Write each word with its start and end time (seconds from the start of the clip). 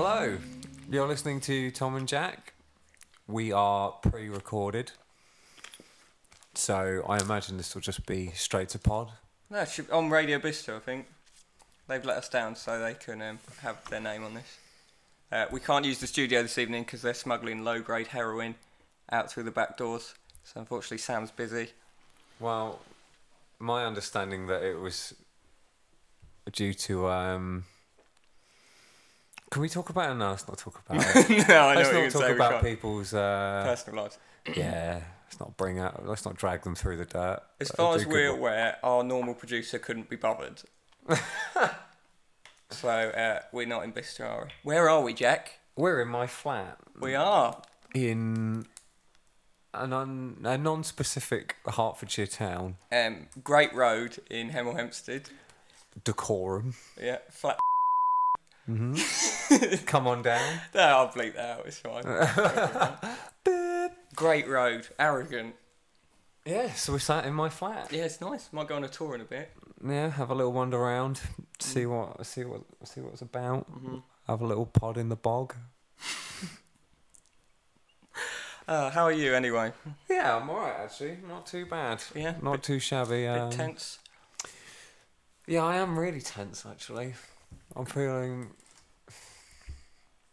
Hello, 0.00 0.38
you're 0.88 1.08
listening 1.08 1.40
to 1.40 1.72
Tom 1.72 1.96
and 1.96 2.06
Jack. 2.06 2.52
We 3.26 3.50
are 3.50 3.90
pre 3.90 4.28
recorded. 4.28 4.92
So 6.54 7.04
I 7.08 7.18
imagine 7.18 7.56
this 7.56 7.74
will 7.74 7.82
just 7.82 8.06
be 8.06 8.28
straight 8.28 8.68
to 8.68 8.78
pod. 8.78 9.10
No, 9.50 9.58
it 9.58 9.68
should, 9.68 9.90
on 9.90 10.08
Radio 10.08 10.38
Bicester, 10.38 10.76
I 10.76 10.78
think. 10.78 11.06
They've 11.88 12.04
let 12.04 12.16
us 12.18 12.28
down 12.28 12.54
so 12.54 12.78
they 12.78 12.94
can 12.94 13.20
um, 13.20 13.40
have 13.62 13.84
their 13.90 13.98
name 13.98 14.22
on 14.22 14.34
this. 14.34 14.58
Uh, 15.32 15.46
we 15.50 15.58
can't 15.58 15.84
use 15.84 15.98
the 15.98 16.06
studio 16.06 16.42
this 16.42 16.58
evening 16.58 16.84
because 16.84 17.02
they're 17.02 17.12
smuggling 17.12 17.64
low 17.64 17.80
grade 17.80 18.06
heroin 18.06 18.54
out 19.10 19.32
through 19.32 19.42
the 19.42 19.50
back 19.50 19.76
doors. 19.76 20.14
So 20.44 20.60
unfortunately, 20.60 20.98
Sam's 20.98 21.32
busy. 21.32 21.70
Well, 22.38 22.78
my 23.58 23.84
understanding 23.84 24.46
that 24.46 24.62
it 24.62 24.78
was 24.78 25.12
due 26.52 26.72
to. 26.72 27.08
Um, 27.08 27.64
can 29.50 29.62
we 29.62 29.68
talk 29.68 29.90
about 29.90 30.10
it? 30.10 30.14
No, 30.14 30.30
let's 30.30 30.46
not 30.48 30.58
talk 30.58 30.82
about 30.86 31.04
it. 31.30 31.48
no, 31.48 31.68
I 31.68 31.74
know 31.74 31.80
let's 32.00 32.14
not 32.14 32.20
talk 32.22 32.30
about 32.30 32.62
people's. 32.62 33.14
Uh, 33.14 33.62
Personal 33.64 34.02
lives. 34.02 34.18
yeah, 34.56 35.00
let's 35.26 35.40
not 35.40 35.56
bring 35.56 35.78
out. 35.78 36.06
Let's 36.06 36.24
not 36.24 36.36
drag 36.36 36.62
them 36.62 36.74
through 36.74 36.96
the 36.98 37.04
dirt. 37.06 37.40
As 37.60 37.70
far 37.70 37.94
as 37.96 38.06
we're 38.06 38.28
aware, 38.30 38.76
our 38.82 39.02
normal 39.04 39.34
producer 39.34 39.78
couldn't 39.78 40.08
be 40.08 40.16
bothered. 40.16 40.62
so 42.70 42.88
uh, 42.88 43.40
we're 43.52 43.66
not 43.66 43.84
in 43.84 43.90
Bicester. 43.92 44.48
Where 44.62 44.88
are 44.88 45.00
we, 45.02 45.14
Jack? 45.14 45.58
we're 45.76 46.02
in 46.02 46.08
my 46.08 46.26
flat 46.26 46.76
We 47.00 47.14
are. 47.14 47.62
in 47.94 48.66
an 49.72 49.92
un, 49.92 50.36
a 50.44 50.58
non-specific 50.58 51.54
Hertfordshire 51.66 52.26
town. 52.26 52.76
Um, 52.90 53.28
Great 53.44 53.72
Road 53.72 54.18
in 54.28 54.50
Hemel 54.50 54.74
Hempstead. 54.74 55.30
Decorum. 56.04 56.74
Yeah, 57.00 57.18
flat. 57.30 57.58
Come 59.86 60.06
on 60.06 60.22
down. 60.22 60.60
No, 60.74 60.80
I'll 60.82 61.08
bleep 61.08 61.34
that 61.34 61.58
out. 61.60 61.66
It's 61.66 61.78
fine. 61.78 62.04
Great 64.14 64.46
Road, 64.48 64.88
arrogant. 64.98 65.54
Yeah, 66.44 66.72
so 66.74 66.92
we 66.92 66.98
sat 66.98 67.24
in 67.24 67.34
my 67.34 67.48
flat. 67.48 67.90
Yeah, 67.92 68.04
it's 68.04 68.20
nice. 68.20 68.48
Might 68.52 68.68
go 68.68 68.76
on 68.76 68.84
a 68.84 68.88
tour 68.88 69.14
in 69.14 69.20
a 69.20 69.24
bit. 69.24 69.50
Yeah, 69.86 70.10
have 70.10 70.30
a 70.30 70.34
little 70.34 70.52
wander 70.52 70.76
around, 70.78 71.20
see 71.60 71.86
what 71.86 72.24
see 72.26 72.44
what 72.44 72.62
see 72.84 73.00
what 73.00 73.12
it's 73.12 73.22
about. 73.22 73.66
Have 74.26 74.40
a 74.42 74.46
little 74.46 74.66
pod 74.66 74.96
in 74.98 75.08
the 75.08 75.16
bog. 75.16 75.54
Uh, 78.66 78.90
how 78.90 79.04
are 79.04 79.12
you 79.12 79.34
anyway? 79.34 79.72
Yeah, 80.10 80.36
I'm 80.36 80.50
alright 80.50 80.74
actually. 80.78 81.16
Not 81.26 81.46
too 81.46 81.64
bad. 81.64 82.02
Yeah, 82.14 82.34
Not 82.42 82.52
bit- 82.56 82.62
too 82.64 82.78
shabby. 82.78 83.22
Bit 83.22 83.28
Um, 83.28 83.50
tense. 83.50 83.98
yeah, 85.46 85.64
I 85.64 85.76
am 85.76 85.98
really 85.98 86.20
tense 86.20 86.66
actually. 86.70 87.14
I'm 87.76 87.84
feeling 87.84 88.50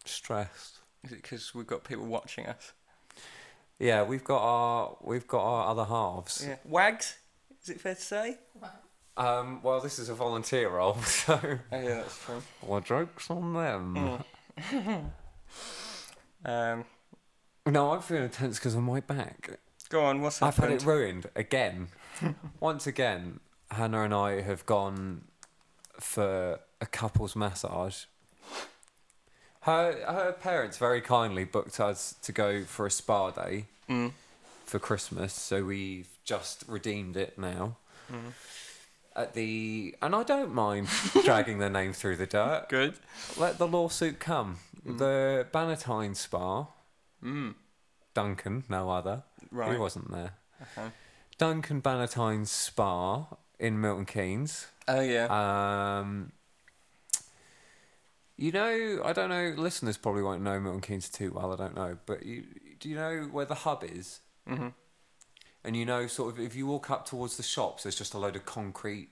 stressed. 0.05 0.80
Is 1.03 1.11
it 1.11 1.21
because 1.21 1.53
we've 1.53 1.67
got 1.67 1.83
people 1.83 2.05
watching 2.05 2.47
us? 2.47 2.73
Yeah, 3.80 4.03
we've 4.03 4.23
got 4.23 4.41
our 4.41 4.97
we've 5.02 5.27
got 5.27 5.43
our 5.43 5.67
other 5.71 5.86
halves. 5.86 6.45
Yeah. 6.47 6.55
Wags? 6.66 7.17
Is 7.63 7.69
it 7.69 7.81
fair 7.81 7.95
to 7.95 8.02
say? 8.02 8.38
Um, 9.17 9.61
well, 9.63 9.80
this 9.80 9.97
is 9.99 10.09
a 10.09 10.13
volunteer 10.13 10.69
role, 10.69 10.95
so 11.03 11.39
Oh 11.43 11.58
yeah, 11.71 11.95
that's 11.95 12.23
true. 12.25 12.41
well, 12.61 12.81
jokes 12.81 13.30
on 13.30 13.53
them. 13.53 14.23
Um, 16.45 16.86
No, 17.66 17.91
I'm 17.93 18.02
feeling 18.02 18.30
tense 18.30 18.59
because 18.59 18.75
of 18.75 18.83
my 18.83 18.99
back. 18.99 19.58
go 19.89 20.05
on. 20.05 20.21
What's 20.21 20.39
happened? 20.39 20.66
I've 20.66 20.71
had 20.71 20.81
it 20.81 20.86
ruined 20.86 21.25
again. 21.36 21.88
Once 22.59 22.86
again, 22.86 23.39
Hannah 23.71 24.03
and 24.03 24.13
I 24.13 24.41
have 24.41 24.63
gone 24.67 25.23
for 25.99 26.59
a 26.81 26.85
couples 26.85 27.35
massage. 27.35 28.05
Her 29.61 29.93
her 30.07 30.31
parents 30.33 30.77
very 30.77 31.01
kindly 31.01 31.43
booked 31.43 31.79
us 31.79 32.15
to 32.21 32.31
go 32.31 32.63
for 32.63 32.86
a 32.86 32.91
spa 32.91 33.31
day 33.31 33.65
Mm. 33.89 34.13
for 34.65 34.80
Christmas, 34.80 35.33
so 35.33 35.64
we've 35.64 36.08
just 36.23 36.64
redeemed 36.67 37.17
it 37.17 37.37
now. 37.37 37.77
Mm. 38.11 38.33
At 39.15 39.33
the 39.33 39.95
and 40.02 40.15
I 40.15 40.23
don't 40.23 40.53
mind 40.53 40.87
dragging 41.23 41.59
their 41.59 41.69
name 41.69 41.93
through 41.93 42.17
the 42.17 42.25
dirt. 42.27 42.67
Good. 42.69 42.95
Let 43.37 43.58
the 43.58 43.67
lawsuit 43.67 44.19
come. 44.19 44.59
The 44.85 45.47
Bannatyne 45.52 46.15
Spa, 46.15 46.67
Mm. 47.23 47.55
Duncan, 48.14 48.65
no 48.69 48.91
other. 48.91 49.23
Right. 49.52 49.71
He 49.71 49.77
wasn't 49.77 50.11
there. 50.11 50.33
Okay. 50.61 50.89
Duncan 51.39 51.81
Bannatyne 51.81 52.45
Spa 52.47 53.25
in 53.59 53.81
Milton 53.81 54.05
Keynes. 54.05 54.67
Oh 54.87 55.02
yeah. 55.02 55.25
Um, 55.99 56.31
you 58.37 58.51
know, 58.51 59.01
I 59.03 59.13
don't 59.13 59.29
know. 59.29 59.53
Listeners 59.57 59.97
probably 59.97 60.21
won't 60.23 60.41
know 60.41 60.59
Milton 60.59 60.81
Keynes 60.81 61.09
too 61.09 61.31
well. 61.33 61.53
I 61.53 61.55
don't 61.55 61.75
know, 61.75 61.97
but 62.05 62.25
you 62.25 62.43
do 62.79 62.89
you 62.89 62.95
know 62.95 63.29
where 63.31 63.45
the 63.45 63.55
hub 63.55 63.83
is? 63.83 64.19
hmm 64.47 64.67
And 65.63 65.75
you 65.75 65.85
know, 65.85 66.07
sort 66.07 66.33
of, 66.33 66.39
if 66.39 66.55
you 66.55 66.67
walk 66.67 66.89
up 66.91 67.05
towards 67.05 67.37
the 67.37 67.43
shops, 67.43 67.83
there's 67.83 67.95
just 67.95 68.13
a 68.13 68.17
load 68.19 68.35
of 68.35 68.45
concrete, 68.45 69.09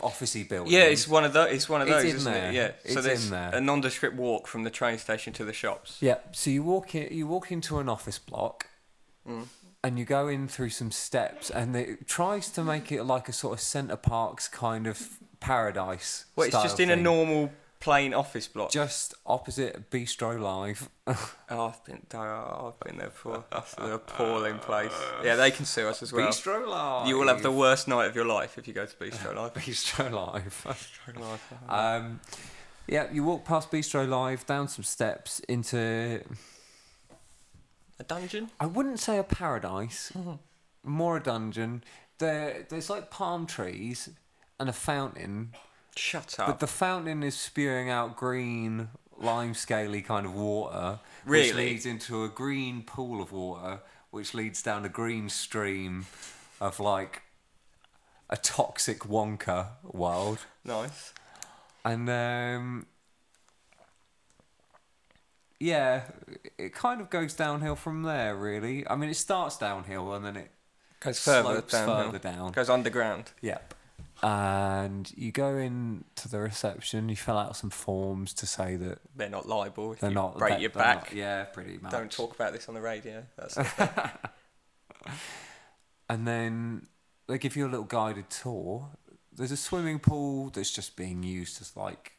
officey 0.00 0.46
buildings. 0.48 0.72
Yeah, 0.74 0.84
it's 0.84 1.08
one 1.08 1.24
of 1.24 1.32
those. 1.32 1.52
It's 1.52 1.68
one 1.68 1.80
of 1.82 1.88
It's 1.88 1.96
those, 1.96 2.10
in 2.10 2.16
isn't 2.16 2.32
there. 2.32 2.50
it? 2.50 2.54
Yeah. 2.54 2.68
so 2.92 2.98
It's 2.98 3.06
there's 3.06 3.24
in 3.26 3.30
there. 3.30 3.50
a 3.54 3.60
nondescript 3.60 4.16
walk 4.16 4.46
from 4.46 4.64
the 4.64 4.70
train 4.70 4.98
station 4.98 5.32
to 5.34 5.44
the 5.44 5.52
shops. 5.54 5.98
Yeah. 6.00 6.16
So 6.32 6.50
you 6.50 6.62
walk 6.62 6.94
in, 6.94 7.12
you 7.16 7.26
walk 7.26 7.50
into 7.52 7.78
an 7.78 7.88
office 7.88 8.18
block, 8.18 8.66
Mm. 9.28 9.46
and 9.82 9.98
you 9.98 10.04
go 10.04 10.28
in 10.28 10.46
through 10.48 10.70
some 10.70 10.90
steps, 10.92 11.50
and 11.50 11.74
it 11.74 12.06
tries 12.06 12.48
to 12.50 12.62
make 12.62 12.92
it 12.92 13.02
like 13.04 13.28
a 13.28 13.32
sort 13.32 13.54
of 13.54 13.60
Center 13.60 13.96
Parcs 13.96 14.46
kind 14.48 14.86
of 14.86 15.18
paradise. 15.40 16.26
Well, 16.36 16.46
it's 16.46 16.62
just 16.62 16.78
in 16.78 16.90
a 16.90 16.96
normal 16.96 17.50
plain 17.80 18.14
office 18.14 18.48
block. 18.48 18.70
just 18.70 19.14
opposite 19.26 19.90
Bistro 19.90 20.40
Live. 20.40 20.88
Oh, 21.48 21.66
I've 21.66 21.84
been, 21.84 22.02
oh, 22.14 22.72
I've 22.74 22.80
been 22.84 22.98
there 22.98 23.06
before. 23.10 23.44
That's 23.52 23.74
an 23.74 23.92
appalling 23.92 24.58
place. 24.58 24.90
Yeah, 25.22 25.36
they 25.36 25.52
can 25.52 25.64
sue 25.64 25.86
us 25.86 26.02
as 26.02 26.12
well. 26.12 26.26
Bistro 26.26 26.66
Live. 26.66 27.06
You 27.06 27.16
will 27.18 27.28
have 27.28 27.42
the 27.42 27.52
worst 27.52 27.86
night 27.86 28.06
of 28.06 28.16
your 28.16 28.24
life 28.24 28.58
if 28.58 28.66
you 28.66 28.74
go 28.74 28.84
to 28.84 28.96
Bistro 28.96 29.32
Live. 29.36 29.54
Bistro 29.54 30.10
Live. 30.10 30.64
Bistro 30.66 31.20
Live. 31.20 31.52
um, 31.68 32.18
yeah, 32.88 33.06
you 33.12 33.22
walk 33.22 33.44
past 33.44 33.70
Bistro 33.70 34.08
Live, 34.08 34.44
down 34.46 34.66
some 34.66 34.82
steps 34.82 35.38
into. 35.48 36.20
A 38.00 38.04
dungeon? 38.04 38.50
I 38.58 38.66
wouldn't 38.66 38.98
say 38.98 39.16
a 39.18 39.22
paradise, 39.22 40.12
more 40.82 41.18
a 41.18 41.22
dungeon. 41.22 41.84
There, 42.18 42.66
there's 42.68 42.90
like 42.90 43.10
palm 43.10 43.46
trees 43.46 44.08
and 44.58 44.68
a 44.68 44.72
fountain, 44.72 45.52
Shut 45.96 46.38
up. 46.38 46.46
but 46.46 46.58
the 46.60 46.66
fountain 46.66 47.22
is 47.22 47.36
spewing 47.36 47.88
out 47.90 48.16
green, 48.16 48.88
lime 49.18 49.54
scaly 49.54 50.02
kind 50.02 50.26
of 50.26 50.34
water, 50.34 51.00
Really? 51.24 51.46
which 51.48 51.54
leads 51.56 51.86
into 51.86 52.22
a 52.24 52.28
green 52.28 52.82
pool 52.82 53.20
of 53.22 53.32
water, 53.32 53.80
which 54.10 54.34
leads 54.34 54.62
down 54.62 54.84
a 54.84 54.88
green 54.90 55.28
stream 55.28 56.06
of 56.60 56.78
like 56.80 57.22
a 58.28 58.36
toxic 58.36 59.00
Wonka 59.00 59.68
world. 59.84 60.40
nice. 60.64 61.12
And 61.84 62.10
um, 62.10 62.86
yeah, 65.60 66.02
it 66.58 66.74
kind 66.74 67.00
of 67.00 67.08
goes 67.10 67.32
downhill 67.34 67.76
from 67.76 68.02
there. 68.02 68.34
Really, 68.36 68.86
I 68.88 68.96
mean, 68.96 69.08
it 69.10 69.14
starts 69.16 69.56
downhill 69.56 70.12
and 70.14 70.24
then 70.24 70.36
it 70.36 70.50
Goes 71.00 71.20
further 71.22 71.42
slopes 71.54 71.72
downhill. 71.72 72.04
further 72.12 72.18
down. 72.18 72.52
Goes 72.52 72.68
underground. 72.68 73.30
Yep. 73.40 73.74
And 74.28 75.12
you 75.16 75.30
go 75.30 75.56
in 75.56 76.04
to 76.16 76.28
the 76.28 76.40
reception. 76.40 77.08
You 77.08 77.14
fill 77.14 77.38
out 77.38 77.56
some 77.56 77.70
forms 77.70 78.34
to 78.34 78.46
say 78.46 78.74
that 78.74 78.98
They're 79.14 79.28
not 79.30 79.46
liable 79.46 79.92
if 79.92 80.00
they're 80.00 80.10
you 80.10 80.14
not 80.16 80.36
break 80.36 80.54
they're 80.54 80.60
your 80.62 80.70
not- 80.74 81.04
back. 81.04 81.12
yeah, 81.14 81.44
pretty 81.44 81.78
much. 81.78 81.92
Don't 81.92 82.10
talk 82.10 82.34
about 82.34 82.52
this 82.52 82.68
on 82.68 82.74
the 82.74 82.80
radio. 82.80 83.22
That's 83.36 83.56
And 86.08 86.26
then 86.26 86.86
they 87.28 87.38
give 87.38 87.54
you 87.56 87.66
a 87.66 87.70
little 87.70 87.84
guided 87.86 88.28
tour. 88.30 88.90
There's 89.32 89.52
a 89.52 89.56
swimming 89.56 89.98
pool 90.00 90.50
that's 90.50 90.70
just 90.72 90.96
being 90.96 91.22
used 91.22 91.60
as 91.60 91.76
like. 91.76 92.12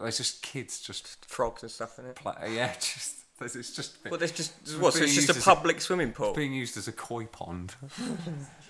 There's 0.00 0.16
just 0.16 0.42
kids 0.42 0.80
just 0.80 1.24
frogs 1.26 1.62
and 1.62 1.70
stuff 1.70 1.98
in 1.98 2.06
it. 2.06 2.16
play. 2.16 2.34
Yeah, 2.54 2.72
just 2.80 3.18
it's 3.40 3.72
just 3.74 3.98
Well, 4.08 4.18
there's 4.18 4.32
just 4.32 4.52
what? 4.78 4.94
So 4.94 5.02
it's 5.04 5.14
just 5.14 5.30
a 5.38 5.40
public 5.40 5.80
swimming 5.80 6.12
pool. 6.12 6.32
being 6.34 6.52
used 6.52 6.76
as 6.76 6.88
a 6.88 6.92
koi 6.92 7.26
pond. 7.26 7.74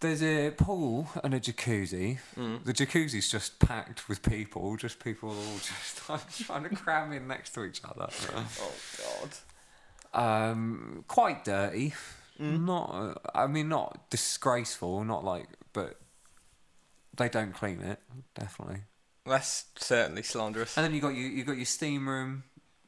There's 0.00 0.22
a 0.22 0.50
pool 0.50 1.08
and 1.22 1.34
a 1.34 1.40
jacuzzi. 1.40 2.18
Mm. 2.36 2.64
The 2.64 2.72
jacuzzi's 2.72 3.28
just 3.30 3.58
packed 3.58 4.08
with 4.08 4.22
people, 4.22 4.76
just 4.76 4.98
people 4.98 5.28
all 5.30 5.56
just 5.58 6.08
like 6.08 6.32
trying 6.38 6.62
to 6.62 6.74
cram 6.74 7.12
in 7.12 7.28
next 7.28 7.50
to 7.54 7.64
each 7.64 7.82
other. 7.84 8.08
Oh 8.60 8.72
God. 10.14 10.50
Um, 10.50 11.04
quite 11.06 11.44
dirty. 11.44 11.92
Mm. 12.40 12.64
Not, 12.64 13.20
I 13.34 13.46
mean, 13.46 13.68
not 13.68 14.08
disgraceful. 14.10 15.04
Not 15.04 15.22
like, 15.22 15.46
but 15.74 15.96
they 17.16 17.28
don't 17.28 17.52
clean 17.52 17.80
it. 17.82 17.98
Definitely. 18.34 18.78
That's 19.26 19.66
certainly 19.76 20.22
slanderous. 20.22 20.78
And 20.78 20.86
then 20.86 20.94
you 20.94 21.02
got 21.02 21.14
you 21.14 21.24
you 21.26 21.44
got 21.44 21.56
your 21.56 21.66
steam 21.66 22.08
room, 22.08 22.44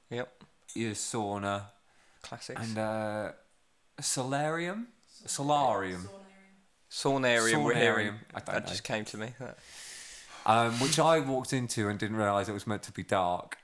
Yep. 0.09 0.45
your 0.75 0.93
sauna, 0.93 1.65
Classics. 2.23 2.59
and 2.61 2.79
uh, 2.79 3.33
a 3.99 4.03
solarium. 4.03 4.89
Solarium. 5.27 6.09
Saunarium. 6.93 7.55
Saunarium. 7.55 8.15
I 8.35 8.41
don't 8.41 8.47
That 8.55 8.65
know. 8.65 8.69
just 8.69 8.85
came 8.85 9.05
to 9.07 9.17
me. 9.17 9.29
Um, 10.45 10.73
which 10.81 10.99
I 10.99 11.21
walked 11.21 11.53
into 11.55 11.89
and 11.89 11.99
didn't 11.99 12.17
realise 12.17 12.49
it 12.49 12.53
was 12.53 12.67
meant 12.67 12.83
to 12.85 12.93
be 12.93 13.03
dark. 13.03 13.57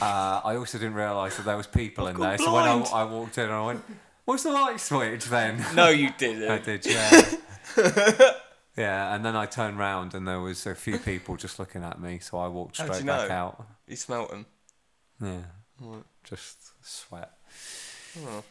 Uh, 0.00 0.40
I 0.44 0.54
also 0.56 0.78
didn't 0.78 0.94
realise 0.94 1.36
that 1.38 1.44
there 1.44 1.56
was 1.56 1.66
people 1.66 2.06
in 2.06 2.14
gone 2.16 2.28
there. 2.28 2.38
So 2.38 2.52
when 2.54 2.64
I. 2.64 2.78
I 2.82 3.04
walked 3.04 3.36
in, 3.38 3.48
I 3.50 3.64
went, 3.64 3.82
"What's 4.26 4.42
the 4.44 4.50
light 4.52 4.78
switch 4.78 5.24
then?" 5.24 5.64
No, 5.74 5.88
you 5.88 6.10
didn't. 6.18 6.50
I 6.50 6.58
did, 6.58 6.84
yeah. 6.86 7.30
yeah, 8.76 9.14
and 9.14 9.24
then 9.24 9.34
I 9.34 9.46
turned 9.46 9.78
round 9.78 10.14
and 10.14 10.28
there 10.28 10.40
was 10.40 10.66
a 10.66 10.74
few 10.74 10.98
people 10.98 11.36
just 11.36 11.58
looking 11.58 11.82
at 11.82 12.00
me, 12.00 12.18
so 12.20 12.38
I 12.38 12.48
walked 12.48 12.76
straight 12.76 12.90
back 13.06 13.28
know? 13.28 13.34
out. 13.34 13.66
You 13.86 13.96
smelt 13.96 14.30
them. 14.30 14.46
Yeah, 15.20 15.38
Right. 15.80 16.04
just 16.24 16.58
sweat. 16.86 17.32
Oh. 18.20 18.44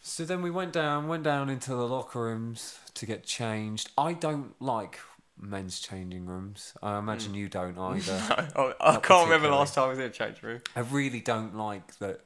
So 0.00 0.24
then 0.24 0.42
we 0.42 0.50
went 0.50 0.72
down, 0.72 1.08
went 1.08 1.22
down 1.24 1.50
into 1.50 1.70
the 1.70 1.86
locker 1.86 2.20
rooms 2.22 2.78
to 2.94 3.06
get 3.06 3.24
changed. 3.24 3.90
I 3.98 4.12
don't 4.14 4.54
like 4.60 4.98
men's 5.40 5.80
changing 5.80 6.26
rooms. 6.26 6.72
I 6.82 6.98
imagine 6.98 7.34
you 7.34 7.48
don't 7.48 7.78
either. 7.78 8.18
I, 8.56 8.74
I 8.80 8.92
can't 8.96 9.04
remember 9.28 9.48
particularly. 9.48 9.50
last 9.56 9.74
time 9.74 9.84
I 9.84 9.88
was 9.88 9.98
in 9.98 10.04
a 10.04 10.10
change 10.10 10.42
room. 10.42 10.60
I 10.74 10.80
really 10.80 11.20
don't 11.20 11.56
like 11.56 11.98
that 11.98 12.20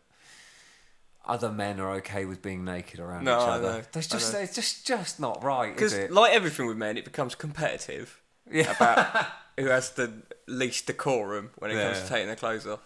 other 1.25 1.51
men 1.51 1.79
are 1.79 1.93
okay 1.93 2.25
with 2.25 2.43
being 2.43 2.65
naked 2.65 2.99
around 3.01 3.25
No, 3.25 3.41
each 3.41 3.49
other. 3.49 3.87
There's 3.93 4.09
just 4.09 4.35
it's 4.35 4.55
just 4.55 4.87
just 4.87 5.21
not 5.21 5.43
right, 5.43 5.73
Because, 5.75 5.95
like 6.11 6.33
everything 6.33 6.67
with 6.67 6.77
men, 6.77 6.97
it 6.97 7.05
becomes 7.05 7.35
competitive 7.35 8.21
Yeah. 8.51 8.75
about 8.75 9.27
who 9.59 9.67
has 9.67 9.91
the 9.91 10.13
least 10.49 10.87
decorum 10.87 11.51
when 11.59 11.71
it 11.71 11.75
comes 11.83 12.03
to 12.03 12.09
taking 12.09 12.27
their 12.27 12.37
clothes 12.37 12.67
off. 12.67 12.81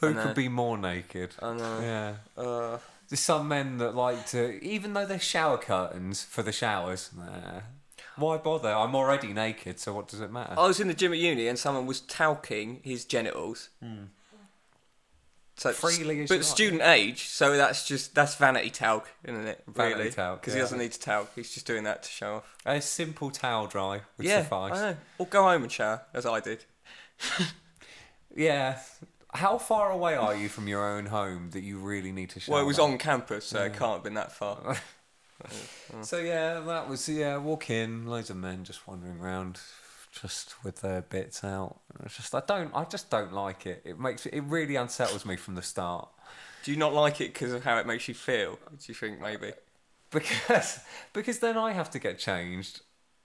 Who 0.00 0.14
could 0.14 0.34
be 0.34 0.48
more 0.48 0.76
naked? 0.76 1.34
I 1.40 1.54
know. 1.54 1.80
Yeah. 1.80 2.14
Uh, 2.42 2.78
There's 3.08 3.20
some 3.20 3.48
men 3.48 3.78
that 3.78 3.94
like 3.94 4.26
to, 4.28 4.62
even 4.64 4.94
though 4.94 5.06
they're 5.06 5.18
shower 5.20 5.58
curtains 5.58 6.22
for 6.22 6.42
the 6.42 6.52
showers. 6.52 7.10
Nah. 7.16 7.60
Why 8.16 8.38
bother? 8.38 8.72
I'm 8.72 8.94
already 8.94 9.32
naked, 9.32 9.78
so 9.78 9.92
what 9.92 10.08
does 10.08 10.20
it 10.20 10.32
matter? 10.32 10.54
I 10.58 10.66
was 10.66 10.80
in 10.80 10.88
the 10.88 10.94
gym 10.94 11.12
at 11.12 11.18
uni 11.18 11.48
and 11.48 11.58
someone 11.58 11.86
was 11.86 12.00
talking 12.00 12.80
his 12.82 13.04
genitals. 13.04 13.68
So 15.58 15.70
Hmm. 15.70 15.74
Freely 15.74 16.20
as 16.22 16.28
but 16.28 16.34
you 16.34 16.40
like. 16.40 16.46
student 16.46 16.82
age, 16.82 17.28
so 17.28 17.56
that's 17.56 17.86
just 17.86 18.14
that's 18.14 18.34
vanity 18.34 18.70
talc, 18.70 19.08
isn't 19.24 19.46
it? 19.46 19.62
Vanity 19.66 19.98
really? 19.98 20.10
talc, 20.10 20.40
because 20.40 20.54
yeah. 20.54 20.58
he 20.58 20.62
doesn't 20.62 20.78
need 20.78 20.92
to 20.92 21.00
talc. 21.00 21.30
He's 21.34 21.52
just 21.52 21.66
doing 21.66 21.84
that 21.84 22.02
to 22.02 22.10
show 22.10 22.34
off. 22.36 22.56
A 22.66 22.80
simple 22.82 23.30
towel 23.30 23.66
dry 23.66 24.00
would 24.16 24.26
yeah, 24.26 24.42
suffice. 24.42 24.72
I 24.72 24.90
know. 24.90 24.96
Or 25.18 25.26
go 25.26 25.44
home 25.44 25.62
and 25.62 25.72
shower, 25.72 26.02
as 26.12 26.26
I 26.26 26.40
did. 26.40 26.64
Yeah. 28.36 28.78
How 29.36 29.58
far 29.58 29.90
away 29.90 30.14
are 30.16 30.34
you 30.34 30.48
from 30.48 30.66
your 30.68 30.84
own 30.96 31.06
home 31.06 31.50
that 31.50 31.62
you 31.62 31.78
really 31.78 32.12
need 32.12 32.30
to 32.30 32.40
shower? 32.40 32.54
Well, 32.54 32.62
it 32.64 32.66
was 32.66 32.78
on 32.78 32.96
campus, 32.98 33.44
so 33.46 33.62
it 33.64 33.74
can't 33.74 33.94
have 33.94 34.02
been 34.02 34.14
that 34.14 34.32
far. 34.32 34.76
So 36.02 36.16
yeah, 36.18 36.60
that 36.60 36.88
was 36.88 37.08
yeah. 37.08 37.36
Walk 37.36 37.68
in, 37.70 38.06
loads 38.06 38.30
of 38.30 38.36
men 38.36 38.64
just 38.64 38.86
wandering 38.88 39.20
around, 39.20 39.60
just 40.10 40.64
with 40.64 40.80
their 40.80 41.02
bits 41.02 41.44
out. 41.44 41.76
It's 42.04 42.16
just 42.16 42.34
I 42.34 42.40
don't, 42.46 42.74
I 42.74 42.84
just 42.84 43.10
don't 43.10 43.32
like 43.32 43.66
it. 43.66 43.82
It 43.84 44.00
makes 44.00 44.24
it 44.24 44.40
really 44.40 44.76
unsettles 44.76 45.26
me 45.26 45.36
from 45.36 45.54
the 45.54 45.62
start 45.62 46.08
Do 46.64 46.70
you 46.70 46.78
not 46.78 46.94
like 46.94 47.20
it 47.20 47.34
because 47.34 47.52
of 47.52 47.64
how 47.64 47.76
it 47.78 47.86
makes 47.86 48.08
you 48.08 48.14
feel? 48.14 48.58
Do 48.70 48.76
you 48.88 48.94
think 48.94 49.20
maybe? 49.20 49.52
because 50.10 50.80
because 51.12 51.38
then 51.40 51.58
I 51.58 51.72
have 51.72 51.90
to 51.90 51.98
get 51.98 52.18
changed, 52.18 52.80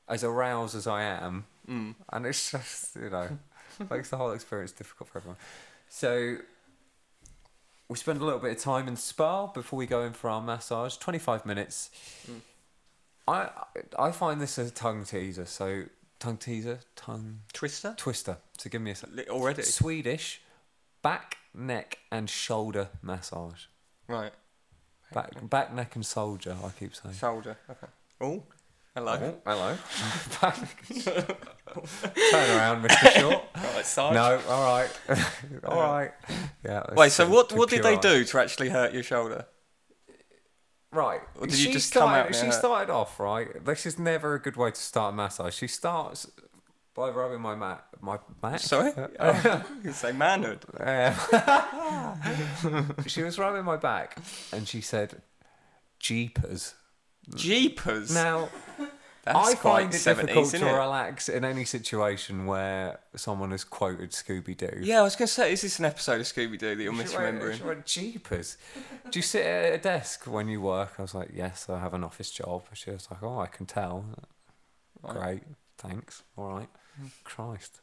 as 0.10 0.24
aroused 0.24 0.76
as 0.76 0.88
I 0.88 1.04
am, 1.04 1.46
Mm. 1.70 1.96
and 2.12 2.26
it's 2.26 2.52
just 2.52 2.96
you 2.98 3.10
know 3.10 3.38
makes 3.90 4.10
the 4.10 4.18
whole 4.18 4.32
experience 4.32 4.74
difficult 4.74 5.10
for 5.10 5.20
everyone. 5.20 5.38
So 5.94 6.38
we 7.90 7.98
spend 7.98 8.22
a 8.22 8.24
little 8.24 8.40
bit 8.40 8.52
of 8.52 8.64
time 8.64 8.88
in 8.88 8.96
spa 8.96 9.48
before 9.48 9.78
we 9.78 9.86
go 9.86 10.04
in 10.04 10.14
for 10.14 10.30
our 10.30 10.42
massage. 10.42 10.96
Twenty 10.96 11.20
five 11.20 11.46
minutes. 11.46 11.90
Mm. 12.26 12.40
I 13.28 13.50
I 14.00 14.12
find 14.12 14.40
this 14.40 14.58
a 14.58 14.72
tongue 14.72 15.04
teaser. 15.04 15.46
So 15.46 15.84
tongue 16.18 16.38
teaser, 16.38 16.80
tongue 16.96 17.42
Twister? 17.52 17.94
twister. 17.98 18.38
So 18.58 18.70
give 18.70 18.82
me 18.82 18.92
a. 18.92 19.30
Already? 19.30 19.64
Swedish 19.64 20.40
back, 21.02 21.40
neck, 21.54 22.00
and 22.10 22.30
shoulder 22.30 22.88
massage. 23.02 23.66
Right. 24.08 24.32
Back, 25.14 25.50
back, 25.50 25.74
neck, 25.74 25.98
and 25.98 26.06
shoulder. 26.06 26.56
I 26.64 26.70
keep 26.70 26.96
saying. 26.96 27.16
Shoulder. 27.16 27.58
Okay. 27.70 27.88
Oh, 28.22 28.44
hello. 28.96 29.36
Oh, 29.46 29.52
hello. 29.52 29.78
Turn 32.32 32.58
around, 32.58 32.84
Mr. 32.84 33.20
Short. 33.20 33.44
Right, 33.76 33.86
Sarge. 33.86 34.14
No, 34.16 34.42
all 34.50 34.64
right, 34.76 34.90
all 35.66 35.82
right. 35.82 36.12
Yeah. 36.66 36.84
Wait, 36.94 37.12
so 37.12 37.30
what, 37.30 37.54
what 37.54 37.70
did 37.70 37.84
they 37.84 37.96
do 37.98 38.24
to 38.26 38.40
actually 38.40 38.70
hurt 38.70 38.94
your 38.94 39.04
shoulder? 39.04 39.46
Right. 40.92 41.22
Or 41.40 41.48
did 41.48 41.58
you 41.58 41.66
she 41.68 41.72
just 41.72 41.94
come 41.94 42.10
started, 42.10 42.20
out 42.20 42.26
and 42.28 42.36
She 42.36 42.46
hurt? 42.48 42.54
started 42.54 42.92
off 42.92 43.18
right. 43.20 43.64
This 43.66 43.86
is 43.86 43.98
never 43.98 44.34
a 44.34 44.42
good 44.42 44.58
way 44.58 44.72
to 44.72 44.82
start 44.82 45.14
a 45.14 45.16
massage. 45.16 45.56
She 45.56 45.68
starts 45.68 46.30
by 46.94 47.10
rubbing 47.10 47.40
my 47.40 47.56
mat, 47.56 47.86
my 48.02 48.20
mat? 48.44 48.60
Sorry? 48.60 48.92
Oh, 49.20 49.64
you 49.84 49.94
say 49.94 50.12
manhood. 50.12 50.66
Um, 50.78 51.14
she 53.08 53.24
was 53.24 53.40
rubbing 53.40 53.64
my 53.64 53.78
back, 53.78 54.18
and 54.52 54.68
she 54.68 54.82
said, 54.82 55.22
"Jeepers." 56.00 56.74
Jeepers. 57.36 58.14
Now, 58.14 58.50
That's 59.24 59.38
I 59.38 59.54
quite 59.54 59.82
find 59.82 59.94
it 59.94 59.98
70s, 59.98 60.04
difficult 60.04 60.50
to 60.52 60.68
it? 60.68 60.74
relax 60.74 61.30
in 61.30 61.46
any 61.46 61.64
situation 61.64 62.48
where 62.48 63.00
someone 63.16 63.52
has 63.52 63.64
quoted 63.64 64.12
Scooby 64.12 64.58
Doo. 64.58 64.80
Yeah, 64.82 65.02
I 65.02 65.04
was 65.04 65.16
going 65.16 65.28
to 65.28 65.34
say, 65.34 65.54
is 65.54 65.62
this 65.62 65.78
an 65.78 65.86
episode 65.86 66.22
of 66.22 66.26
Scooby 66.26 66.58
Doo 66.58 66.76
that 66.76 66.82
you're 66.82 66.92
misremembering? 66.92 67.58
She 67.58 67.64
went, 67.64 67.86
Jeepers. 67.86 68.58
Do 69.12 69.20
you 69.20 69.24
sit 69.24 69.46
at 69.46 69.74
a 69.74 69.78
desk 69.78 70.26
when 70.26 70.48
you 70.48 70.60
work? 70.60 70.94
I 70.98 71.04
was 71.04 71.14
like, 71.14 71.30
yes, 71.34 71.68
I 71.70 71.80
have 71.80 71.94
an 71.94 72.04
office 72.04 72.32
job. 72.32 72.64
She 72.74 72.90
was 72.90 73.10
like, 73.12 73.22
oh, 73.22 73.40
I 73.40 73.46
can 73.46 73.68
tell. 73.68 74.06
Great, 75.04 75.44
thanks. 75.78 76.24
All 76.36 76.54
right. 76.54 76.70
Hmm. 76.98 77.08
Christ. 77.24 77.82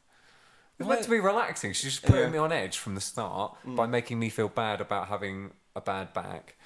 It 0.79 0.85
was 0.85 0.89
meant 0.89 1.05
to 1.05 1.11
be 1.11 1.21
relaxing. 1.21 1.73
She's 1.73 1.93
just 1.93 2.05
putting 2.05 2.23
Yeah. 2.23 2.31
me 2.31 2.39
on 2.39 2.53
edge 2.53 2.79
from 2.79 2.95
the 2.97 3.01
start 3.01 3.57
by 3.65 3.85
hmm. 3.85 3.91
making 3.93 4.19
me 4.19 4.29
feel 4.29 4.49
bad 4.49 4.81
about 4.81 5.07
having 5.07 5.53
a 5.77 5.81
bad 5.81 6.13
back. 6.13 6.57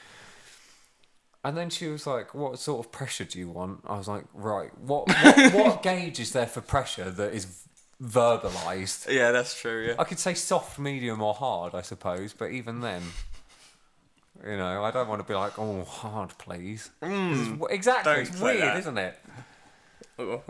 And 1.44 1.56
then 1.56 1.70
she 1.70 1.88
was 1.88 2.06
like, 2.06 2.34
"What 2.34 2.58
sort 2.58 2.84
of 2.86 2.92
pressure 2.92 3.24
do 3.24 3.38
you 3.38 3.48
want?" 3.50 3.80
I 3.86 3.96
was 3.98 4.06
like, 4.08 4.24
"Right, 4.32 4.70
what 4.78 5.08
what, 5.08 5.52
what 5.54 5.82
gauge 5.82 6.20
is 6.20 6.32
there 6.32 6.46
for 6.46 6.60
pressure 6.60 7.10
that 7.10 7.34
is 7.34 7.64
verbalized?" 8.00 9.12
Yeah, 9.12 9.32
that's 9.32 9.58
true, 9.60 9.86
yeah. 9.88 9.94
I 9.98 10.04
could 10.04 10.18
say 10.18 10.34
soft, 10.34 10.78
medium, 10.78 11.20
or 11.20 11.34
hard, 11.34 11.74
I 11.74 11.82
suppose, 11.82 12.32
but 12.32 12.50
even 12.52 12.80
then, 12.80 13.02
you 14.46 14.56
know, 14.56 14.84
I 14.84 14.90
don't 14.92 15.08
want 15.08 15.20
to 15.20 15.26
be 15.26 15.34
like, 15.34 15.58
oh, 15.58 15.82
hard, 15.84 16.36
please. 16.38 16.90
Mm, 17.02 17.30
'Cause 17.34 17.48
it's- 17.48 17.70
exactly, 17.70 18.12
it's 18.22 18.40
weird, 18.40 18.62
that. 18.62 18.76
isn't 18.78 18.98
it? 18.98 19.18
Oh. 20.18 20.42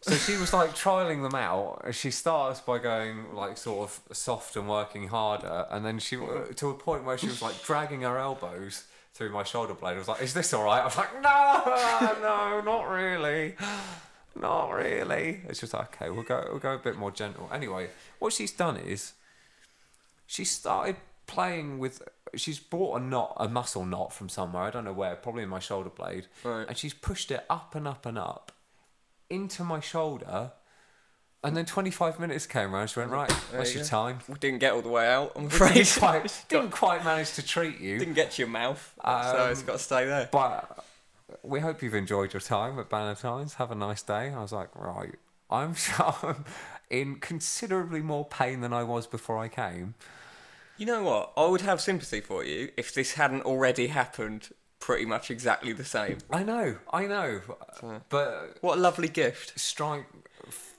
So 0.00 0.14
she 0.16 0.36
was 0.36 0.52
like 0.52 0.74
trialing 0.74 1.22
them 1.22 1.34
out. 1.34 1.86
She 1.92 2.10
starts 2.10 2.60
by 2.60 2.78
going 2.78 3.32
like 3.34 3.56
sort 3.56 3.88
of 3.90 4.16
soft 4.16 4.54
and 4.56 4.68
working 4.68 5.08
harder, 5.08 5.66
and 5.70 5.84
then 5.84 5.98
she 5.98 6.16
to 6.16 6.70
a 6.70 6.74
point 6.74 7.04
where 7.04 7.16
she 7.18 7.26
was 7.26 7.40
like 7.40 7.62
dragging 7.64 8.02
her 8.02 8.18
elbows 8.18 8.84
through 9.14 9.30
my 9.30 9.44
shoulder 9.44 9.74
blade. 9.74 9.94
I 9.94 9.98
was 9.98 10.08
like, 10.08 10.20
"Is 10.22 10.34
this 10.34 10.52
all 10.52 10.64
right?" 10.64 10.80
I 10.80 10.84
was 10.84 10.96
like, 10.96 11.14
"No, 11.22 12.16
no, 12.20 12.60
not 12.60 12.82
really, 12.90 13.54
not 14.34 14.70
really." 14.72 15.40
It's 15.48 15.60
just 15.60 15.72
like, 15.74 15.94
"Okay, 16.00 16.10
we'll 16.10 16.24
go, 16.24 16.44
we'll 16.50 16.58
go 16.58 16.74
a 16.74 16.78
bit 16.78 16.96
more 16.96 17.10
gentle." 17.10 17.48
Anyway, 17.52 17.90
what 18.18 18.32
she's 18.32 18.52
done 18.52 18.76
is 18.76 19.12
she 20.26 20.44
started 20.44 20.96
playing 21.26 21.78
with. 21.78 22.02
She's 22.34 22.58
bought 22.58 23.00
a 23.00 23.04
knot, 23.04 23.36
a 23.36 23.48
muscle 23.48 23.84
knot 23.84 24.12
from 24.12 24.28
somewhere. 24.28 24.64
I 24.64 24.70
don't 24.70 24.84
know 24.84 24.92
where, 24.92 25.14
probably 25.14 25.44
in 25.44 25.48
my 25.48 25.60
shoulder 25.60 25.90
blade, 25.90 26.26
Right. 26.42 26.66
and 26.66 26.76
she's 26.76 26.92
pushed 26.94 27.30
it 27.30 27.44
up 27.48 27.76
and 27.76 27.86
up 27.86 28.04
and 28.06 28.18
up 28.18 28.50
into 29.30 29.62
my 29.62 29.78
shoulder. 29.78 30.52
And 31.44 31.56
then 31.56 31.66
25 31.66 32.18
minutes 32.18 32.46
came 32.46 32.74
around. 32.74 32.88
She 32.88 32.98
went, 32.98 33.12
Right, 33.12 33.28
There 33.28 33.58
that's 33.60 33.72
you 33.74 33.80
your 33.80 33.84
go. 33.84 33.88
time. 33.90 34.18
We 34.28 34.34
didn't 34.36 34.58
get 34.60 34.72
all 34.72 34.82
the 34.82 34.88
way 34.88 35.06
out, 35.06 35.32
I'm 35.36 35.48
Didn't 35.48 35.92
quite, 35.98 36.44
didn't 36.48 36.70
quite 36.70 37.04
manage 37.04 37.32
to 37.34 37.42
treat 37.46 37.78
you. 37.80 37.98
didn't 37.98 38.14
get 38.14 38.32
to 38.32 38.42
your 38.42 38.48
mouth, 38.48 38.94
so 39.04 39.48
it's 39.50 39.60
um, 39.60 39.66
got 39.66 39.72
to 39.74 39.78
stay 39.78 40.06
there. 40.06 40.28
But 40.32 40.84
we 41.42 41.60
hope 41.60 41.82
you've 41.82 41.94
enjoyed 41.94 42.32
your 42.32 42.40
time 42.40 42.78
at 42.78 42.88
Bannatynes. 42.88 43.54
Have 43.54 43.70
a 43.70 43.74
nice 43.74 44.02
day. 44.02 44.32
I 44.32 44.40
was 44.40 44.52
like, 44.52 44.74
Right, 44.74 45.14
I'm, 45.50 45.74
I'm 45.98 46.44
in 46.90 47.16
considerably 47.16 48.00
more 48.00 48.24
pain 48.24 48.60
than 48.62 48.72
I 48.72 48.82
was 48.82 49.06
before 49.06 49.38
I 49.38 49.48
came. 49.48 49.94
You 50.78 50.86
know 50.86 51.02
what? 51.02 51.32
I 51.36 51.46
would 51.46 51.60
have 51.60 51.80
sympathy 51.80 52.20
for 52.20 52.42
you 52.44 52.70
if 52.76 52.92
this 52.94 53.12
hadn't 53.14 53.42
already 53.42 53.88
happened 53.88 54.48
pretty 54.80 55.04
much 55.04 55.30
exactly 55.30 55.72
the 55.72 55.84
same. 55.84 56.18
I 56.30 56.42
know, 56.42 56.76
I 56.92 57.06
know. 57.06 57.40
But 58.08 58.58
What 58.60 58.78
a 58.78 58.80
lovely 58.80 59.08
gift. 59.08 59.58
strike, 59.58 60.04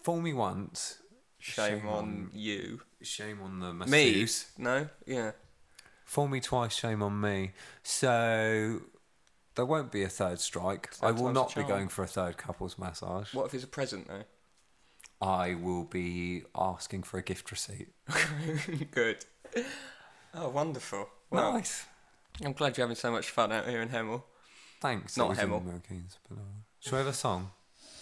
fool 0.06 0.22
me 0.22 0.34
once. 0.34 1.00
Shame, 1.40 1.88
on 1.88 2.30
you. 2.32 2.82
Shame 3.02 3.40
on 3.42 3.60
the 3.60 3.74
Me? 3.74 3.80
masseuse. 3.80 4.46
No? 4.56 4.88
Yeah. 5.08 5.32
Fool 6.06 6.28
me 6.28 6.40
twice, 6.40 6.76
shame 6.76 7.02
on 7.02 7.20
me. 7.20 7.54
So 7.82 8.82
there 9.56 9.66
won't 9.66 9.92
be 9.92 10.04
a 10.04 10.08
third 10.10 10.40
strike. 10.40 10.92
I 11.02 11.10
will 11.10 11.32
not 11.32 11.56
be 11.56 11.64
going 11.64 11.88
for 11.88 12.04
a 12.04 12.08
third 12.08 12.38
couples 12.38 12.78
massage. 12.78 13.34
What 13.34 13.48
if 13.48 13.56
it's 13.56 13.64
a 13.64 13.68
present, 13.68 14.08
though? 14.08 14.26
I 15.26 15.56
will 15.56 15.86
be 15.86 16.44
asking 16.56 17.02
for 17.04 17.18
a 17.18 17.24
gift 17.24 17.50
receipt. 17.50 17.88
Good. 18.92 19.26
Oh, 20.36 20.50
wonderful. 20.50 21.10
Nice. 21.32 21.86
I'm 22.44 22.54
glad 22.54 22.78
you're 22.78 22.86
having 22.86 22.96
so 22.96 23.12
much 23.12 23.32
fun 23.32 23.52
out 23.52 23.68
here 23.68 23.82
in 23.82 23.90
Hemel. 23.90 24.22
Thanks. 24.82 25.18
Not 25.18 25.26
it 25.26 25.30
was 25.30 25.40
in 25.40 25.50
Hemel. 25.50 25.80
Uh, 26.32 26.36
Shall 26.80 26.92
we 26.94 26.98
have 27.00 27.08
a 27.08 27.14
song? 27.14 27.50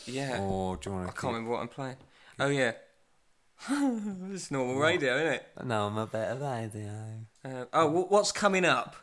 Yeah. 0.06 0.40
Or 0.42 0.78
do 0.78 0.90
you 0.90 0.96
want 0.96 1.08
to? 1.08 1.12
I 1.12 1.16
can't 1.20 1.34
remember 1.34 1.52
what 1.52 1.62
I'm 1.62 1.68
playing. 1.68 1.96
Oh, 2.40 2.48
yeah. 2.48 2.74
It's 4.34 4.52
normal 4.52 4.76
radio, 4.76 5.16
isn't 5.18 5.34
it? 5.36 5.48
No, 5.64 5.88
I'm 5.88 5.98
a 5.98 6.06
better 6.08 6.36
radio. 6.36 6.92
Uh, 7.46 7.66
oh, 7.74 7.90
wh- 7.90 8.12
what's 8.12 8.32
coming 8.32 8.66
up? 8.66 8.96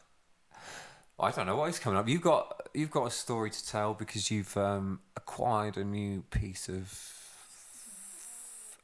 I 1.18 1.30
don't 1.30 1.46
know 1.46 1.56
what 1.56 1.70
is 1.70 1.78
coming 1.78 1.98
up. 1.98 2.08
You've 2.08 2.22
got 2.22 2.68
you've 2.74 2.90
got 2.90 3.06
a 3.06 3.10
story 3.10 3.50
to 3.50 3.66
tell 3.66 3.94
because 3.94 4.30
you've 4.30 4.56
um, 4.56 5.00
acquired 5.16 5.76
a 5.76 5.84
new 5.84 6.22
piece 6.30 6.68
of 6.68 6.92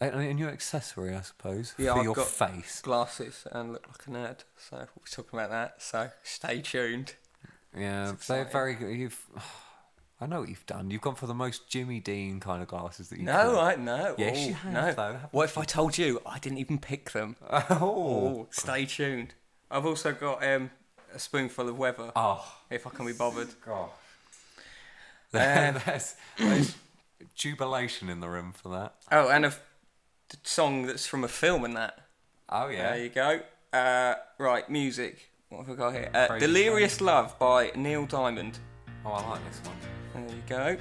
a, 0.01 0.09
a 0.11 0.35
new 0.35 0.47
accessory, 0.49 1.15
I 1.15 1.23
suppose, 1.23 1.75
Yeah, 1.79 1.93
for 1.95 1.99
I've 1.99 2.05
your 2.05 2.15
got- 2.15 2.27
face. 2.29 2.81
Glasses 2.83 3.47
and 3.53 3.73
look 3.73 3.87
like 3.89 4.07
a 4.07 4.11
nerd. 4.11 4.39
So 4.59 4.77
we'll 4.77 4.87
be 5.05 5.11
talking 5.11 5.39
about 5.39 5.51
that. 5.51 5.83
So 5.83 6.11
stay 6.23 6.61
tuned. 6.61 7.15
Yeah, 7.77 8.11
It's 8.13 8.27
they're 8.27 8.43
exciting. 8.43 8.53
very 8.53 8.75
good. 8.75 8.97
You've, 8.97 9.21
I 10.21 10.27
know 10.27 10.41
what 10.41 10.49
you've 10.49 10.65
done. 10.67 10.91
You've 10.91 11.03
gone 11.03 11.15
for 11.15 11.27
the 11.27 11.35
most 11.35 11.69
Jimmy 11.69 12.01
Dean 12.01 12.41
kind 12.41 12.63
of 12.63 12.69
glasses 12.69 13.11
that 13.11 13.19
you 13.19 13.25
No, 13.27 13.51
could. 13.51 13.59
I 13.59 13.75
no. 13.77 14.15
Yes, 14.17 14.37
oh, 14.39 14.49
you 14.49 14.55
have, 14.55 14.73
no. 14.73 14.93
though, 14.93 15.21
What 15.31 15.45
if 15.45 15.59
I 15.59 15.65
told 15.65 15.99
you 15.99 16.23
I 16.25 16.39
didn't 16.39 16.59
even 16.59 16.79
pick 16.79 17.11
them? 17.11 17.37
oh, 17.51 17.67
Oh, 17.81 18.47
stay 18.51 18.87
tuned. 18.87 19.35
I've 19.71 19.85
also 19.85 20.13
got 20.13 20.43
um, 20.47 20.71
a 21.15 21.19
spoonful 21.19 21.69
of 21.69 21.79
weather 21.79 22.13
oh, 22.17 22.47
if 22.71 22.87
I 22.87 22.91
can 22.91 23.05
be 23.07 23.13
bothered. 23.13 23.49
God. 23.65 23.91
Um, 25.35 25.41
there's, 25.85 26.15
there's 26.39 26.75
jubilation 27.35 28.09
in 28.09 28.21
the 28.21 28.29
room 28.29 28.55
for 28.57 28.71
that. 28.71 28.95
Oh, 29.13 29.29
and 29.29 29.45
a 29.45 29.49
f- 29.49 29.61
song 30.45 30.87
that's 30.87 31.07
from 31.07 31.25
a 31.25 31.29
film 31.29 31.65
and 31.65 31.77
that. 31.77 31.99
Oh 32.49 32.69
yeah. 32.69 32.93
There 32.93 33.03
you 33.03 33.09
go. 33.11 33.41
Uh, 33.71 34.15
right, 34.39 34.71
music. 34.71 35.29
What 35.51 35.59
have 35.59 35.69
we 35.69 35.75
got 35.75 35.93
here? 35.93 36.11
Uh, 36.15 36.39
Delirious 36.39 37.03
Love 37.03 37.39
by 37.39 37.71
Neil 37.75 38.07
Diamond. 38.07 38.59
Oh, 39.05 39.11
I 39.11 39.29
like 39.31 39.45
this 39.47 39.61
one. 39.67 39.77
There 40.17 40.37
you 40.37 40.43
go. 40.49 40.77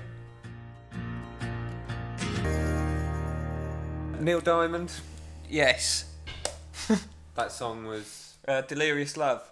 Neil 4.19 4.41
Diamond. 4.41 4.93
Yes. 5.49 6.05
That 7.35 7.51
song 7.51 7.83
was. 7.83 8.35
Uh, 8.47 8.61
Delirious 8.61 9.17
Love. 9.17 9.51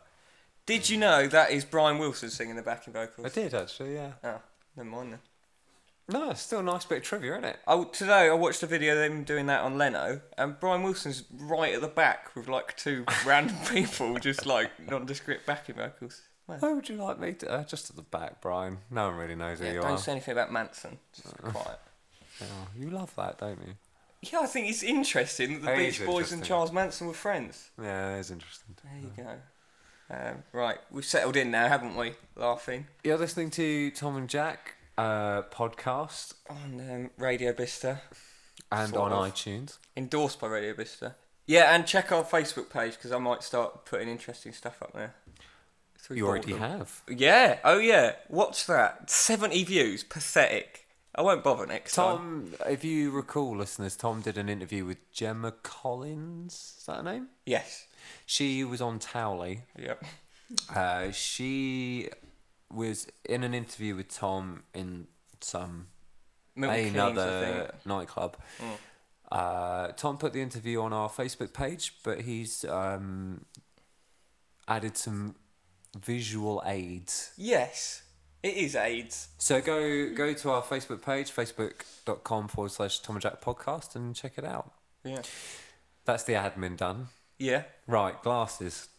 Did 0.66 0.90
you 0.90 0.98
know 0.98 1.28
that 1.28 1.52
is 1.52 1.66
Brian 1.66 1.98
Wilson 1.98 2.30
singing 2.30 2.56
the 2.56 2.62
backing 2.62 2.94
vocals? 2.94 3.28
I 3.28 3.30
did 3.30 3.54
actually, 3.54 3.96
yeah. 3.96 4.14
Oh, 4.24 4.40
never 4.78 4.90
mind 4.90 5.12
then. 5.12 5.20
No, 6.08 6.32
it's 6.32 6.42
still 6.42 6.60
a 6.60 6.64
nice 6.64 6.86
bit 6.86 7.00
of 7.00 7.04
trivia, 7.04 7.34
isn't 7.34 7.44
it? 7.46 7.60
Oh, 7.68 7.86
today 7.86 8.30
I 8.30 8.34
watched 8.34 8.64
a 8.64 8.68
video 8.68 8.94
of 8.94 9.00
them 9.00 9.24
doing 9.24 9.48
that 9.48 9.62
on 9.62 9.78
Leno, 9.78 10.22
and 10.38 10.60
Brian 10.60 10.84
Wilson's 10.84 11.24
right 11.32 11.74
at 11.74 11.82
the 11.82 11.88
back 11.88 12.34
with 12.36 12.48
like 12.48 12.78
two 12.78 13.04
random 13.26 13.58
people 13.70 14.18
just 14.18 14.46
like 14.46 14.72
nondescript 14.80 15.46
backing 15.46 15.76
vocals. 15.76 16.22
Well, 16.48 16.58
Why 16.60 16.74
would 16.74 16.90
you 16.90 16.96
like 16.96 17.20
me 17.20 17.34
to? 17.34 17.50
Uh, 17.50 17.64
just 17.64 17.90
at 17.90 17.96
the 17.96 18.02
back, 18.02 18.42
Brian. 18.42 18.80
No 18.92 19.08
one 19.08 19.16
really 19.18 19.36
knows 19.36 19.60
who 19.60 19.66
yeah, 19.66 19.74
you 19.74 19.82
don't 19.82 19.92
are. 19.92 19.98
say 19.98 20.12
anything 20.12 20.34
about 20.34 20.52
Manson. 20.52 21.00
Just 21.16 21.38
quiet. 21.38 21.80
Oh, 22.42 22.46
you 22.78 22.90
love 22.90 23.14
that, 23.16 23.38
don't 23.38 23.60
you? 23.66 23.76
Yeah, 24.32 24.40
I 24.42 24.46
think 24.48 24.70
it's 24.70 24.84
interesting 24.84 25.62
that 25.62 25.66
the 25.66 25.74
It 25.74 25.78
Beach 25.78 26.00
is 26.00 26.06
Boys 26.06 26.10
interesting. 26.16 26.38
and 26.40 26.46
Charles 26.48 26.72
Manson 26.72 27.08
were 27.08 27.14
friends. 27.14 27.70
Yeah, 27.82 28.16
it's 28.18 28.32
interesting. 28.32 28.76
There 28.84 29.02
you 29.02 29.24
go. 29.24 29.36
Um, 30.16 30.44
right, 30.52 30.78
we've 30.92 31.06
settled 31.06 31.36
in 31.38 31.50
now, 31.52 31.68
haven't 31.68 31.96
we? 31.96 32.14
Laughing 32.36 32.88
You're 33.04 33.18
listening 33.18 33.50
to 33.52 33.90
Tom 33.92 34.16
and 34.18 34.30
Jack 34.30 34.76
uh, 34.98 35.44
podcast 35.44 36.34
on 36.50 36.82
um, 36.92 37.10
Radio 37.18 37.54
Bicester, 37.54 38.02
and 38.72 38.90
Sort 38.94 39.12
on 39.12 39.26
of. 39.28 39.34
iTunes. 39.34 39.78
endorsed 39.96 40.40
by 40.40 40.48
Radio 40.48 40.74
Bicester. 40.74 41.16
Yeah, 41.48 41.74
and 41.76 41.86
check 41.88 42.12
our 42.12 42.24
Facebook 42.24 42.70
page 42.70 42.94
because 42.94 43.12
I 43.12 43.18
might 43.18 43.44
start 43.44 43.86
putting 43.86 44.08
interesting 44.08 44.52
stuff 44.54 44.82
up 44.82 44.94
there. 44.94 45.16
You 46.10 46.28
already 46.28 46.54
have. 46.54 47.02
Yeah. 47.10 47.60
Oh 47.64 47.80
yeah. 47.80 48.14
Watch 48.30 48.66
that. 48.68 49.10
Seventy 49.10 49.64
views. 49.64 50.04
Pathetic. 50.04 50.88
I 51.16 51.22
won't 51.22 51.44
bother 51.44 51.68
next 51.68 51.94
time. 51.94 52.18
Tom, 52.18 52.54
if 52.68 52.84
you 52.84 53.12
recall, 53.12 53.56
listeners, 53.56 53.96
Tom 53.96 54.22
did 54.22 54.38
an 54.38 54.50
interview 54.50 54.84
with 54.84 55.12
Gemma 55.12 55.52
Collins. 55.52 56.76
Is 56.80 56.86
that 56.88 56.98
her 56.98 57.04
name? 57.04 57.28
Yes. 57.46 57.86
She 58.26 58.64
was 58.64 58.82
on 58.82 58.98
TOWIE. 59.00 59.62
Yep. 59.78 60.04
Uh, 60.76 61.12
she 61.12 62.10
was 62.72 63.08
in 63.26 63.44
an 63.44 63.54
interview 63.54 63.96
with 63.96 64.10
Tom 64.10 64.64
in 64.74 65.08
some 65.40 65.88
Milton 66.56 66.88
another 66.88 67.70
think. 67.72 67.86
nightclub. 67.86 68.38
Mm. 68.60 68.78
Uh, 69.32 69.92
Tom 69.94 70.18
put 70.18 70.34
the 70.34 70.42
interview 70.42 70.82
on 70.82 70.94
our 70.94 71.10
Facebook 71.10 71.54
page, 71.54 71.94
but 72.04 72.22
he's 72.22 72.66
um, 72.66 73.46
added 74.68 74.98
some 74.98 75.36
visual 75.98 76.62
aids. 76.66 77.32
Yes. 77.38 78.04
It 78.42 78.56
is 78.56 78.76
AIDS. 78.76 79.30
So 79.38 79.62
go 79.62 80.14
go 80.14 80.34
to 80.34 80.52
our 80.52 80.62
Facebook 80.62 81.02
page, 81.02 81.32
facebook.com 81.32 82.50
forward 82.50 82.72
slash 82.72 83.00
Tom 83.00 83.16
and 83.16 83.24
Jack 83.24 83.42
podcast, 83.42 83.96
and 83.96 84.14
check 84.14 84.34
it 84.38 84.44
out. 84.44 84.74
Yeah. 85.04 85.22
That's 86.06 86.24
the 86.24 86.34
admin 86.34 86.76
done. 86.76 87.08
Yeah. 87.40 87.64
Right, 87.88 88.22
glasses. 88.22 88.90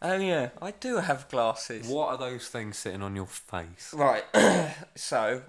Oh 0.00 0.16
yeah. 0.16 0.50
I 0.62 0.70
do 0.70 0.98
have 0.98 1.28
glasses. 1.28 1.88
What 1.88 2.08
are 2.10 2.18
those 2.18 2.46
things 2.46 2.78
sitting 2.78 3.02
on 3.02 3.16
your 3.16 3.26
face? 3.26 3.92
Right. 3.92 4.22
so, 4.94 5.42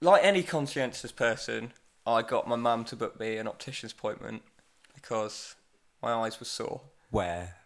like 0.00 0.24
any 0.24 0.42
conscientious 0.42 1.12
person, 1.12 1.72
I 2.06 2.22
got 2.22 2.48
my 2.48 2.56
mum 2.56 2.84
to 2.86 2.96
book 2.96 3.20
me 3.20 3.36
an 3.36 3.46
optician's 3.46 3.92
appointment 3.92 4.42
because 4.94 5.56
my 6.02 6.12
eyes 6.12 6.40
were 6.40 6.46
sore. 6.46 6.80
Where? 7.10 7.56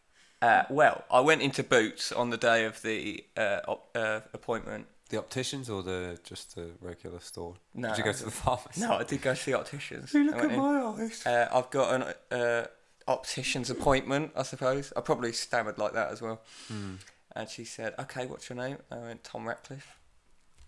Uh, 0.42 0.64
well, 0.68 1.04
I 1.10 1.20
went 1.20 1.42
into 1.42 1.62
Boots 1.62 2.12
on 2.12 2.30
the 2.30 2.36
day 2.36 2.64
of 2.64 2.82
the 2.82 3.24
uh, 3.36 3.60
op- 3.66 3.88
uh, 3.94 4.20
appointment. 4.34 4.86
The 5.08 5.18
opticians 5.18 5.70
or 5.70 5.82
the 5.82 6.18
just 6.24 6.56
the 6.56 6.70
regular 6.80 7.20
store? 7.20 7.54
No, 7.74 7.88
Did 7.90 7.98
you 7.98 8.04
go 8.04 8.12
to 8.12 8.24
the 8.24 8.30
pharmacy? 8.30 8.80
No, 8.80 8.94
I 8.94 9.04
did 9.04 9.22
go 9.22 9.34
to 9.34 9.46
the 9.46 9.54
opticians. 9.54 10.12
You 10.12 10.24
look 10.24 10.36
at 10.36 10.50
in. 10.50 10.58
my 10.58 10.80
eyes. 10.82 11.24
Uh, 11.24 11.48
I've 11.52 11.70
got 11.70 11.94
an 11.94 12.38
uh, 12.38 12.66
optician's 13.06 13.70
appointment, 13.70 14.32
I 14.36 14.42
suppose. 14.42 14.92
I 14.96 15.00
probably 15.00 15.32
stammered 15.32 15.78
like 15.78 15.92
that 15.92 16.10
as 16.10 16.20
well. 16.20 16.40
Hmm. 16.68 16.94
And 17.36 17.48
she 17.48 17.64
said, 17.64 17.94
"Okay, 18.00 18.26
what's 18.26 18.48
your 18.50 18.56
name?" 18.56 18.78
I 18.90 18.98
went, 18.98 19.22
"Tom 19.22 19.46
Ratcliffe," 19.46 19.96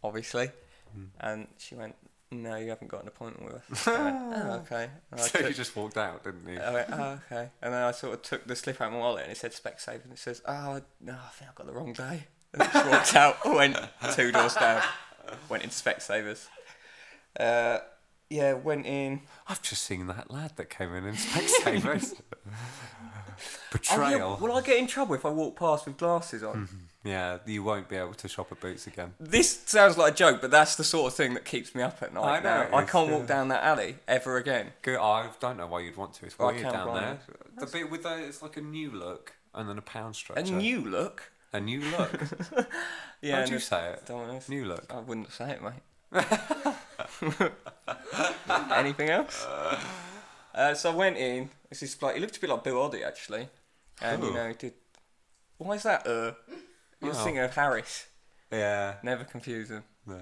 obviously. 0.05 0.51
Hmm. 0.95 1.05
And 1.21 1.49
she 1.59 1.75
went, 1.75 1.97
"No, 2.31 2.57
you 2.57 2.69
haven't 2.71 2.89
got 2.89 3.03
an 3.03 3.09
appointment 3.09 3.53
with 3.53 3.71
us." 3.73 3.89
I 3.89 4.03
went, 4.05 4.17
"Oh, 4.37 4.51
okay." 4.65 4.91
And 5.11 5.21
I, 5.21 5.25
So 5.25 5.39
you 5.47 5.55
just 5.55 5.75
walked 5.77 5.97
out, 5.97 6.25
didn't 6.25 6.47
you? 6.49 6.59
I 6.61 6.73
went, 6.73 6.89
"Oh, 6.93 7.21
okay." 7.31 7.51
And 7.63 7.73
then 7.73 7.83
I 7.83 7.91
sort 7.93 8.15
of 8.15 8.23
took 8.23 8.47
the 8.47 8.57
slip 8.57 8.81
out 8.81 8.89
of 8.89 8.93
my 8.95 8.99
wallet, 8.99 9.23
and 9.25 9.33
it 9.33 9.37
said 9.39 9.53
Specsavers, 9.53 10.05
and 10.05 10.13
it 10.13 10.19
says, 10.19 10.43
"Oh, 10.47 10.81
no, 11.01 11.13
I 11.15 11.31
think 11.33 11.49
I've 11.51 11.55
got 11.55 11.67
the 11.67 11.73
wrong 11.73 11.93
day." 11.93 12.25
And 12.53 12.63
I 12.63 12.67
just 12.73 12.87
walked 12.87 13.15
out, 13.17 13.37
went 13.55 13.77
two 14.15 14.33
doors 14.33 14.55
down, 14.55 14.83
went 15.49 15.63
into 15.65 15.75
Specsavers. 15.75 16.47
Uh, 17.39 17.79
yeah, 18.31 18.53
went 18.55 18.85
in. 18.87 19.23
I've 19.47 19.63
just 19.63 19.83
seen 19.85 20.07
that 20.09 20.31
lad 20.31 20.53
that 20.57 20.69
came 20.71 20.95
in 20.95 21.05
in 21.07 21.15
Specsavers. 21.15 22.15
Oh, 23.93 24.09
yeah, 24.09 24.41
will 24.41 24.53
I 24.53 24.63
get 24.63 24.79
in 24.79 24.87
trouble 24.87 25.15
if 25.15 25.27
I 25.27 25.31
walk 25.31 25.59
past 25.59 25.87
with 25.87 25.97
glasses 25.97 26.43
on? 26.43 26.69
yeah, 27.05 27.39
you 27.47 27.63
won't 27.63 27.89
be 27.89 27.97
able 27.97 28.15
to 28.15 28.29
shop 28.29 28.51
at 28.51 28.61
Boots 28.61 28.87
again. 28.87 29.15
This 29.21 29.61
sounds 29.67 29.99
like 29.99 30.15
a 30.15 30.17
joke, 30.17 30.41
but 30.41 30.51
that's 30.51 30.77
the 30.77 30.85
sort 30.85 31.13
of 31.13 31.17
thing 31.17 31.35
that 31.35 31.45
keeps 31.45 31.75
me 31.75 31.83
up 31.83 32.03
at 32.03 32.15
night. 32.15 32.25
I 32.25 32.41
know 32.41 32.69
now. 32.71 32.77
I 32.77 32.85
can't 32.85 33.09
yeah. 33.09 33.17
walk 33.17 33.27
down 33.27 33.49
that 33.49 33.63
alley 33.63 33.97
ever 34.07 34.37
again. 34.37 34.69
Go, 34.83 35.03
I 35.03 35.29
don't 35.41 35.57
know 35.57 35.67
why 35.67 35.81
you'd 35.81 35.97
want 35.97 36.15
to. 36.15 36.27
It's 36.27 36.37
I 36.39 36.47
weird 36.47 36.63
can't 36.63 36.75
down 36.75 36.95
there. 36.95 37.19
The 37.59 37.67
bit 37.67 37.91
with 37.91 38.05
the, 38.05 38.25
it's 38.25 38.43
like 38.43 38.57
a 38.57 38.63
new 38.63 38.91
look 38.91 39.35
and 39.55 39.69
then 39.69 39.79
a 39.79 39.83
pound. 39.83 40.19
A 40.37 40.43
new 40.43 40.81
look. 40.81 41.33
a 41.53 41.61
new 41.61 41.81
look. 41.81 42.23
Yeah. 43.21 43.41
How'd 43.41 43.49
you 43.49 43.57
no, 43.57 43.59
say 43.59 43.91
it? 43.91 44.07
don't 44.07 44.29
know. 44.29 44.39
New 44.49 44.65
look. 44.65 44.87
I 44.95 45.01
wouldn't 45.01 45.33
say 45.33 45.51
it, 45.51 45.61
mate. 45.61 45.83
Anything 48.73 49.11
else? 49.11 49.45
Uh, 50.55 50.75
so 50.75 50.91
I 50.91 50.95
went 50.95 51.17
in. 51.17 51.51
This 51.69 51.83
is 51.85 52.01
like 52.03 52.15
he 52.17 52.21
looked 52.21 52.37
a 52.37 52.41
bit 52.41 52.51
like 52.51 52.65
Bill 52.65 52.77
Oddie 52.77 53.07
actually, 53.07 53.49
and 54.03 54.23
you 54.23 54.29
Who? 54.29 54.35
know 54.35 54.53
did. 54.53 54.75
Why 55.59 55.75
is 55.75 55.83
that? 55.85 56.07
Uh, 56.07 56.33
you're 57.03 57.15
Oh. 57.15 57.45
of 57.45 57.55
Harris. 57.55 58.07
Yeah. 58.51 58.95
Never 59.03 59.25
confuse 59.25 59.69
them. 59.69 59.85
No. 60.07 60.19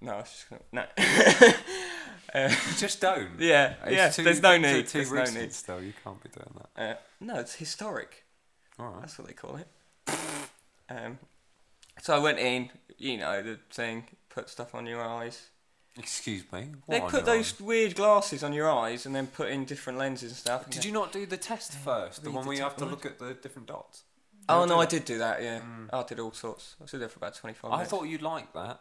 No, 0.00 0.12
I 0.12 0.16
was 0.18 0.30
just 0.30 0.48
gonna, 0.48 0.62
no. 0.72 0.84
uh, 2.34 2.54
Just 2.76 3.00
don't. 3.00 3.30
yeah, 3.40 3.74
It's 3.84 3.92
yeah. 3.92 4.10
too- 4.10 4.22
there's 4.22 4.40
no 4.42 4.56
too- 4.56 4.62
need. 4.62 4.86
Too 4.86 4.98
there's 4.98 5.10
no 5.12 5.20
recent 5.20 5.40
need. 5.40 5.52
still. 5.52 5.82
You 5.82 5.92
can't 6.04 6.22
be 6.22 6.28
doing 6.28 6.54
that. 6.76 6.82
Uh, 6.82 6.94
no, 7.20 7.36
it's 7.40 7.54
historic. 7.54 8.24
All 8.78 8.86
right. 8.90 9.00
That's 9.00 9.18
what 9.18 9.26
they 9.26 9.34
call 9.34 9.56
it. 9.56 9.68
Um, 10.88 11.18
so 12.00 12.14
I 12.14 12.18
went 12.20 12.38
in. 12.38 12.70
You 12.96 13.16
know 13.18 13.42
the 13.42 13.58
thing. 13.72 14.04
Put 14.28 14.48
stuff 14.48 14.74
on 14.74 14.86
your 14.86 15.02
eyes. 15.02 15.48
Excuse 15.96 16.44
me. 16.52 16.68
They 16.88 17.00
What 17.00 17.04
on 17.06 17.10
put 17.10 17.26
your 17.26 17.36
those 17.36 17.60
weird 17.60 17.94
glasses 17.96 18.44
on 18.44 18.52
your 18.52 18.70
eyes 18.70 19.06
and 19.06 19.14
then 19.14 19.26
put 19.26 19.48
in 19.48 19.64
different 19.64 19.98
lenses 19.98 20.30
and 20.30 20.38
stuff. 20.38 20.70
Did 20.70 20.84
you 20.84 20.92
not 20.92 21.12
do 21.12 21.26
the 21.26 21.36
test 21.36 21.72
first? 21.72 22.22
The 22.22 22.30
one 22.30 22.46
where 22.46 22.56
you 22.56 22.62
have 22.62 22.76
to 22.76 22.84
look 22.84 23.04
at 23.06 23.18
the 23.18 23.34
different 23.34 23.68
dots? 23.68 24.04
Oh 24.48 24.64
no, 24.64 24.80
I 24.80 24.86
did 24.86 25.04
do 25.04 25.18
that. 25.18 25.42
Yeah, 25.42 25.60
Mm. 25.60 25.88
I 25.92 26.02
did 26.04 26.20
all 26.20 26.32
sorts. 26.32 26.76
I 26.80 26.84
was 26.84 26.92
there 26.92 27.08
for 27.08 27.18
about 27.18 27.34
twenty 27.34 27.54
five 27.54 27.72
I 27.72 27.84
thought 27.84 28.04
you'd 28.04 28.22
like 28.22 28.52
that. 28.54 28.80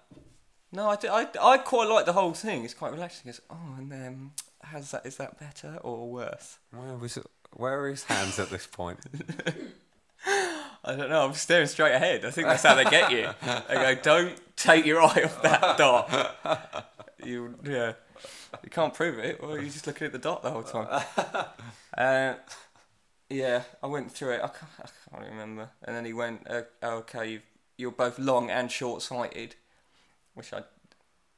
No, 0.72 0.90
I, 0.90 0.96
did, 0.98 1.10
I, 1.10 1.28
I 1.42 1.58
quite 1.60 1.88
like 1.88 2.06
the 2.06 2.14
whole 2.14 2.34
thing. 2.34 2.66
It's 2.66 2.74
quite 2.74 2.92
relaxing. 2.92 3.30
It's, 3.30 3.40
oh, 3.50 3.76
and 3.78 3.92
um, 3.94 4.32
how's 4.62 4.92
that? 4.92 5.06
Is 5.06 5.16
that 5.16 5.40
better 5.40 5.78
or 5.82 6.10
worse? 6.12 6.58
Where 6.72 6.96
was 6.98 7.16
it? 7.18 7.26
Where 7.54 7.80
are 7.84 7.90
his 7.90 8.04
hands 8.04 8.38
at 8.38 8.50
this 8.50 8.68
point? 8.68 9.00
I 10.26 10.96
don't 10.96 11.10
know. 11.10 11.26
I'm 11.26 11.34
staring 11.34 11.68
straight 11.68 11.94
ahead. 11.94 12.26
I 12.26 12.32
think 12.32 12.48
that's 12.48 12.64
how 12.64 12.76
they 12.76 12.84
get 12.86 13.12
you. 13.12 13.30
They 13.70 13.76
go, 13.76 13.96
don't 13.96 14.34
take 14.58 14.86
your 14.86 15.02
eye 15.02 15.24
off 15.24 15.42
that 15.42 15.78
dot. 15.78 16.90
you 17.24 17.55
yeah, 17.63 17.93
you 18.63 18.69
can't 18.69 18.93
prove 18.93 19.19
it. 19.19 19.41
Well, 19.41 19.51
you're 19.55 19.63
just 19.65 19.88
looking 19.88 20.05
at 20.07 20.12
the 20.13 20.19
dot 20.19 20.43
the 20.43 20.51
whole 20.51 20.63
time. 20.63 20.88
uh, 21.97 22.33
yeah, 23.29 23.63
I 23.83 23.88
went 23.88 24.12
through 24.12 24.31
it. 24.33 24.41
I 24.43 24.47
can't, 24.47 24.71
I 24.83 24.88
can't 25.17 25.31
remember. 25.31 25.69
And 25.83 25.95
then 25.95 26.05
he 26.05 26.13
went, 26.13 26.47
uh, 26.50 26.62
"Okay, 26.83 27.31
you've, 27.31 27.43
you're 27.77 27.91
both 27.91 28.17
long 28.19 28.50
and 28.50 28.71
short-sighted," 28.71 29.55
which 30.33 30.53
I. 30.53 30.63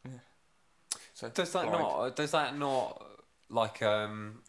Yeah. 0.06 0.12
So 1.14 1.30
Does 1.30 1.52
that 1.54 1.66
blind. 1.66 1.80
not? 1.80 2.16
Does 2.16 2.32
that 2.32 2.58
not 2.58 3.06
like 3.50 3.82
um 3.82 4.42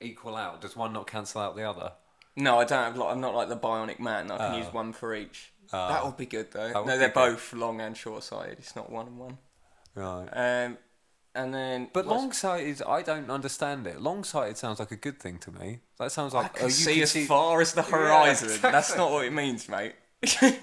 equal 0.00 0.36
out? 0.36 0.60
Does 0.60 0.76
one 0.76 0.92
not 0.92 1.06
cancel 1.06 1.40
out 1.40 1.56
the 1.56 1.68
other? 1.68 1.92
No, 2.36 2.58
I 2.60 2.64
don't 2.64 2.84
have. 2.84 2.96
Like, 2.96 3.10
I'm 3.12 3.20
not 3.20 3.34
like 3.34 3.48
the 3.48 3.56
Bionic 3.56 3.98
Man. 3.98 4.30
I 4.30 4.36
can 4.38 4.54
Oh. 4.54 4.58
use 4.58 4.72
one 4.72 4.92
for 4.92 5.14
each. 5.14 5.52
Oh. 5.72 5.88
that 5.88 6.04
would 6.06 6.16
be 6.16 6.24
good 6.24 6.50
though. 6.52 6.68
That 6.72 6.86
No, 6.86 6.96
they're 6.98 7.08
be 7.08 7.14
good. 7.14 7.32
both 7.32 7.52
long 7.52 7.80
and 7.82 7.94
short-sighted. 7.96 8.58
It's 8.60 8.74
not 8.74 8.90
one 8.90 9.06
and 9.08 9.18
one. 9.18 9.38
Right. 9.98 10.28
Um, 10.32 10.78
and 11.34 11.52
then 11.52 11.88
But 11.92 12.06
long 12.06 12.32
sighted, 12.32 12.82
I 12.82 13.02
don't 13.02 13.30
understand 13.30 13.86
it. 13.86 14.00
Long 14.00 14.24
sighted 14.24 14.56
sounds 14.56 14.78
like 14.78 14.90
a 14.90 14.96
good 14.96 15.20
thing 15.20 15.38
to 15.38 15.52
me. 15.52 15.80
That 15.98 16.12
sounds 16.12 16.34
like 16.34 16.46
I 16.46 16.48
can 16.48 16.64
oh, 16.64 16.66
you 16.66 16.72
see 16.72 16.94
can 16.94 17.02
as 17.02 17.10
see. 17.10 17.26
far 17.26 17.60
as 17.60 17.72
the 17.72 17.82
Yeah, 17.90 17.90
horizon. 17.90 18.58
That's 18.62 18.96
not 18.96 19.10
what 19.10 19.26
it 19.26 19.32
means, 19.32 19.68
mate. 19.68 19.94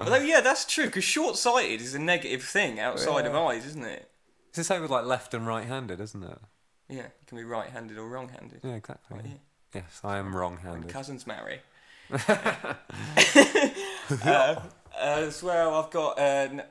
Although, 0.00 0.16
yeah, 0.16 0.40
that's 0.40 0.64
true, 0.64 0.86
because 0.86 1.04
short 1.04 1.36
sighted 1.36 1.80
is 1.80 1.94
a 1.94 1.98
negative 1.98 2.42
thing 2.42 2.80
outside 2.80 3.26
of 3.26 3.34
eyes, 3.34 3.66
isn't 3.66 3.84
it? 3.84 4.10
It's 4.48 4.58
the 4.58 4.64
same 4.64 4.82
with 4.82 4.90
like 4.90 5.04
left 5.04 5.34
and 5.34 5.46
right 5.46 5.66
handed, 5.66 6.00
isn't 6.00 6.22
it? 6.22 6.38
Yeah, 6.88 6.96
you 6.96 7.26
can 7.26 7.38
be 7.38 7.44
right 7.44 7.70
handed 7.70 7.98
or 7.98 8.08
wrong 8.08 8.28
handed. 8.28 8.60
Yeah, 8.62 8.74
exactly. 8.74 9.16
Right, 9.16 9.26
yeah. 9.26 9.82
Yes, 9.82 10.00
I 10.04 10.18
am 10.18 10.34
wrong 10.34 10.58
handed. 10.58 10.90
cousins 10.90 11.26
marry. 11.26 11.60
uh, 12.28 12.74
as 14.98 15.42
well, 15.42 15.74
I've 15.74 15.90
got 15.90 16.18
an, 16.18 16.60
a, 16.60 16.64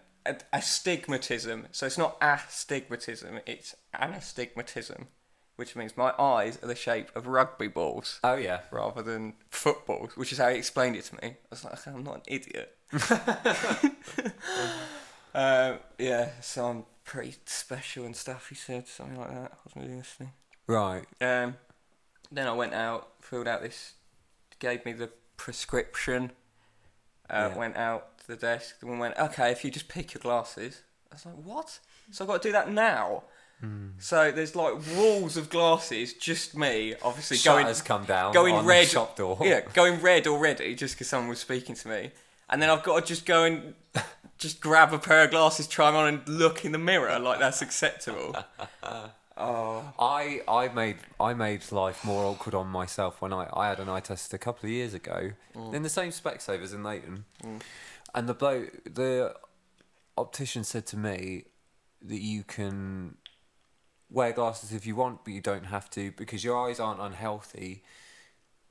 astigmatism. 0.52 1.68
So 1.72 1.86
it's 1.86 1.98
not 1.98 2.18
astigmatism, 2.22 3.40
it's 3.46 3.76
anastigmatism, 3.96 5.08
which 5.56 5.76
means 5.76 5.96
my 5.98 6.14
eyes 6.20 6.58
are 6.64 6.68
the 6.68 6.76
shape 6.76 7.10
of 7.16 7.28
rugby 7.28 7.68
balls. 7.68 8.20
Oh 8.24 8.36
yeah. 8.36 8.62
rather 8.72 9.02
than 9.02 9.34
footballs, 9.50 10.16
which 10.16 10.32
is 10.32 10.38
how 10.38 10.50
he 10.50 10.58
explained 10.58 10.96
it 10.96 11.06
to 11.06 11.16
me. 11.16 11.22
I 11.24 11.36
was 11.50 11.64
like, 11.64 11.86
I'm 11.88 12.04
not 12.04 12.16
an 12.16 12.22
idiot. 12.28 12.76
um, 15.34 15.80
yeah, 16.00 16.30
so 16.42 16.66
I'm 16.68 16.86
pretty 17.04 17.36
special 17.46 18.06
and 18.06 18.16
stuff, 18.16 18.50
he 18.50 18.56
said, 18.56 18.88
something 18.88 19.20
like 19.20 19.30
that. 19.30 19.52
I 19.54 19.56
wasn't 19.66 19.86
really 19.86 19.98
listening. 19.98 20.32
Right. 20.68 21.06
Um, 21.22 21.56
then 22.32 22.48
I 22.48 22.54
went 22.54 22.74
out, 22.74 23.10
filled 23.22 23.48
out 23.48 23.62
this, 23.62 23.94
gave 24.60 24.86
me 24.86 24.94
the 24.94 25.10
prescription, 25.38 26.32
uh, 27.30 27.50
Yeah. 27.52 27.58
went 27.58 27.76
out 27.78 28.13
to 28.26 28.28
the 28.28 28.36
desk, 28.36 28.76
and 28.82 29.00
went, 29.00 29.18
okay, 29.18 29.52
if 29.52 29.64
you 29.64 29.72
just 29.72 29.88
pick 29.88 30.14
your 30.14 30.20
glasses. 30.22 30.82
I 31.12 31.16
was 31.16 31.26
like, 31.26 31.36
what? 31.44 31.80
So 32.12 32.24
I've 32.24 32.28
got 32.30 32.42
to 32.42 32.48
do 32.48 32.52
that 32.54 32.72
now? 32.72 33.24
Hmm. 33.60 33.90
So 34.00 34.32
there's 34.32 34.56
like 34.56 34.74
walls 34.96 35.38
of 35.38 35.50
glasses, 35.50 36.14
just 36.14 36.58
me, 36.58 36.96
obviously 37.02 37.38
going 37.44 37.68
come 37.86 38.04
down. 38.06 38.34
going 38.34 38.66
red- 38.66 38.86
The 38.88 38.90
shop 38.90 39.16
door. 39.16 39.38
yeah, 39.42 39.62
going 39.74 40.02
red 40.02 40.28
already 40.28 40.76
just 40.76 40.96
because 40.96 41.08
someone 41.08 41.30
was 41.30 41.40
speaking 41.40 41.76
to 41.76 41.88
me, 41.88 42.12
and 42.50 42.62
then 42.62 42.70
I've 42.70 42.84
got 42.84 43.00
to 43.02 43.06
just 43.06 43.26
go 43.26 43.44
and 43.46 43.74
just 44.38 44.60
grab 44.60 44.92
a 44.94 45.00
pair 45.00 45.24
of 45.24 45.32
glasses, 45.32 45.68
try 45.68 45.92
them 45.92 45.96
on, 46.00 46.08
and 46.14 46.28
look 46.28 46.66
in 46.66 46.72
the 46.74 46.78
mirror 46.80 47.18
like 47.20 47.40
that's 47.40 47.62
acceptable. 47.62 48.36
Oh, 49.36 49.92
I 49.98 50.42
I 50.48 50.68
made 50.68 50.98
I 51.20 51.34
made 51.34 51.72
life 51.72 52.06
more 52.06 52.24
awkward 52.24 52.54
on 52.54 52.68
myself 52.68 53.20
when 53.20 53.34
I, 53.34 53.48
I 53.52 53.68
had 53.70 53.80
an 53.80 53.90
eye 53.90 54.00
test 54.00 54.32
a 54.32 54.38
couple 54.38 54.68
of 54.68 54.72
years 54.72 54.94
ago 54.94 55.32
Mm. 55.56 55.74
in 55.74 55.82
the 55.84 55.90
same 55.90 56.10
Specsavers 56.12 56.72
in 56.74 56.84
Leighton, 56.84 57.26
and 58.14 58.28
the 58.28 58.34
bloke 58.34 58.84
the 58.86 59.36
optician 60.18 60.64
said 60.64 60.86
to 60.88 60.98
me 60.98 61.46
that 62.02 62.20
you 62.22 62.44
can 62.44 63.18
wear 64.10 64.32
glasses 64.32 64.72
if 64.74 64.86
you 64.86 64.96
want, 64.96 65.24
but 65.26 65.34
you 65.34 65.42
don't 65.42 65.66
have 65.66 65.90
to 65.92 66.12
because 66.12 66.44
your 66.44 66.58
eyes 66.68 66.80
aren't 66.80 67.02
unhealthy, 67.02 67.84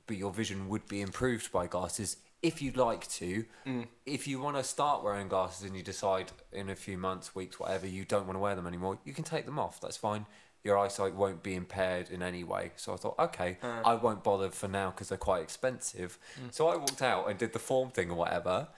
but 0.07 0.17
your 0.17 0.31
vision 0.31 0.69
would 0.69 0.87
be 0.87 1.01
improved 1.01 1.51
by 1.51 1.67
glasses 1.67 2.17
if 2.41 2.61
you'd 2.61 2.77
like 2.77 3.07
to. 3.09 3.45
Mm. 3.65 3.87
If 4.05 4.27
you 4.27 4.39
want 4.39 4.57
to 4.57 4.63
start 4.63 5.03
wearing 5.03 5.27
glasses 5.27 5.65
and 5.65 5.75
you 5.75 5.83
decide 5.83 6.31
in 6.51 6.69
a 6.69 6.75
few 6.75 6.97
months, 6.97 7.33
weeks, 7.35 7.59
whatever, 7.59 7.87
you 7.87 8.05
don't 8.05 8.25
want 8.25 8.35
to 8.35 8.39
wear 8.39 8.55
them 8.55 8.67
anymore, 8.67 8.99
you 9.03 9.13
can 9.13 9.23
take 9.23 9.45
them 9.45 9.59
off. 9.59 9.81
That's 9.81 9.97
fine. 9.97 10.25
Your 10.63 10.77
eyesight 10.77 11.13
won't 11.15 11.43
be 11.43 11.55
impaired 11.55 12.09
in 12.09 12.21
any 12.21 12.43
way. 12.45 12.71
So 12.77 12.93
I 12.93 12.95
thought, 12.97 13.15
okay, 13.19 13.57
Uh. 13.61 13.81
I 13.85 13.95
won't 13.95 14.23
bother 14.23 14.49
for 14.49 14.69
now 14.69 14.91
because 14.91 15.09
they're 15.09 15.17
quite 15.17 15.41
expensive. 15.41 16.17
So 16.51 16.67
I 16.67 16.77
walked 16.77 17.01
out 17.01 17.29
and 17.29 17.37
did 17.37 17.51
the 17.51 17.59
form 17.59 17.89
thing 17.89 18.11
or 18.11 18.15
whatever. 18.15 18.69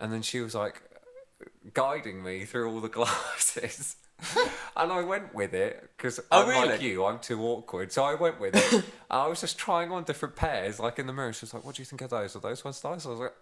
And 0.00 0.12
then 0.12 0.22
she 0.22 0.40
was 0.40 0.54
like 0.54 0.82
guiding 1.74 2.22
me 2.22 2.44
through 2.44 2.70
all 2.72 2.80
the 2.80 2.88
glasses. 2.98 3.96
and 4.76 4.92
I 4.92 5.02
went 5.02 5.34
with 5.34 5.54
it 5.54 5.90
because 5.96 6.20
Oh, 6.30 6.42
I'm 6.50 6.68
like 6.68 6.82
you, 6.82 7.04
I'm 7.04 7.18
too 7.18 7.40
awkward. 7.42 7.90
So 7.92 8.04
I 8.04 8.14
went 8.14 8.38
with 8.40 8.54
it. 8.56 8.84
I 9.10 9.26
was 9.26 9.40
just 9.40 9.58
trying 9.58 9.90
on 9.92 10.04
different 10.04 10.36
pairs, 10.36 10.78
like 10.78 10.98
in 10.98 11.06
the 11.06 11.12
mirror. 11.12 11.32
She 11.32 11.44
was 11.44 11.54
like, 11.54 11.64
"What 11.64 11.74
do 11.76 11.82
you 11.82 11.86
think 11.86 12.02
of 12.02 12.10
those? 12.10 12.36
Are 12.36 12.40
those 12.40 12.64
ones 12.64 12.82
nice?" 12.84 13.06
I 13.06 13.10
was 13.10 13.18
like, 13.20 13.34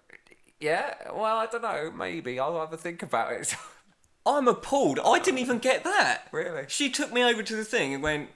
"Yeah, 0.60 0.94
well, 1.12 1.36
I 1.38 1.46
don't 1.46 1.62
know. 1.62 1.90
Maybe 1.96 2.38
I'll 2.38 2.58
have 2.60 2.72
a 2.72 2.76
think 2.76 3.02
about 3.02 3.32
it." 3.32 3.54
I'm 4.26 4.46
appalled. 4.46 5.00
I 5.04 5.18
didn't 5.18 5.38
even 5.38 5.58
get 5.58 5.84
that. 5.84 6.28
really? 6.32 6.64
She 6.68 6.90
took 6.90 7.12
me 7.12 7.24
over 7.24 7.42
to 7.42 7.56
the 7.56 7.64
thing 7.64 7.94
and 7.94 8.02
went, 8.02 8.28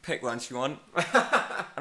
"Pick 0.00 0.22
one 0.22 0.40
you 0.48 0.56
want." 0.56 0.78
and 0.96 1.04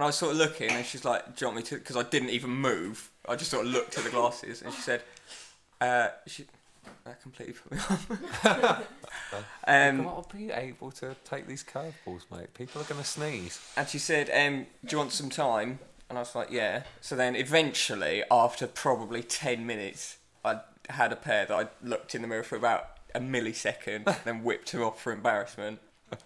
I 0.03 0.05
was 0.05 0.17
sort 0.17 0.33
of 0.33 0.37
looking, 0.39 0.71
and 0.71 0.85
she's 0.85 1.05
like, 1.05 1.37
"Do 1.37 1.45
you 1.45 1.47
want 1.47 1.57
me 1.57 1.63
to?" 1.63 1.75
Because 1.75 1.95
I 1.95 2.03
didn't 2.03 2.31
even 2.31 2.49
move. 2.49 3.11
I 3.29 3.35
just 3.37 3.51
sort 3.51 3.65
of 3.65 3.71
looked 3.71 3.97
at 3.97 4.03
the 4.03 4.09
glasses, 4.09 4.61
and 4.61 4.73
she 4.73 4.81
said, 4.81 5.03
uh, 5.81 6.09
"She." 6.27 6.45
That 7.05 7.21
completely 7.21 7.53
put 7.53 7.71
me 7.71 7.77
off. 7.77 8.45
um, 9.67 10.07
I'll 10.07 10.27
be 10.33 10.51
able 10.51 10.91
to 10.91 11.15
take 11.25 11.47
these 11.47 11.63
curveballs, 11.63 12.23
mate. 12.31 12.53
People 12.53 12.81
are 12.81 12.85
gonna 12.85 13.03
sneeze. 13.03 13.59
And 13.75 13.87
she 13.87 13.97
said, 13.97 14.29
um, 14.29 14.67
"Do 14.85 14.95
you 14.95 14.97
want 14.99 15.11
some 15.11 15.29
time?" 15.29 15.79
And 16.09 16.17
I 16.17 16.21
was 16.21 16.35
like, 16.35 16.51
"Yeah." 16.51 16.83
So 16.99 17.15
then, 17.15 17.35
eventually, 17.35 18.23
after 18.29 18.67
probably 18.67 19.23
ten 19.23 19.65
minutes, 19.65 20.17
I 20.45 20.61
had 20.89 21.11
a 21.11 21.15
pair 21.15 21.45
that 21.45 21.55
I 21.55 21.67
looked 21.85 22.15
in 22.15 22.21
the 22.21 22.27
mirror 22.27 22.43
for 22.43 22.55
about 22.55 22.97
a 23.13 23.19
millisecond, 23.19 24.23
then 24.23 24.43
whipped 24.43 24.71
them 24.71 24.83
off 24.83 25.01
for 25.01 25.11
embarrassment. 25.11 25.79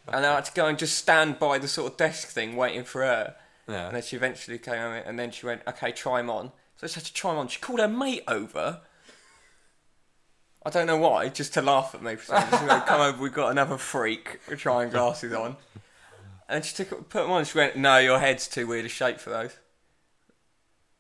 And 0.08 0.24
then 0.24 0.32
I 0.32 0.36
had 0.36 0.46
to 0.46 0.54
go 0.54 0.66
and 0.66 0.78
just 0.78 0.98
stand 0.98 1.38
by 1.38 1.58
the 1.58 1.68
sort 1.68 1.92
of 1.92 1.98
desk 1.98 2.30
thing, 2.30 2.56
waiting 2.56 2.84
for 2.84 3.04
her. 3.04 3.36
Yeah. 3.68 3.88
And 3.88 3.96
then 3.96 4.04
she 4.04 4.16
eventually 4.16 4.58
came 4.58 4.76
and 4.76 5.18
then 5.18 5.32
she 5.32 5.46
went, 5.46 5.62
"Okay, 5.68 5.92
try 5.92 6.18
them 6.18 6.30
on." 6.30 6.52
So 6.78 6.84
I 6.84 6.86
just 6.86 6.96
had 6.96 7.06
to 7.06 7.14
try 7.14 7.32
them 7.32 7.40
on. 7.40 7.48
She 7.48 7.60
called 7.60 7.80
her 7.80 7.88
mate 7.88 8.24
over. 8.28 8.82
I 10.66 10.70
don't 10.72 10.88
know 10.88 10.98
why, 10.98 11.30
just 11.30 11.54
to 11.54 11.62
laugh 11.62 11.94
at 11.94 12.02
me. 12.02 12.16
For 12.16 12.26
some 12.26 12.44
reason. 12.50 12.82
Come 12.82 13.02
over, 13.02 13.22
we've 13.22 13.34
got 13.34 13.52
another 13.52 13.78
freak 13.78 14.40
trying 14.58 14.90
glasses 14.90 15.32
on. 15.34 15.58
And 16.50 16.64
she 16.66 16.76
took 16.76 16.90
put 17.10 17.22
them 17.24 17.32
on. 17.32 17.40
and 17.40 17.48
She 17.48 17.58
went, 17.58 17.76
"No, 17.76 17.98
your 18.00 18.20
head's 18.20 18.48
too 18.48 18.66
weird 18.68 18.86
a 18.86 18.90
shape 18.90 19.20
for 19.20 19.30
those." 19.30 19.58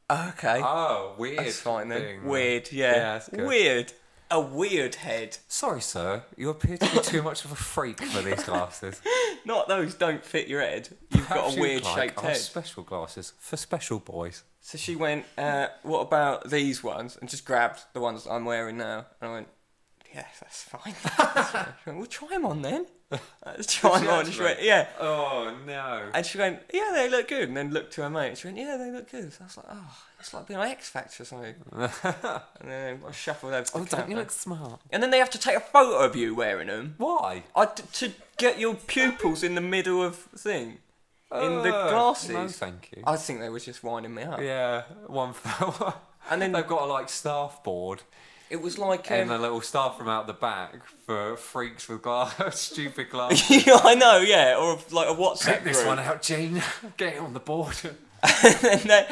Okay, 0.09 0.61
Oh, 0.63 1.15
weird. 1.17 1.39
that's 1.39 1.59
fine 1.59 1.89
then. 1.89 2.01
thing. 2.01 2.25
Weird, 2.25 2.71
yeah, 2.71 2.91
Yeah, 2.91 2.99
that's 3.13 3.29
good. 3.29 3.45
weird. 3.47 3.93
A 4.31 4.39
weird 4.39 4.95
head. 4.95 5.37
Sorry, 5.47 5.81
sir. 5.81 6.23
You 6.35 6.49
appear 6.49 6.77
to 6.77 6.91
be 6.93 6.99
too 7.01 7.21
much 7.21 7.45
of 7.45 7.51
a 7.51 7.55
freak 7.55 8.01
for 8.01 8.21
these 8.23 8.43
glasses. 8.43 8.99
Not 9.45 9.67
those 9.67 9.93
don't 9.93 10.23
fit 10.25 10.47
your 10.47 10.61
head. 10.61 10.89
You've 11.11 11.29
got 11.29 11.49
a 11.49 11.51
you'd 11.51 11.59
weird 11.61 11.83
like 11.83 11.95
shaped 12.09 12.17
our 12.23 12.29
head. 12.31 12.37
Special 12.37 12.83
glasses 12.83 13.33
for 13.39 13.55
special 13.57 13.99
boys. 13.99 14.43
So 14.61 14.79
she 14.79 14.95
went, 14.95 15.25
uh, 15.37 15.67
"What 15.83 16.01
about 16.01 16.49
these 16.49 16.83
ones?" 16.83 17.17
And 17.21 17.29
just 17.29 17.45
grabbed 17.45 17.81
the 17.93 17.99
ones 17.99 18.25
I'm 18.27 18.45
wearing 18.45 18.77
now. 18.77 19.05
And 19.21 19.29
I 19.29 19.33
went, 19.33 19.47
"Yeah, 20.15 20.25
that's 20.41 20.63
fine." 20.63 20.93
She 21.83 21.85
went, 21.89 21.97
"We'll 21.99 22.05
try 22.07 22.29
them 22.29 22.45
on 22.45 22.61
then." 22.61 22.85
Let's 23.45 23.73
try 23.73 23.99
them 23.99 24.09
on. 24.09 24.29
She 24.31 24.41
went, 24.41 24.61
"Yeah." 24.63 24.87
Oh 24.99 25.53
no. 25.65 26.09
And 26.13 26.25
she 26.25 26.37
went, 26.37 26.59
"Yeah, 26.73 26.91
they 26.93 27.09
look 27.09 27.27
good." 27.27 27.47
And 27.49 27.57
then 27.57 27.71
looked 27.71 27.93
to 27.93 28.01
her 28.03 28.09
mate. 28.09 28.29
And 28.29 28.37
she 28.37 28.47
went, 28.47 28.57
"Yeah, 28.57 28.77
they 28.77 28.91
look 28.91 29.11
good." 29.11 29.31
So 29.31 29.39
I 29.41 29.45
was 29.45 29.57
like, 29.57 29.65
"Oh, 29.69 29.97
it's 30.19 30.33
like 30.33 30.47
being 30.47 30.59
on 30.59 30.67
X 30.67 30.89
Factor 30.89 31.23
or 31.23 31.25
something." 31.25 31.55
and 31.71 32.69
then 32.71 33.01
I 33.07 33.11
shuffled 33.11 33.53
over 33.53 33.63
to 33.65 33.71
the 33.73 33.79
Oh, 33.79 33.85
don't 33.85 34.09
you 34.09 34.15
look 34.15 34.31
smart? 34.31 34.81
And 34.91 35.03
then 35.03 35.11
they 35.11 35.19
have 35.19 35.29
to 35.31 35.39
take 35.39 35.55
a 35.57 35.59
photo 35.59 36.03
of 36.05 36.15
you 36.15 36.33
wearing 36.33 36.67
them. 36.67 36.95
Why? 36.97 37.43
I, 37.55 37.65
to 37.65 38.11
get 38.37 38.59
your 38.59 38.75
pupils 38.75 39.43
in 39.43 39.55
the 39.55 39.61
middle 39.61 40.01
of 40.01 40.15
thing. 40.15 40.79
In 41.31 41.63
the 41.63 41.75
Uh, 41.75 41.89
glasses. 41.89 42.29
No, 42.29 42.47
thank 42.47 42.91
you. 42.95 43.03
I 43.05 43.17
think 43.17 43.39
they 43.39 43.49
were 43.49 43.59
just 43.59 43.83
winding 43.83 44.13
me 44.13 44.23
up. 44.23 44.39
yeah, 44.41 44.83
one 45.07 45.33
for 45.33 45.93
And 46.29 46.41
then 46.41 46.53
they've 46.53 46.65
got 46.65 46.83
a 46.83 46.85
like 46.85 47.09
staff 47.09 47.63
board 47.63 48.01
it 48.49 48.61
was 48.61 48.77
like, 48.77 49.09
and 49.09 49.31
a 49.31 49.35
um, 49.35 49.41
little 49.41 49.61
staff 49.61 49.97
from 49.97 50.07
out 50.07 50.27
the 50.27 50.33
back 50.33 50.85
for 51.05 51.35
freaks 51.35 51.87
with 51.89 52.01
glass, 52.01 52.35
stupid 52.59 53.09
glasses. 53.09 53.65
yeah, 53.67 53.79
I 53.83 53.95
know, 53.95 54.19
yeah, 54.19 54.55
or 54.57 54.77
like 54.91 55.07
a 55.07 55.13
WhatsApp 55.19 55.45
Check 55.45 55.63
this 55.63 55.77
group. 55.77 55.87
one 55.87 55.99
out, 55.99 56.21
Gene. 56.21 56.61
Get 56.97 57.15
it 57.15 57.19
on 57.19 57.33
the 57.33 57.39
board. 57.39 57.75
and, 58.23 59.07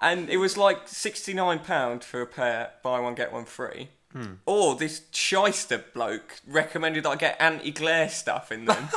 and 0.00 0.28
it 0.30 0.38
was 0.38 0.56
like 0.56 0.88
sixty 0.88 1.34
nine 1.34 1.58
pound 1.58 2.04
for 2.04 2.20
a 2.20 2.26
pair, 2.26 2.72
buy 2.82 2.98
one 3.00 3.14
get 3.14 3.32
one 3.32 3.44
free. 3.44 3.88
Hmm. 4.12 4.34
Or 4.46 4.76
this 4.76 5.02
shyster 5.10 5.84
bloke 5.92 6.40
recommended 6.46 7.04
that 7.04 7.10
I 7.10 7.16
get 7.16 7.36
anti 7.40 7.72
glare 7.72 8.08
stuff 8.08 8.52
in 8.52 8.64
them. 8.64 8.88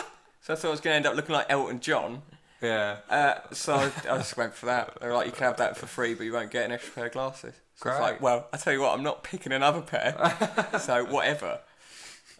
so 0.41 0.53
I 0.53 0.55
thought 0.55 0.67
I 0.67 0.71
was 0.71 0.79
going 0.79 0.93
to 0.93 0.97
end 0.97 1.05
up 1.07 1.15
looking 1.15 1.33
like 1.33 1.47
Elton 1.49 1.79
John. 1.79 2.21
yeah. 2.61 2.97
Uh, 3.09 3.35
so 3.51 3.73
I, 3.75 3.85
I 4.09 4.17
just 4.17 4.37
went 4.37 4.53
for 4.53 4.67
that. 4.67 4.97
They 5.01 5.07
were 5.07 5.13
like, 5.13 5.25
you 5.25 5.31
can 5.31 5.43
have 5.43 5.57
that 5.57 5.75
for 5.75 5.87
free, 5.87 6.13
but 6.13 6.23
you 6.23 6.33
won't 6.33 6.51
get 6.51 6.65
an 6.65 6.71
extra 6.71 6.93
pair 6.93 7.05
of 7.07 7.13
glasses. 7.13 7.55
So 7.77 7.91
I 7.91 7.93
was 7.93 8.01
like, 8.01 8.21
well, 8.21 8.47
I 8.51 8.57
tell 8.57 8.73
you 8.73 8.81
what, 8.81 8.97
I'm 8.97 9.03
not 9.03 9.23
picking 9.23 9.51
another 9.51 9.81
pair. 9.81 10.15
so 10.79 11.05
whatever. 11.05 11.59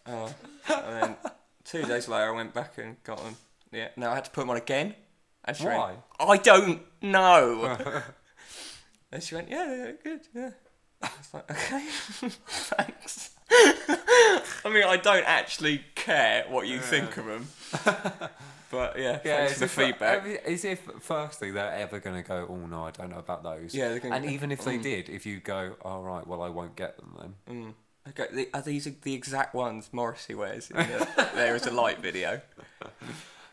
Oh, 0.08 0.34
and 0.68 1.02
then 1.02 1.16
two 1.64 1.84
days 1.84 2.08
later, 2.08 2.30
I 2.30 2.36
went 2.36 2.56
back 2.56 2.78
and 2.80 3.02
got 3.04 3.24
them. 3.24 3.36
Yeah, 3.72 3.90
no, 3.96 4.10
I 4.10 4.16
had 4.16 4.26
to 4.26 4.32
put 4.32 4.42
them 4.42 4.50
on 4.50 4.58
again. 4.58 4.96
And 5.46 5.56
she 5.56 5.66
Why? 5.66 5.90
went, 5.90 6.00
I 6.20 6.38
don't 6.38 6.82
know. 7.04 7.78
and 9.12 9.22
she 9.22 9.36
went, 9.36 9.50
yeah, 9.50 9.66
they're 9.68 9.98
good, 10.04 10.28
yeah. 10.34 10.50
I 11.04 11.10
was 11.18 11.34
like, 11.34 11.52
okay, 11.52 11.86
thanks. 12.48 13.30
I 13.52 14.70
mean, 14.70 14.84
I 14.84 14.98
don't 14.98 15.26
actually 15.26 15.84
care 15.94 16.46
what 16.50 16.68
you 16.68 16.80
think 16.80 17.16
of 17.18 17.26
them. 17.28 17.48
But 18.70 19.00
yeah, 19.00 19.18
thanks 19.18 19.54
for 19.54 19.60
the 19.62 19.68
feedback. 19.68 20.26
Is 20.46 20.66
if 20.66 20.82
firstly 21.00 21.52
they're 21.52 21.72
ever 21.74 22.00
going 22.00 22.22
to 22.22 22.28
go, 22.28 22.48
oh 22.50 22.66
no, 22.68 22.84
I 22.84 22.92
don't 22.92 23.10
know 23.10 23.20
about 23.20 23.44
those. 23.44 23.74
Yeah, 23.74 23.90
they're 23.90 24.00
gonna- 24.00 24.16
and 24.16 24.26
even 24.26 24.52
if 24.52 24.64
they 24.66 24.78
Mm. 24.78 24.84
did, 24.84 25.10
if 25.10 25.26
you 25.26 25.40
go, 25.40 25.76
all 25.84 26.02
right, 26.04 26.26
well 26.28 26.42
I 26.42 26.50
won't 26.50 26.76
get 26.76 26.98
them 26.98 27.16
then. 27.48 27.56
Mm. 27.56 27.74
Okay, 28.10 28.28
the, 28.34 28.50
are 28.54 28.62
these 28.62 28.86
the 29.02 29.14
exact 29.14 29.54
ones 29.54 29.90
Morrissey 29.92 30.34
wears 30.36 30.70
in 30.72 30.78
the 30.78 31.30
There 31.36 31.56
is 31.56 31.66
a 31.66 31.72
Light 31.72 32.00
video? 32.00 32.42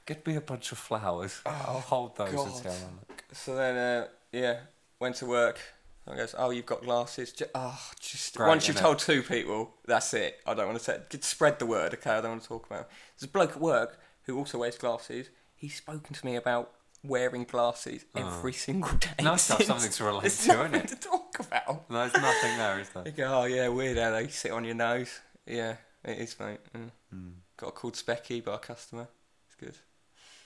Get 0.07 0.27
me 0.27 0.37
a 0.37 0.40
bunch 0.40 0.70
of 0.72 0.79
flowers. 0.79 1.40
I'll 1.46 1.81
hold 1.81 2.16
those 2.16 2.33
God. 2.35 2.46
until 2.57 2.70
I 2.72 2.74
look. 2.74 3.24
So 3.33 3.55
then, 3.57 3.77
uh, 3.77 4.07
yeah, 4.33 4.59
went 5.00 5.16
to 5.16 5.27
work. 5.27 5.59
I 6.07 6.16
goes, 6.16 6.35
oh, 6.37 6.50
you've 6.50 6.66
got 6.66 6.83
glasses. 6.83 7.33
Ju- 7.33 7.46
oh, 7.55 7.81
just 7.98 8.37
Great, 8.37 8.48
once 8.48 8.68
you've 8.68 8.77
told 8.77 8.98
two 8.98 9.22
people, 9.22 9.74
that's 9.87 10.12
it. 10.12 10.38
I 10.46 10.53
don't 10.53 10.66
want 10.66 10.79
to 10.79 10.85
say. 10.85 10.98
Spread 11.20 11.59
the 11.59 11.64
word, 11.64 11.94
okay? 11.94 12.11
I 12.11 12.20
don't 12.20 12.33
want 12.33 12.42
to 12.42 12.48
talk 12.48 12.66
about. 12.66 12.81
It. 12.83 12.88
There's 13.18 13.29
a 13.31 13.33
bloke 13.33 13.53
at 13.53 13.61
work 13.61 13.98
who 14.24 14.37
also 14.38 14.58
wears 14.58 14.76
glasses. 14.76 15.30
He's 15.56 15.74
spoken 15.76 16.14
to 16.14 16.26
me 16.26 16.37
about 16.37 16.70
wearing 17.02 17.44
glasses 17.44 18.04
every 18.16 18.52
single 18.52 18.96
day. 18.98 19.10
Nice 19.22 19.46
to 19.48 19.54
have 19.54 19.62
something 19.64 19.90
to 19.90 20.04
relate 20.04 20.22
There's 20.22 20.46
to, 20.46 20.52
nothing 20.54 20.72
innit? 20.80 20.88
to 20.88 20.96
talk 20.96 21.38
about. 21.40 21.88
There's 21.88 22.14
nothing 22.14 22.58
there, 22.58 22.80
is 22.80 22.88
there? 22.90 23.02
They 23.04 23.10
go, 23.10 23.42
oh 23.42 23.44
yeah, 23.44 23.68
weird 23.68 23.98
how 23.98 24.10
they 24.12 24.28
sit 24.28 24.52
on 24.52 24.64
your 24.64 24.74
nose. 24.74 25.20
Yeah, 25.46 25.76
it 26.04 26.18
is, 26.18 26.38
mate. 26.40 26.60
Mm. 26.74 26.90
Hmm. 27.10 27.28
Got 27.56 27.74
called 27.74 27.94
Specky 27.94 28.42
by 28.44 28.54
a 28.54 28.58
customer. 28.58 29.08
It's 29.46 29.56
good. 29.56 29.76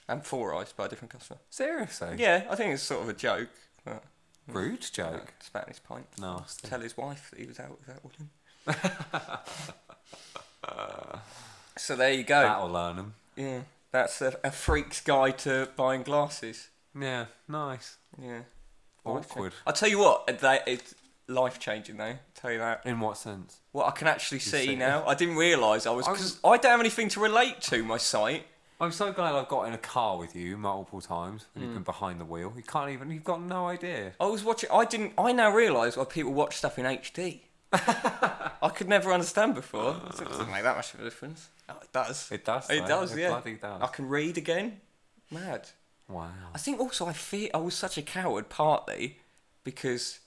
And 0.09 0.25
Four 0.25 0.55
Eyes 0.55 0.73
by 0.73 0.87
a 0.87 0.89
different 0.89 1.13
customer. 1.13 1.39
Seriously? 1.51 2.17
Yeah, 2.19 2.45
I 2.51 2.57
think 2.57 2.73
it's 2.75 2.83
sort 2.83 3.03
of 3.03 3.09
a 3.09 3.15
joke, 3.15 3.51
but 3.85 4.03
Rude 4.47 4.83
uh, 4.83 4.87
joke. 4.91 5.35
spat 5.41 5.65
in 5.65 5.69
his 5.69 5.79
pint. 5.81 6.07
Nasty. 6.19 6.69
Tell 6.69 6.81
his 6.81 6.97
wife 6.97 7.29
that 7.31 7.39
he 7.39 7.47
was 7.47 7.61
out 7.61 7.71
with 7.71 7.87
that 7.87 8.03
woman. 8.03 8.31
so 11.77 11.97
there 11.97 12.13
you 12.13 12.25
go. 12.25 12.43
That'll 12.43 12.71
learn 12.71 12.97
them. 12.97 13.15
Yeah, 13.39 13.61
that's 13.93 14.21
a, 14.21 14.39
a 14.45 14.51
freak's 14.51 15.01
guide 15.01 15.39
to 15.39 15.69
buying 15.77 16.03
glasses. 16.03 16.69
Yeah, 16.99 17.27
nice. 17.49 17.97
Yeah. 18.21 18.41
Awkward. 19.05 19.53
I'll 19.67 19.73
tell 19.73 19.89
you 19.89 19.99
what, 20.01 20.27
they, 20.41 20.61
it's 20.67 20.95
life 21.29 21.59
changing 21.59 21.97
though. 21.97 22.15
tell 22.35 22.53
you 22.53 22.59
that. 22.59 22.83
In 22.85 23.01
what 23.01 23.17
sense? 23.17 23.59
What 23.73 23.87
I 23.87 23.93
can 23.93 24.07
actually 24.09 24.41
see, 24.41 24.67
see. 24.67 24.77
now. 24.77 25.05
I 25.07 25.15
didn't 25.15 25.37
realise 25.37 25.87
I 25.87 25.91
was 25.93 26.07
because 26.07 26.39
I 26.45 26.57
don't 26.59 26.71
have 26.73 26.81
anything 26.81 27.09
to 27.11 27.21
relate 27.21 27.61
to 27.63 27.83
my 27.85 27.97
sight. 27.97 28.45
I'm 28.81 28.93
so 28.93 29.13
glad 29.13 29.35
I've 29.35 29.49
got 29.49 29.67
in 29.67 29.73
a 29.75 29.79
car 29.79 30.17
with 30.19 30.37
you 30.37 30.57
multiple 30.57 31.01
times 31.01 31.47
and 31.55 31.63
Hmm. 31.63 31.69
you've 31.69 31.75
been 31.75 31.83
behind 31.85 32.21
the 32.21 32.25
wheel. 32.25 32.53
You 32.57 32.63
can't 32.63 32.91
even. 32.91 33.11
You've 33.11 33.25
got 33.25 33.41
no 33.43 33.67
idea. 33.67 34.13
I 34.21 34.27
was 34.27 34.45
watching. 34.45 34.71
I 34.73 34.85
didn't. 34.85 35.15
I 35.19 35.33
now 35.33 35.51
realise 35.51 35.97
why 35.97 36.05
people 36.05 36.33
watch 36.33 36.57
stuff 36.57 36.79
in 36.79 36.85
HD. 36.85 37.41
I 37.73 38.71
could 38.75 38.89
never 38.89 39.13
understand 39.13 39.55
before. 39.55 39.97
It 40.11 40.19
doesn't 40.29 40.51
make 40.51 40.63
that 40.63 40.77
much 40.77 40.95
of 40.95 41.01
a 41.01 41.05
difference. 41.05 41.49
Oh, 41.69 41.75
it 41.83 41.93
does. 41.93 42.31
It 42.33 42.45
does. 42.45 42.69
It 42.71 42.81
though. 42.83 42.89
does, 42.89 43.15
It 43.17 43.21
yeah. 43.21 43.29
Bloody 43.29 43.55
does. 43.55 43.83
I 43.83 43.87
can 43.89 44.09
read 44.09 44.39
again. 44.39 44.81
Mad. 45.31 45.69
Wow. 46.09 46.31
I 46.55 46.59
think 46.59 46.81
also 46.81 47.07
I 47.07 47.13
fear 47.13 47.51
I 47.53 47.59
was 47.59 47.75
such 47.75 47.99
a 47.99 48.03
coward 48.03 48.49
partly 48.49 49.19
because 49.65 50.21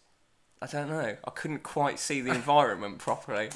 I 0.61 0.67
don't 0.67 0.89
know. 0.89 1.17
I 1.25 1.29
couldn't 1.31 1.63
quite 1.63 1.97
see 1.97 2.21
the 2.21 2.31
environment 2.31 2.97
properly, 3.07 3.49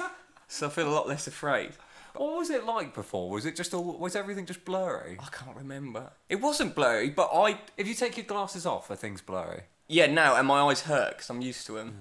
so 0.47 0.67
I 0.67 0.69
feel 0.71 0.87
a 0.89 0.93
lot 0.95 1.07
less 1.07 1.27
afraid. 1.27 1.71
What 2.15 2.37
was 2.37 2.49
it 2.49 2.65
like 2.65 2.95
before? 2.95 3.29
Was 3.29 3.45
it 3.45 3.55
just 3.55 3.73
all? 3.73 3.97
Was 3.99 4.15
everything 4.15 4.45
just 4.47 4.65
blurry? 4.65 5.17
I 5.19 5.27
can't 5.27 5.55
remember. 5.55 6.13
It 6.29 6.37
wasn't 6.41 6.73
blurry, 6.73 7.09
but 7.11 7.29
I 7.31 7.59
If 7.77 7.87
you 7.87 7.93
take 7.93 8.17
your 8.17 8.25
glasses 8.25 8.65
off, 8.65 8.89
are 8.89 8.95
things 8.95 9.21
blurry? 9.21 9.63
yeah 9.87 10.07
now 10.07 10.35
and 10.35 10.47
my 10.47 10.61
eyes 10.61 10.81
hurt 10.81 11.11
because 11.11 11.29
I'm 11.29 11.41
used 11.41 11.67
to 11.67 11.73
them. 11.73 11.89
Hmm. 11.89 11.95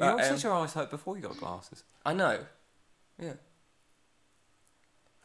You 0.00 0.06
always 0.06 0.26
um, 0.26 0.36
said 0.36 0.44
your 0.44 0.54
eyes 0.54 0.74
hurt 0.74 0.90
before 0.90 1.16
you 1.16 1.22
got 1.22 1.36
glasses. 1.36 1.84
I 2.04 2.12
know. 2.12 2.40
Yeah. 3.18 3.34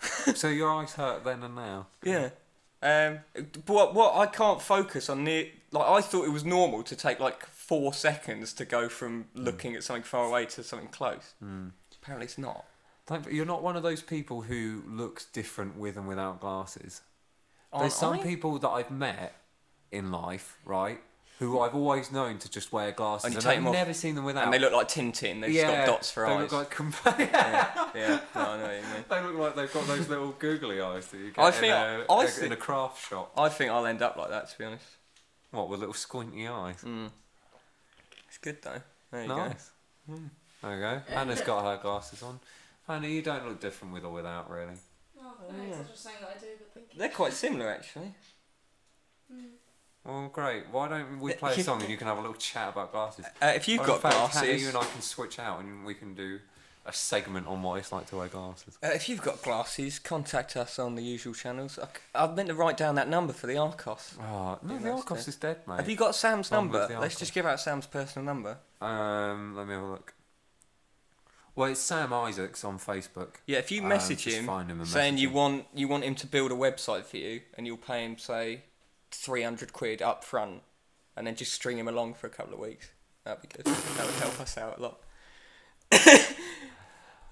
so 0.36 0.48
your 0.50 0.70
eyes 0.72 0.94
hurt 0.94 1.24
then 1.24 1.44
and 1.44 1.56
now. 1.56 1.88
Yeah. 2.04 2.30
Um, 2.82 3.20
but 3.34 3.70
what, 3.70 3.96
what 3.96 4.16
I 4.16 4.28
can't 4.28 4.62
focus 4.62 5.10
on 5.10 5.24
near 5.24 5.48
like 5.72 5.88
I 5.88 6.02
thought 6.02 6.26
it 6.26 6.32
was 6.32 6.46
normal 6.46 6.84
to 6.84 6.96
take 6.96 7.20
like 7.20 7.46
four 7.48 7.94
seconds 7.94 8.54
to 8.54 8.66
go 8.66 8.88
from 8.88 9.26
looking 9.34 9.76
at 9.76 9.84
something 9.84 10.04
far 10.04 10.26
away 10.26 10.46
to 10.46 10.64
something 10.64 10.90
close. 10.90 11.34
Apparently 12.02 12.26
it's 12.26 12.38
not. 12.38 12.66
You're 13.30 13.46
not 13.46 13.64
one 13.64 13.76
of 13.76 13.84
those 13.84 14.02
people 14.02 14.42
who 14.42 14.84
looks 14.86 15.26
different 15.26 15.78
with 15.78 15.98
and 15.98 16.08
without 16.08 16.40
glasses. 16.40 17.02
Aren't 17.72 17.84
There's 17.84 17.94
some 17.94 18.16
I? 18.16 18.24
people 18.24 18.60
that 18.60 18.70
I've 18.70 18.92
met 18.92 19.36
in 19.92 20.12
life, 20.12 20.58
right, 20.66 21.02
who 21.40 21.60
I've 21.60 21.76
always 21.76 22.12
known 22.12 22.40
to 22.40 22.50
just 22.50 22.72
wear 22.74 22.92
glasses, 22.92 23.26
And 23.26 23.34
and, 23.36 23.44
you 23.44 23.48
take 23.50 23.58
I've 23.58 23.64
them 23.64 23.68
off, 23.68 23.74
never 23.74 23.94
seen 23.94 24.16
them 24.16 24.24
without. 24.26 24.46
and 24.46 24.54
they 24.54 24.60
look 24.60 24.74
like 24.74 24.88
Tintin. 24.88 25.42
They've 25.42 25.52
yeah, 25.52 25.62
just 25.64 25.76
got 25.78 25.86
dots 25.86 26.12
for 26.12 26.26
they 26.26 26.32
eyes. 26.34 26.42
look 26.42 26.52
like 26.54 26.70
com- 26.72 26.94
yeah, 27.20 27.90
yeah. 27.96 28.20
No, 28.36 28.42
I 28.42 28.58
know 28.58 28.64
what 28.64 28.76
you 28.76 28.82
mean. 28.82 29.06
they 29.10 29.22
look 29.22 29.36
like 29.38 29.56
they've 29.56 29.74
got 29.74 29.88
those 29.88 30.10
little 30.10 30.32
googly 30.32 30.82
eyes 30.82 31.08
that 31.08 31.18
you 31.20 31.32
get 31.32 31.40
I 31.40 31.48
in, 31.48 31.54
think- 31.54 31.74
a, 31.74 32.06
I 32.12 32.24
a- 32.24 32.28
think- 32.28 32.46
in 32.48 32.52
a 32.54 32.56
craft 32.58 33.08
shop. 33.10 33.32
I 33.38 33.50
think 33.50 33.72
I'll 33.72 33.86
end 33.86 34.02
up 34.02 34.16
like 34.18 34.30
that 34.30 34.50
to 34.50 34.58
be 34.58 34.66
honest. 34.66 34.86
What 35.52 35.70
with 35.70 35.80
little 35.80 35.94
squinty 35.94 36.48
eyes? 36.48 36.82
Mm. 36.84 37.10
It's 38.28 38.38
good 38.40 38.62
though. 38.62 38.82
There 39.12 39.22
you 39.22 39.28
nice. 39.30 39.70
There 40.08 40.74
you 40.76 40.82
go. 40.82 41.02
Hannah's 41.14 41.42
got 41.42 41.64
her 41.64 41.82
glasses 41.82 42.24
on. 42.24 42.40
Anna, 42.90 43.08
you 43.08 43.22
don't 43.22 43.48
look 43.48 43.60
different 43.62 43.94
with 43.94 44.04
or 44.06 44.12
without, 44.12 44.50
really. 44.50 44.74
Oh, 45.22 45.34
thanks. 45.50 45.76
I 45.76 45.80
was 45.80 45.88
just 45.90 46.04
saying 46.04 46.16
that 46.22 46.30
I 46.36 46.40
do, 46.40 46.48
but 46.58 46.74
thank 46.74 46.88
you. 46.94 47.00
They're 47.00 47.10
quite 47.10 47.34
similar 47.34 47.70
actually. 47.70 48.14
Well, 50.08 50.30
great. 50.30 50.64
Why 50.72 50.88
don't 50.88 51.20
we 51.20 51.34
play 51.34 51.54
a 51.56 51.64
song 51.64 51.82
and 51.82 51.90
you 51.90 51.98
can 51.98 52.08
have 52.08 52.18
a 52.18 52.22
little 52.22 52.36
chat 52.38 52.70
about 52.70 52.92
glasses? 52.94 53.26
Uh, 53.42 53.48
if 53.48 53.68
you've 53.68 53.82
Or 53.82 53.84
in 53.84 53.88
got 53.90 54.02
fact, 54.02 54.14
Hannah, 54.16 54.32
glasses, 54.32 54.62
you 54.62 54.68
and 54.70 54.78
I 54.78 54.86
can 54.86 55.02
switch 55.02 55.38
out 55.38 55.60
and 55.60 55.86
we 55.86 55.94
can 55.94 56.14
do 56.16 56.40
a 56.86 56.94
segment 56.94 57.46
on 57.48 57.62
what 57.62 57.78
it's 57.80 57.92
like 57.92 58.08
to 58.12 58.16
wear 58.16 58.30
glasses. 58.30 58.78
uh, 58.82 58.88
if 58.88 59.10
you've 59.10 59.22
got 59.22 59.42
glasses, 59.44 60.00
contact 60.00 60.56
us 60.56 60.80
on 60.80 60.96
the 60.96 61.04
usual 61.04 61.34
channels. 61.34 61.78
I, 61.78 61.86
c- 61.88 61.92
I 62.16 62.28
meant 62.28 62.48
to 62.48 62.56
write 62.56 62.78
down 62.78 62.96
that 62.96 63.10
number 63.10 63.34
for 63.34 63.48
the 63.48 63.58
Arcos. 63.58 64.16
Oh, 64.22 64.58
no, 64.64 64.74
Yeah, 64.76 64.78
the 64.80 64.84
that's 64.86 65.02
Arcos 65.02 65.18
dead. 65.20 65.28
is 65.28 65.36
dead, 65.36 65.58
mate. 65.68 65.76
Have 65.76 65.90
you 65.90 65.98
got 65.98 66.16
Sam's 66.16 66.50
number? 66.52 66.80
the 66.88 66.94
Let's 66.94 67.16
Arcos. 67.16 67.20
just 67.20 67.34
give 67.34 67.46
out 67.46 67.60
Sam's 67.60 67.88
personal 67.88 68.26
number. 68.26 68.58
Um, 68.80 69.58
let 69.58 69.68
me 69.68 69.74
have 69.74 69.84
a 69.84 69.88
look. 69.88 70.14
Well, 71.58 71.72
it's 71.72 71.82
Sam 71.82 72.14
Isaacs 72.14 72.64
on 72.64 72.80
Facebook. 72.80 73.36
Yeah, 73.48 73.58
if 73.58 73.72
you 73.72 73.82
Um, 73.82 73.90
message 73.90 74.24
just 74.24 74.38
him 74.38 74.46
find 74.46 74.70
him 74.72 74.80
and 74.80 74.88
saying 74.88 75.16
message 75.16 75.24
you 75.24 75.28
him. 75.30 75.34
want 75.34 75.66
you 75.74 75.88
want 75.90 76.04
him 76.04 76.14
to 76.16 76.28
build 76.28 76.52
a 76.52 76.56
website 76.56 77.04
for 77.04 77.18
you, 77.18 77.42
and 77.56 77.66
you'll 77.66 77.78
pay 77.78 78.06
him 78.06 78.18
say 78.20 78.62
three 79.12 79.44
hundred 79.44 79.74
quid 79.74 80.02
up 80.02 80.24
front, 80.24 80.62
and 81.16 81.26
then 81.28 81.36
just 81.36 81.54
string 81.54 81.78
him 81.78 81.88
along 81.88 82.16
for 82.16 82.28
a 82.28 82.30
couple 82.30 82.54
of 82.54 82.60
weeks. 82.60 82.90
That'd 83.24 83.42
be 83.42 83.48
good. 83.50 83.66
that 83.66 84.06
would 84.06 84.16
help 84.16 84.40
us 84.40 84.58
out 84.58 84.78
a 84.80 84.82
lot. 84.82 85.00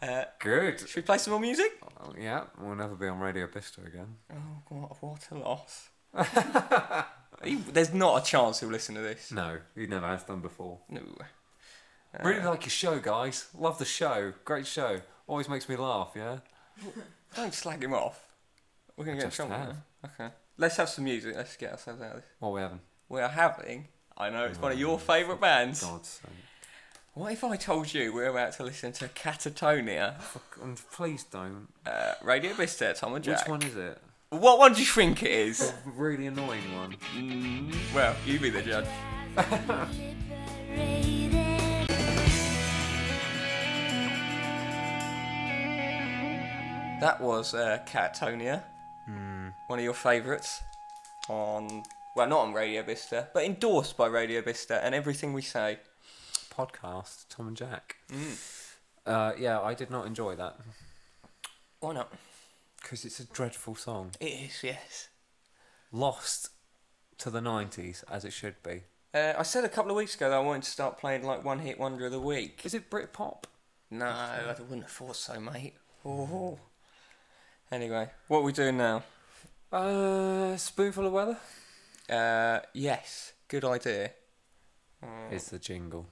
uh, 0.02 0.24
Good. 0.40 0.80
should 0.80 0.96
we 0.98 1.02
play 1.02 1.18
some 1.18 1.32
more 1.32 1.40
music? 1.40 1.72
Oh, 2.02 2.14
yeah, 2.20 2.44
we'll 2.60 2.76
never 2.76 2.96
be 2.96 3.08
on 3.08 3.20
Radio 3.20 3.48
Bicester 3.48 3.84
again. 3.86 4.16
Oh, 4.32 4.36
what, 4.70 5.02
what 5.04 5.28
a 5.32 5.36
loss. 5.36 5.90
He- 7.44 7.56
There's 7.56 7.94
not 7.94 8.22
a 8.22 8.26
chance 8.26 8.62
he'll 8.62 8.70
listen 8.70 8.96
to 8.96 9.02
this. 9.02 9.30
No, 9.30 9.58
he 9.76 9.88
never 9.88 10.08
has 10.08 10.24
done 10.24 10.40
before. 10.40 10.80
No. 10.90 11.02
really 12.24 12.42
like 12.42 12.64
your 12.64 12.70
show, 12.70 12.98
guys. 12.98 13.48
Love 13.58 13.78
the 13.78 13.84
show. 13.86 14.32
Great 14.46 14.66
show. 14.66 15.02
Always 15.28 15.50
makes 15.50 15.68
me 15.68 15.76
laugh, 15.76 16.14
yeah? 16.16 16.38
Don't 17.36 17.54
slag 17.54 17.84
him 17.84 17.94
off. 17.94 18.34
We're 18.96 19.04
going 19.06 19.18
to 19.18 19.24
get 19.24 19.38
in 19.40 19.48
trouble. 19.48 19.76
Okay. 20.06 20.34
Let's 20.58 20.78
have 20.78 20.90
some 20.90 21.04
music. 21.04 21.36
Let's 21.36 21.58
get 21.58 21.72
ourselves 21.74 22.02
out 22.02 22.12
of 22.12 22.16
this. 22.18 22.26
What 22.40 22.50
are 22.50 22.54
we 22.54 22.62
having? 22.62 22.80
We 23.10 23.22
are 23.22 23.30
having, 23.30 23.88
I 24.18 24.30
know 24.30 24.46
it's 24.46 24.60
one 24.60 24.72
of 24.72 24.80
your 24.80 24.98
favourite 24.98 25.42
bands. 25.42 25.84
God's 25.84 26.08
sake. 26.10 26.32
What 27.14 27.32
if 27.32 27.44
I 27.44 27.56
told 27.56 27.94
you 27.94 28.14
we're 28.14 28.28
about 28.30 28.54
to 28.54 28.64
listen 28.64 28.92
to 28.94 29.08
Catatonia, 29.10 30.20
Fuck, 30.22 30.58
please 30.92 31.24
don't. 31.24 31.68
uh, 31.86 32.14
Radio 32.24 32.54
Bicester, 32.56 32.94
Tom 32.94 33.16
and 33.16 33.24
Jack? 33.24 33.40
Which 33.42 33.48
one 33.50 33.64
is 33.64 33.76
it? 33.76 34.02
What 34.30 34.60
one 34.60 34.74
do 34.74 34.80
you 34.82 34.86
think 34.86 35.24
it 35.24 35.32
is? 35.32 35.60
The 35.60 35.92
really 35.96 36.28
annoying 36.28 36.74
one. 36.76 36.96
mm, 37.16 37.74
well, 37.94 38.16
you 38.26 38.40
be 38.40 38.50
the 38.50 38.62
judge. 38.62 38.86
That 47.02 47.20
was 47.22 47.54
uh, 47.54 47.80
Catatonia, 47.86 48.64
one 49.06 49.80
of 49.80 49.84
your 49.84 49.94
favourites 49.94 50.62
on, 51.30 51.84
well, 52.16 52.28
not 52.28 52.40
on 52.40 52.54
Radio 52.54 52.84
Bicester, 52.84 53.28
but 53.34 53.44
endorsed 53.44 53.98
by 53.98 54.08
Radio 54.08 54.42
Bicester 54.42 54.76
and 54.76 54.96
everything 54.96 55.34
we 55.34 55.42
say. 55.42 55.80
Podcast, 56.56 57.26
Tom 57.30 57.50
and 57.50 57.58
Jack. 57.58 57.98
Mm. 58.12 58.72
Uh, 59.06 59.34
yeah, 59.38 59.60
I 59.60 59.74
did 59.74 59.92
not 59.92 60.08
enjoy 60.08 60.36
that. 60.36 60.58
Why 61.80 61.94
not? 61.94 62.12
Because 62.82 63.06
it's 63.06 63.20
a 63.20 63.26
dreadful 63.26 63.76
song. 63.76 64.12
It 64.20 64.26
is, 64.26 64.64
yes. 64.64 65.10
Lost 65.92 66.50
to 67.20 67.30
the 67.30 67.42
90s, 67.42 68.04
as 68.10 68.26
it 68.26 68.34
should 68.34 68.56
be. 68.64 68.84
Uh, 69.14 69.34
I 69.38 69.44
said 69.44 69.64
a 69.64 69.70
couple 69.70 69.92
of 69.92 69.98
weeks 69.98 70.16
ago 70.16 70.30
that 70.30 70.36
I 70.36 70.40
wanted 70.40 70.64
to 70.64 70.70
start 70.70 70.98
playing 70.98 71.24
like 71.24 71.44
one 71.44 71.60
hit 71.60 71.80
wonder 71.80 72.06
of 72.06 72.12
the 72.12 72.20
week. 72.20 72.62
Is 72.64 72.74
it 72.74 72.90
Britpop? 72.90 73.44
No, 73.92 74.06
I 74.06 74.56
wouldn't 74.60 74.84
have 74.84 74.92
thought 74.92 75.16
so, 75.16 75.40
mate. 75.40 75.76
Oh, 76.04 76.60
Anyway, 77.72 78.10
what 78.28 78.40
are 78.40 78.44
we 78.44 78.52
doing 78.54 78.78
now? 78.78 79.04
Uh, 79.72 80.56
spoonful 80.56 81.08
of 81.08 81.14
weather 81.14 81.38
Uh, 82.10 82.60
yes, 82.74 83.34
good 83.48 83.66
idea. 83.66 84.12
Uh, 85.04 85.08
is 85.34 85.50
the 85.50 85.60
jingle. 85.60 86.06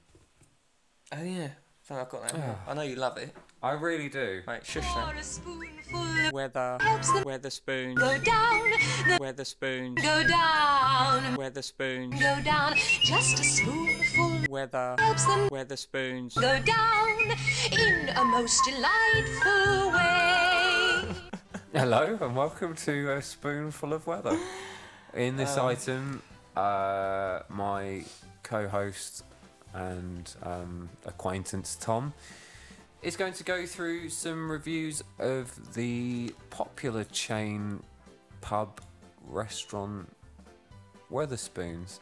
oh 1.15 1.23
yeah, 1.23 1.49
so 1.87 1.95
I've 1.95 2.09
got 2.09 2.27
that. 2.27 2.35
Ah. 2.37 2.71
I 2.71 2.73
know 2.73 2.81
you 2.81 2.95
love 2.95 3.17
it. 3.17 3.33
I 3.61 3.71
really 3.73 4.09
do. 4.09 4.41
Right, 4.45 4.65
shush 4.65 4.83
now. 4.83 5.11
A 5.17 5.23
spoonful 5.23 5.69
Weather, 6.33 6.77
weather 7.23 7.49
spoon, 7.51 7.93
go 7.95 8.17
down, 8.17 8.61
the 9.07 9.17
weather 9.21 9.45
spoon, 9.45 9.93
go 9.95 10.23
down, 10.27 11.35
weather 11.35 11.61
spoon, 11.61 12.09
go 12.11 12.41
down. 12.43 12.73
Just 12.75 13.39
a 13.39 13.43
spoonful 13.43 14.39
weather, 14.49 14.95
helps 14.99 15.25
them 15.25 15.47
weather 15.51 15.75
spoons. 15.77 16.33
go 16.33 16.59
down 16.61 17.19
in 17.71 18.09
a 18.17 18.25
most 18.25 18.59
delightful 18.65 19.82
way. 19.82 19.82
Hello 21.73 22.17
and 22.21 22.35
welcome 22.35 22.75
to 22.75 23.11
a 23.13 23.21
spoonful 23.21 23.93
of 23.93 24.05
weather. 24.05 24.37
In 25.13 25.35
this 25.37 25.57
Uh. 25.57 25.65
item, 25.67 26.21
uh, 26.55 27.39
my 27.49 28.03
co-host 28.43 29.23
and 29.73 30.35
um, 30.43 30.89
acquaintance 31.05 31.75
Tom 31.75 32.13
is 33.01 33.17
going 33.17 33.33
to 33.33 33.43
go 33.43 33.65
through 33.65 34.09
some 34.09 34.51
reviews 34.51 35.03
of 35.19 35.73
the 35.73 36.33
popular 36.51 37.03
chain 37.05 37.83
pub 38.41 38.79
restaurant 39.25 40.15
Wetherspoons. 41.11 41.99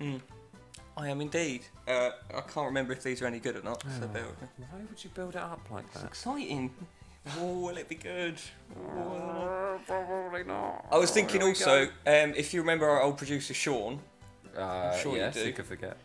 Mm. 0.00 0.20
I 0.96 1.08
am 1.08 1.20
indeed. 1.22 1.64
Uh, 1.88 2.10
I 2.34 2.40
can't 2.42 2.66
remember 2.66 2.92
if 2.92 3.02
these 3.02 3.22
are 3.22 3.26
any 3.26 3.40
good 3.40 3.56
or 3.56 3.62
not. 3.62 3.82
So 3.82 3.88
Oh. 4.04 4.06
bear 4.08 4.26
with 4.26 4.40
me. 4.42 4.48
Why 4.70 4.80
would 4.86 5.02
you 5.02 5.10
build 5.10 5.34
it 5.34 5.40
up 5.42 5.60
like 5.70 5.84
that? 5.94 6.04
It's 6.12 6.22
that? 6.24 6.30
exciting. 6.34 6.74
Oh, 7.38 7.60
will 7.60 7.76
it 7.76 7.88
be 7.88 7.94
good? 7.94 8.36
Oh. 8.76 9.78
Probably 9.86 10.44
not. 10.44 10.86
I 10.92 10.98
was 10.98 11.10
thinking 11.10 11.40
There 11.40 11.48
also, 11.48 11.82
um, 12.06 12.34
if 12.36 12.52
you 12.54 12.60
remember 12.60 12.88
our 12.88 13.02
old 13.02 13.18
producer 13.18 13.54
Sean, 13.54 14.00
go. 14.54 14.60
Uh, 14.60 14.96
sure 14.96 15.12
you 15.12 15.18
yes, 15.18 15.34
do. 15.34 15.46
you 15.46 15.52
could 15.52 15.64
forget. 15.66 15.96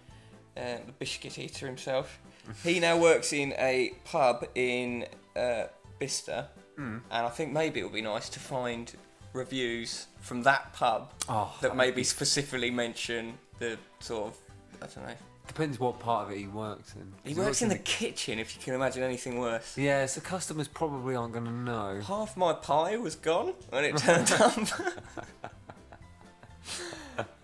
uh, 0.56 0.78
the 0.86 0.92
biscuit 0.98 1.38
eater 1.38 1.68
himself, 1.68 2.20
he 2.64 2.80
now 2.80 2.98
works 2.98 3.34
in 3.34 3.54
a 3.58 3.94
pub 4.06 4.46
in 4.56 5.06
uh, 5.36 5.66
Bicester, 6.00 6.48
Mm. 6.80 7.02
and 7.10 7.26
I 7.26 7.30
think 7.30 7.52
maybe 7.52 7.80
it 7.80 7.84
would 7.84 7.94
be 7.94 8.04
nice 8.04 8.30
to 8.30 8.40
find 8.40 8.92
reviews 9.34 10.06
from 10.22 10.44
that 10.44 10.74
pub 10.74 11.12
Oh, 11.28 11.52
that 11.62 11.72
would 11.72 11.78
maybe 11.78 11.96
be 11.98 12.04
specifically 12.04 12.70
mention 12.70 13.34
the 13.58 13.80
sort 14.00 14.28
of 14.28 14.38
I 14.82 14.86
don't 14.86 15.08
know. 15.08 15.16
Depends 15.48 15.80
what 15.80 16.00
part 16.00 16.28
of 16.28 16.34
it 16.34 16.40
he 16.40 16.48
works 16.48 16.94
in. 16.96 17.14
He 17.24 17.34
works 17.40 17.62
in 17.62 17.70
the 17.70 17.78
kitchen, 17.78 18.38
if 18.38 18.56
you 18.56 18.62
can 18.62 18.74
imagine 18.74 19.04
anything 19.04 19.40
worse. 19.40 19.78
Yeah, 19.78 20.06
so 20.06 20.20
customers 20.22 20.68
probably 20.68 21.16
aren't 21.16 21.34
going 21.34 21.46
to 21.46 21.52
know. 21.52 22.02
Half 22.06 22.38
my 22.38 22.54
pie 22.54 22.98
was 22.98 23.16
gone 23.16 23.54
when 23.70 23.86
it 23.86 23.98
turned 23.98 24.32
up. 24.34 24.58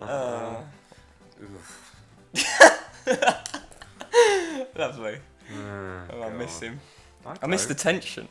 uh, 0.00 0.56
lovely. 4.76 5.18
Oh, 5.56 6.22
I 6.22 6.30
miss 6.30 6.60
him. 6.60 6.80
I 7.42 7.46
miss 7.46 7.66
the 7.66 7.74
tension. 7.74 8.28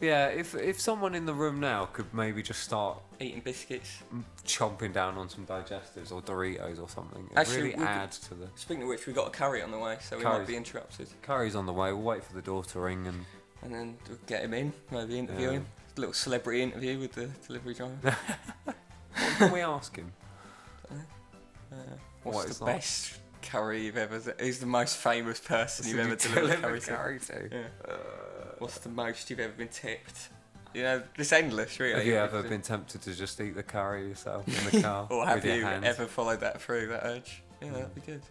Yeah, 0.00 0.26
if 0.28 0.54
if 0.54 0.78
someone 0.78 1.14
in 1.14 1.24
the 1.24 1.32
room 1.32 1.58
now 1.58 1.86
could 1.86 2.12
maybe 2.12 2.42
just 2.42 2.62
start 2.62 2.98
Eating 3.18 3.40
biscuits. 3.40 4.02
chomping 4.44 4.92
down 4.92 5.16
on 5.16 5.28
some 5.30 5.46
digestives 5.46 6.12
or 6.12 6.20
Doritos 6.20 6.82
or 6.82 6.88
something, 6.88 7.26
it 7.30 7.38
Actually, 7.38 7.72
really 7.72 7.74
adds 7.76 8.18
to 8.28 8.34
the. 8.34 8.48
Speaking 8.56 8.82
of 8.82 8.88
which, 8.90 9.06
we 9.06 9.14
got 9.14 9.28
a 9.28 9.30
curry 9.30 9.62
on 9.62 9.70
the 9.70 9.78
way, 9.78 9.96
so 10.02 10.18
we 10.18 10.24
might 10.24 10.46
be 10.46 10.54
interrupted. 10.56 11.08
Curry's 11.22 11.56
on 11.56 11.64
the 11.64 11.72
way. 11.72 11.92
We'll 11.94 12.02
wait 12.02 12.22
for 12.24 12.34
the 12.34 12.42
door 12.42 12.62
to 12.64 12.80
ring 12.80 13.06
and. 13.06 13.24
And 13.62 13.74
then 13.74 13.96
we'll 14.06 14.18
get 14.26 14.42
him 14.44 14.52
in, 14.52 14.72
maybe 14.90 15.18
interview 15.18 15.46
Yeah. 15.46 15.52
him. 15.54 15.66
A 15.96 16.00
little 16.00 16.12
celebrity 16.12 16.62
interview 16.62 16.98
with 16.98 17.12
the 17.14 17.26
delivery 17.46 17.74
driver. 17.74 18.16
What 18.66 19.38
can 19.38 19.52
we 19.52 19.60
ask 19.60 19.96
him? 19.96 20.12
Uh, 20.90 20.94
what's 22.22 22.36
What 22.36 22.46
it's 22.48 22.58
the 22.58 22.64
like? 22.64 22.74
best 22.76 23.18
curry 23.42 23.86
you've 23.86 23.96
ever? 23.96 24.20
Who's 24.38 24.58
the 24.58 24.66
most 24.66 24.98
famous 24.98 25.40
person 25.40 25.88
you've 25.88 25.98
ever 26.00 26.16
delivered 26.16 26.60
deliver 26.60 26.60
curry 26.60 26.80
to? 26.80 26.86
curry 26.86 27.18
to? 27.20 27.48
Yeah. 27.50 27.96
What's 28.58 28.78
the 28.78 28.88
most 28.88 29.28
you've 29.30 29.40
ever 29.40 29.52
been 29.52 29.68
tipped? 29.68 30.30
You 30.74 30.82
know, 30.82 31.02
it's 31.16 31.32
endless, 31.32 31.78
really. 31.80 31.94
Have 31.98 32.06
you 32.06 32.16
ever 32.16 32.42
been 32.42 32.60
tempted 32.62 33.00
to 33.02 33.14
just 33.14 33.40
eat 33.40 33.54
the 33.54 33.62
curry 33.62 34.08
yourself 34.08 34.46
in 34.46 34.76
the 34.76 34.82
car 34.86 35.06
Or 35.10 35.26
have 35.26 35.44
you 35.44 35.62
hands? 35.64 35.84
ever 35.86 36.06
followed 36.06 36.40
that 36.40 36.60
through, 36.60 36.88
that 36.88 37.02
urge? 37.04 37.42
Yeah, 37.62 37.70
that'd 37.72 37.94
be 37.94 38.00
good. 38.02 38.22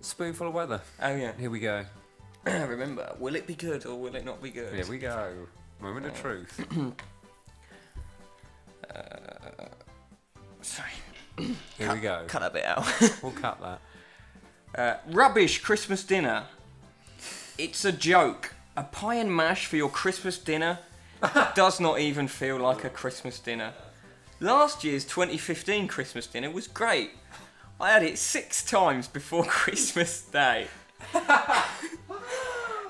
Spoonful 0.00 0.48
of 0.48 0.54
weather. 0.54 0.80
Oh, 1.02 1.14
yeah. 1.14 1.32
Here 1.38 1.50
we 1.50 1.60
go. 1.60 1.84
Remember, 2.46 3.14
will 3.18 3.34
it 3.36 3.46
be 3.46 3.54
good 3.54 3.84
or 3.84 3.96
will 3.96 4.14
it 4.14 4.24
not 4.24 4.42
be 4.42 4.50
good? 4.50 4.72
Here 4.74 4.86
we 4.86 4.98
go. 4.98 5.32
Moment 5.80 6.06
of 6.06 6.12
Oh. 6.12 6.20
truth. 6.20 6.66
Uh, 8.94 9.66
sorry. 10.62 10.88
Here 11.76 11.92
we 11.92 12.00
go. 12.00 12.24
Cut 12.26 12.40
that 12.40 12.52
bit 12.54 12.64
out. 12.64 12.86
We'll 13.22 13.32
cut 13.32 13.60
that. 13.60 13.80
Uh, 14.74 14.96
rubbish 15.12 15.60
Christmas 15.60 16.02
dinner. 16.04 16.44
It's 17.58 17.84
a 17.84 17.92
joke. 17.92 18.54
A 18.78 18.84
pie 18.84 19.16
and 19.16 19.34
mash 19.34 19.66
for 19.66 19.74
your 19.74 19.88
Christmas 19.88 20.38
dinner 20.38 20.78
does 21.56 21.80
not 21.80 21.98
even 21.98 22.28
feel 22.28 22.58
like 22.58 22.84
a 22.84 22.88
Christmas 22.88 23.40
dinner. 23.40 23.72
Last 24.38 24.84
year's 24.84 25.04
2015 25.04 25.88
Christmas 25.88 26.28
dinner 26.28 26.48
was 26.48 26.68
great. 26.68 27.10
I 27.80 27.90
had 27.90 28.04
it 28.04 28.18
six 28.18 28.64
times 28.64 29.08
before 29.08 29.42
Christmas 29.48 30.22
Day. 30.22 30.68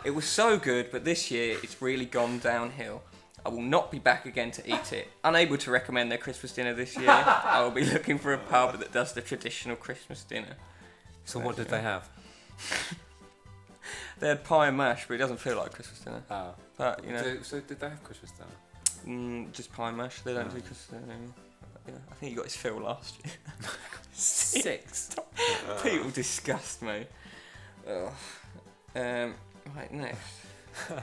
it 0.05 0.11
was 0.11 0.27
so 0.27 0.59
good, 0.59 0.91
but 0.93 1.07
this 1.07 1.31
year 1.31 1.57
it's 1.63 1.81
really 1.81 2.05
gone 2.05 2.39
downhill. 2.39 3.01
I 3.47 3.49
will 3.49 3.63
not 3.63 3.91
be 3.91 3.99
back 3.99 4.27
again 4.27 4.51
to 4.51 4.71
eat 4.71 4.93
it. 4.93 5.09
Unable 5.25 5.57
to 5.57 5.71
recommend 5.71 6.11
their 6.11 6.19
Christmas 6.19 6.53
dinner 6.53 6.75
this 6.75 6.99
year, 6.99 7.09
I 7.09 7.63
will 7.63 7.71
be 7.71 7.87
looking 7.87 8.19
for 8.19 8.35
a 8.35 8.39
pub 8.39 8.79
that 8.79 8.93
does 8.93 9.15
the 9.15 9.23
traditional 9.23 9.75
Christmas 9.75 10.23
dinner. 10.23 10.59
So 11.25 11.41
what 11.41 11.57
did 11.57 11.69
they 11.69 11.81
have? 11.81 12.11
They 14.21 14.29
had 14.29 14.45
pie 14.45 14.69
and 14.69 14.77
mash, 14.77 15.07
but 15.07 15.15
it 15.15 15.19
doesn't 15.19 15.39
feel 15.39 15.57
like 15.57 15.73
Christmas 15.73 16.01
dinner. 16.01 16.23
Oh. 16.31 16.55
But 16.77 17.05
you 17.05 17.13
know, 17.13 17.23
Do- 17.23 17.43
so 17.43 17.61
did 17.61 17.79
they 17.81 17.89
have 17.89 18.03
Christmas 18.03 18.33
dinner? 18.33 18.51
mm, 19.19 19.53
just 19.53 19.73
pie 19.73 19.89
and 19.89 19.97
mash. 19.97 20.21
They 20.23 20.35
don't 20.35 20.45
do 20.51 20.57
Oh. 20.57 20.61
Christmas 20.61 20.87
dinner 20.87 21.13
anymore. 21.13 21.35
Yeah, 21.87 21.95
I 22.11 22.15
think 22.17 22.31
you 22.33 22.37
got 22.37 22.45
his 22.47 22.57
fill 22.57 22.81
last 22.81 23.15
year. 23.25 23.35
Six. 24.13 25.11
People 25.83 26.11
disgust 26.11 26.83
me. 26.83 27.07
Ugh. 27.89 28.13
Um, 28.95 29.35
right 29.77 29.93
next. 29.93 30.19
Uh, 30.91 30.95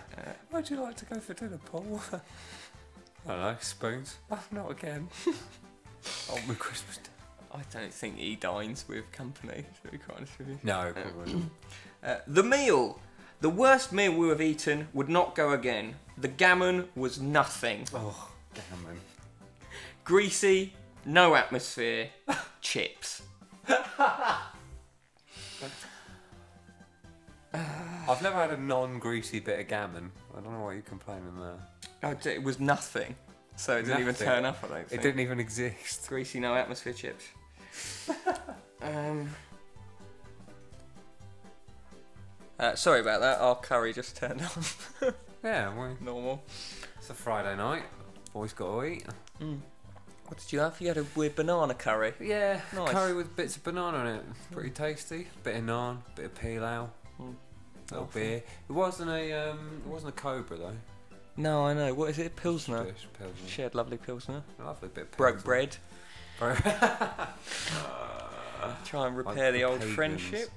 Where'd 0.51 0.69
you 0.69 0.80
like 0.82 0.95
to 0.95 1.06
go 1.06 1.19
for 1.19 1.34
dinner, 1.34 1.60
Paul? 1.65 1.99
I 2.13 3.30
don't 3.30 3.41
know, 3.41 3.56
spoons. 3.60 4.17
Oh, 4.32 4.41
not 4.51 4.71
again. 4.71 5.10
On 6.32 6.47
my 6.47 6.54
Christmas 6.54 6.95
dinner. 6.97 7.10
I 7.51 7.60
don't 7.78 7.93
think 7.93 8.17
he 8.17 8.38
dines 8.38 8.86
with 8.88 9.12
company. 9.12 9.65
To 9.84 9.91
be 9.91 9.97
quite 9.97 10.17
honest 10.17 10.38
with 10.39 10.47
you. 10.49 10.60
No, 10.63 10.93
probably 10.93 11.34
not. 11.34 11.43
Uh, 12.06 12.18
the 12.28 12.44
meal. 12.44 13.00
The 13.41 13.50
worst 13.50 13.91
meal 13.91 14.13
we 14.13 14.30
have 14.30 14.41
eaten 14.41 14.88
would 14.94 15.10
not 15.10 15.34
go 15.36 15.52
again. 15.52 15.96
The 16.18 16.28
gammon 16.28 16.88
was 16.96 17.20
nothing. 17.20 17.88
Oh, 17.94 18.32
gammon. 18.54 19.00
Greasy, 20.04 20.74
no 21.04 21.36
atmosphere, 21.36 22.10
chips. 22.62 23.24
I've 28.08 28.22
never 28.22 28.36
had 28.36 28.52
a 28.52 28.58
non-greasy 28.58 29.39
bit 29.39 29.60
of 29.60 29.68
gammon. 29.68 30.12
I 30.38 30.41
don't 30.41 30.54
know 30.54 30.65
why 30.65 30.74
you're 30.74 30.82
complaining 30.84 31.34
there. 31.39 31.58
Oh, 32.04 32.15
it 32.30 32.44
was 32.44 32.60
nothing. 32.60 33.15
So 33.56 33.78
it 33.78 33.84
didn't 33.84 34.02
even 34.02 34.08
Nothing. 34.08 34.28
turn 34.28 34.46
up, 34.46 34.60
I 34.63 34.68
don't 34.68 34.89
think. 34.89 35.00
It 35.00 35.02
didn't 35.02 35.22
even 35.22 35.39
exist. 35.39 36.08
Greasy, 36.08 36.39
no 36.39 36.54
atmosphere 36.56 36.94
chips. 36.94 37.26
um. 38.82 39.30
Uh, 42.60 42.76
sorry 42.76 43.02
about 43.02 43.22
that. 43.22 43.39
Our 43.39 43.56
curry 43.56 43.94
just 43.94 44.15
turned 44.15 44.41
on. 45.02 45.13
Yeah, 45.44 45.76
well, 45.76 45.96
Normal. 46.02 46.44
it's 46.98 47.10
a 47.10 47.13
Friday 47.13 47.56
night. 47.58 47.84
Boys 48.34 48.54
got 48.54 48.68
to 48.80 48.84
eat. 48.86 49.06
Mm. 49.41 49.60
What 50.28 50.38
did 50.39 50.52
you 50.52 50.60
have? 50.60 50.80
You 50.82 50.88
had 50.88 50.98
a 50.98 51.06
weird 51.15 51.36
banana 51.36 51.74
curry. 51.76 52.13
Yeah, 52.20 52.62
Nice. 52.76 52.89
curry 52.91 53.13
with 53.13 53.36
bits 53.36 53.56
of 53.58 53.63
banana 53.63 54.00
in 54.00 54.08
it. 54.18 54.24
Pretty 54.52 54.72
tasty. 54.72 55.28
Bit 55.44 55.58
of 55.58 55.63
naan, 55.63 55.98
bit 56.15 56.26
of 56.26 56.36
pilau, 56.36 56.89
Mm. 57.22 57.36
little 57.91 58.10
beer. 58.13 58.38
It 58.68 58.72
wasn't 58.72 59.12
a 59.12 59.32
um, 59.52 59.82
it 59.86 59.89
wasn't 59.89 60.10
a 60.10 60.20
cobra 60.20 60.58
though. 60.58 60.78
No, 61.38 61.65
I 61.65 61.74
know. 61.74 61.94
What 61.94 62.10
is 62.10 62.18
it? 62.18 62.36
Pilsner. 62.36 62.86
Just 62.91 63.13
Pilsner. 63.13 63.48
Shared 63.48 63.76
lovely 63.76 63.98
Pilsner. 63.98 64.41
Lovely 64.58 64.88
bit 64.89 65.04
of 65.04 65.12
Broke 65.12 65.44
Pilsner. 65.44 65.46
bread. 65.46 65.78
Bro- 66.39 66.56
Try 68.86 69.08
and 69.08 69.18
repair 69.18 69.52
the 69.52 69.63
old 69.65 69.80
pagans. 69.80 69.96
friendship. 69.96 70.50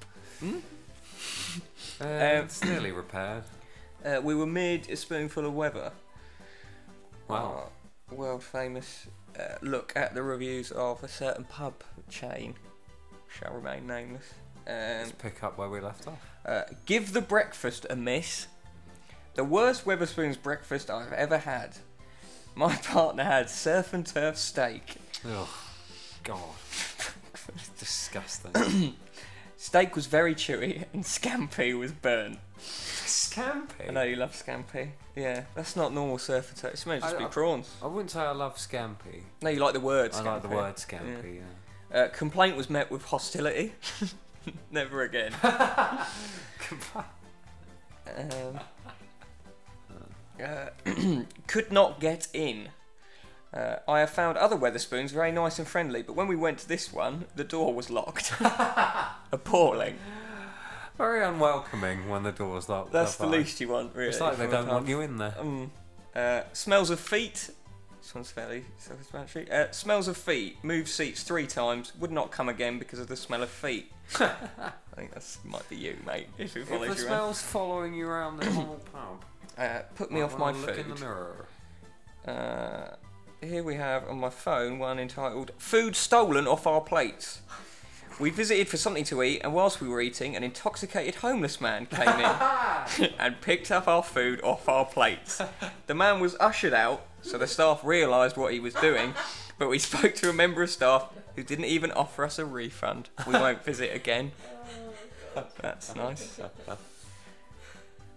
Uh, 2.01 2.05
Um, 2.05 2.45
it's 2.45 2.63
nearly 2.63 2.91
repaired. 2.91 3.43
Uh, 4.05 4.21
we 4.23 4.33
were 4.35 4.45
mid 4.45 4.89
a 4.89 4.95
spoonful 4.95 5.45
of 5.45 5.53
weather. 5.53 5.91
Wow. 7.27 7.69
Our 8.09 8.15
world 8.17 8.43
famous 8.43 9.07
uh, 9.39 9.55
look 9.61 9.93
at 9.95 10.15
the 10.15 10.23
reviews 10.23 10.71
of 10.71 11.03
a 11.03 11.07
certain 11.07 11.43
pub 11.43 11.73
chain. 12.09 12.55
Shall 13.27 13.53
remain 13.53 13.85
nameless. 13.85 14.33
Um, 14.67 14.73
Let's 14.73 15.11
pick 15.13 15.43
up 15.43 15.57
where 15.57 15.69
we 15.69 15.79
left 15.79 16.07
off. 16.07 16.19
uh, 16.45 16.63
give 16.85 17.13
the 17.13 17.21
breakfast 17.21 17.85
a 17.89 17.95
miss. 17.95 18.47
The 19.35 19.43
worst 19.43 19.85
Wetherspoons 19.85 20.41
breakfast 20.41 20.89
I've 20.89 21.13
ever 21.13 21.37
had. 21.37 21.77
My 22.55 22.75
partner 22.83 23.23
had 23.23 23.49
surf 23.49 23.93
and 23.93 24.05
turf 24.05 24.37
steak. 24.37 24.95
Oh, 25.25 25.49
God. 26.23 26.39
Disgusting. 27.77 28.95
Steak 29.61 29.93
was 29.93 30.05
very 30.05 30.33
chewy 30.35 30.85
and 30.93 31.03
scampi 31.03 31.77
was 31.77 31.91
burnt. 31.91 32.39
Scampi? 32.57 33.89
I 33.89 33.91
know 33.91 34.03
you 34.03 34.15
love 34.15 34.31
scampi. 34.31 34.91
Yeah, 35.17 35.43
that's 35.53 35.75
not 35.75 35.93
normal 35.93 36.17
surf 36.17 36.47
and 36.49 36.57
turf. 36.57 36.71
It's 36.73 36.85
meant 36.85 37.01
to 37.03 37.07
just 37.07 37.15
I- 37.17 37.19
be 37.19 37.25
I- 37.25 37.27
prawns. 37.27 37.69
I 37.83 37.87
wouldn't 37.87 38.09
say 38.09 38.21
I 38.21 38.31
love 38.31 38.55
scampi. 38.55 39.23
No, 39.41 39.49
you 39.49 39.59
like 39.59 39.73
the 39.73 39.81
word 39.81 40.11
I 40.13 40.19
scampi. 40.19 40.25
like 40.25 40.41
the 40.43 40.47
word 40.47 40.75
scampi, 40.77 41.41
yeah. 41.91 41.97
Uh, 42.03 42.07
complaint 42.07 42.55
was 42.55 42.69
met 42.69 42.89
with 42.89 43.03
hostility. 43.03 43.73
Never 44.71 45.01
again. 45.01 45.33
um, 45.43 45.51
uh, 50.41 50.69
could 51.47 51.69
not 51.69 51.99
get 51.99 52.29
in. 52.33 52.69
Uh, 53.53 53.77
I 53.87 53.99
have 54.01 54.11
found 54.11 54.37
other 54.37 54.55
Wetherspoons 54.55 55.09
very 55.09 55.31
nice 55.31 55.57
and 55.57 55.67
friendly, 55.67 56.03
but 56.03 56.13
when 56.15 56.27
we 56.27 56.35
went 56.35 56.59
to 56.59 56.67
this 56.67 56.93
one, 56.93 57.25
the 57.35 57.43
door 57.43 57.73
was 57.73 57.89
locked. 57.89 58.31
Appalling. 59.31 59.97
Very 60.97 61.23
unwelcoming 61.23 62.09
when 62.09 62.23
the 62.23 62.31
door's 62.31 62.67
locked. 62.69 62.91
That's 62.91 63.15
the 63.15 63.25
least 63.25 63.59
you 63.61 63.69
want, 63.69 63.95
really. 63.95 64.09
It's 64.09 64.19
like 64.19 64.37
they 64.37 64.45
from 64.45 64.53
a 64.53 64.57
don't 64.57 64.65
pub. 64.65 64.73
want 64.75 64.87
you 64.87 65.01
in 65.01 65.17
there. 65.17 65.33
Um, 65.39 65.71
uh, 66.15 66.41
smells 66.53 66.89
of 66.89 66.99
feet. 66.99 67.49
This 68.01 68.13
one's 68.15 68.29
fairly 68.31 68.65
self-explanatory. 68.77 69.49
Uh, 69.51 69.71
smells 69.71 70.07
of 70.07 70.17
feet. 70.17 70.57
Moved 70.63 70.87
seats 70.89 71.23
three 71.23 71.47
times. 71.47 71.93
Would 71.99 72.11
not 72.11 72.31
come 72.31 72.49
again 72.49 72.77
because 72.79 72.99
of 72.99 73.07
the 73.07 73.15
smell 73.15 73.41
of 73.43 73.49
feet. 73.49 73.91
I 74.19 74.31
think 74.95 75.13
that 75.13 75.37
might 75.45 75.67
be 75.69 75.75
you, 75.77 75.97
mate. 76.05 76.27
If 76.37 76.55
it 76.57 76.61
If 76.61 76.67
follows 76.69 76.81
the 76.81 76.85
you 76.85 77.07
around. 77.07 77.17
smell's 77.17 77.41
following 77.41 77.93
you 77.93 78.07
around 78.07 78.37
the 78.41 78.51
whole 78.51 78.79
pub, 78.93 79.25
Uh, 79.57 79.79
put 79.95 80.11
me 80.11 80.21
off 80.21 80.37
my 80.37 80.51
look 80.51 80.77
in 80.77 80.89
the 80.89 80.95
food. 80.95 80.99
mirror. 80.99 81.45
Uh, 82.27 82.95
here 83.41 83.63
we 83.63 83.75
have 83.75 84.07
on 84.07 84.19
my 84.19 84.29
phone 84.29 84.79
one 84.79 84.99
entitled 84.99 85.51
"Food 85.57 85.95
Stolen 85.95 86.47
Off 86.47 86.67
Our 86.67 86.81
Plates." 86.81 87.41
We 88.19 88.31
visited 88.31 88.67
for 88.67 88.75
something 88.75 89.05
to 89.05 89.23
eat, 89.23 89.39
and 89.43 89.53
whilst 89.53 89.79
we 89.79 89.87
were 89.87 90.01
eating, 90.01 90.35
an 90.35 90.43
intoxicated 90.43 91.15
homeless 91.15 91.61
man 91.61 91.85
came 91.85 92.09
in 92.09 93.09
and 93.19 93.39
picked 93.39 93.71
up 93.71 93.87
our 93.87 94.03
food 94.03 94.41
off 94.43 94.67
our 94.67 94.83
plates. 94.83 95.41
The 95.87 95.95
man 95.95 96.19
was 96.19 96.35
ushered 96.37 96.73
out, 96.73 97.05
so 97.21 97.37
the 97.37 97.47
staff 97.47 97.81
realised 97.81 98.35
what 98.35 98.51
he 98.51 98.59
was 98.59 98.73
doing, 98.73 99.13
but 99.57 99.69
we 99.69 99.79
spoke 99.89 100.15
to 100.15 100.29
a 100.29 100.33
member 100.33 100.61
of 100.61 100.69
staff 100.69 101.07
who 101.37 101.43
didn't 101.43 101.65
even 101.65 101.93
offer 101.93 102.25
us 102.25 102.37
a 102.39 102.45
refund. 102.45 103.09
We 103.25 103.33
won't 103.33 103.63
visit 103.63 103.95
again. 103.95 104.33
That's 105.61 105.95
nice. 105.95 106.41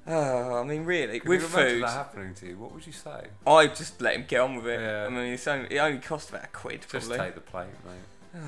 Oh, 0.07 0.57
I 0.61 0.65
mean, 0.65 0.85
really, 0.85 1.21
Could 1.21 1.29
with 1.29 1.43
you 1.43 1.47
imagine 1.47 1.75
food, 1.77 1.83
that 1.85 1.91
happening 1.91 2.35
to 2.35 2.47
you? 2.47 2.59
What 2.59 2.73
would 2.75 2.85
you 2.87 2.93
say? 2.93 3.27
I 3.47 3.69
just 3.69 4.01
let 4.01 4.17
him 4.17 4.25
get 4.27 4.41
on 4.41 4.57
with 4.57 4.67
it. 4.67 4.81
Yeah. 4.81 5.07
I 5.07 5.09
mean, 5.09 5.33
it's 5.33 5.47
only, 5.47 5.69
it 5.75 5.79
only 5.79 5.99
cost 5.99 6.31
about 6.31 6.45
a 6.45 6.49
quid, 6.49 6.81
Just 6.91 7.09
probably. 7.09 7.19
take 7.19 7.35
the 7.37 7.41
plate, 7.41 7.69
mate. 7.87 8.41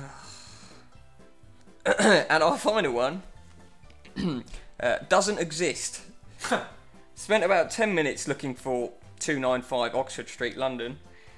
and 2.29 2.43
our 2.43 2.57
final 2.57 2.91
one 2.91 3.23
uh, 4.79 4.97
doesn't 5.07 5.39
exist. 5.39 6.01
Spent 7.15 7.43
about 7.43 7.71
10 7.71 7.95
minutes 7.95 8.27
looking 8.27 8.53
for 8.55 8.91
295 9.19 9.95
Oxford 9.95 10.27
Street, 10.27 10.57
London. 10.57 10.97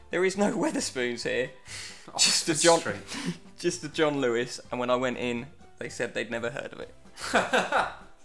There 0.10 0.26
is 0.26 0.38
no 0.38 0.52
Wetherspoons 0.58 1.24
here, 1.30 1.52
Just 2.18 2.48
a 2.50 2.54
Oxford 2.54 2.64
John- 2.64 2.80
Street. 2.80 3.38
just 3.60 3.84
a 3.84 3.90
John 3.90 4.20
Lewis. 4.22 4.60
And 4.72 4.80
when 4.80 4.90
I 4.90 4.96
went 4.96 5.18
in, 5.18 5.46
they 5.78 5.90
said 5.90 6.14
they'd 6.14 6.32
never 6.32 6.50
heard 6.50 6.74
of 6.74 6.80
it. 6.80 6.94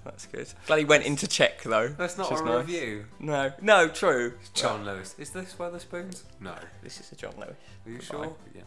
That's 0.05 0.27
good. 0.27 0.49
Glad 0.67 0.79
he 0.81 0.85
went 0.85 1.05
in 1.05 1.15
to 1.17 1.27
check 1.29 1.62
though. 1.62 1.88
That's 1.88 2.19
not 2.19 2.31
which 2.31 2.41
a 2.41 2.43
is 2.43 2.47
nice. 2.49 2.67
review. 2.67 3.05
No, 3.21 3.53
no, 3.61 3.88
true. 3.88 4.35
John 4.55 4.85
Lewis. 4.85 5.15
Is 5.19 5.31
this 5.31 5.55
Wetherspoons? 5.55 6.23
No. 6.41 6.55
This 6.83 6.99
is 7.01 7.12
a 7.12 7.17
John 7.17 7.35
Lewis. 7.37 7.55
Are 7.87 7.91
you 7.91 7.99
Goodbye. 7.99 8.05
sure? 8.25 8.37
Yeah. 8.55 8.62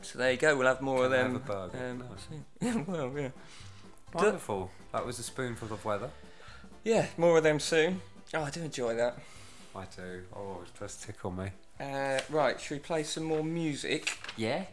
So 0.00 0.18
there 0.18 0.32
you 0.32 0.36
go. 0.38 0.56
We'll 0.56 0.66
have 0.66 0.80
more 0.80 0.96
Can 0.98 1.06
of 1.06 1.12
I 1.12 1.16
them. 1.16 1.32
have 1.32 1.42
a 1.42 1.44
burger? 1.68 1.86
um, 1.90 1.98
No. 1.98 2.04
soon. 2.28 2.44
Yeah, 2.60 2.82
well, 2.86 3.12
yeah. 3.18 3.28
Wonderful. 4.12 4.70
That 4.92 5.06
was 5.06 5.18
a 5.18 5.22
spoonful 5.22 5.72
of 5.72 5.84
weather. 5.84 6.10
Yeah, 6.84 7.06
more 7.16 7.38
of 7.38 7.44
them 7.44 7.60
soon. 7.60 8.00
Oh, 8.34 8.42
I 8.42 8.50
do 8.50 8.62
enjoy 8.62 8.94
that. 8.96 9.16
I 9.74 9.84
do. 9.96 10.22
Oh, 10.34 10.58
it 10.64 10.78
does 10.78 10.96
tickle 10.96 11.30
me. 11.30 11.50
Uh, 11.80 12.18
right, 12.28 12.60
should 12.60 12.74
we 12.74 12.78
play 12.80 13.04
some 13.04 13.24
more 13.24 13.44
music? 13.44 14.18
Yeah. 14.36 14.64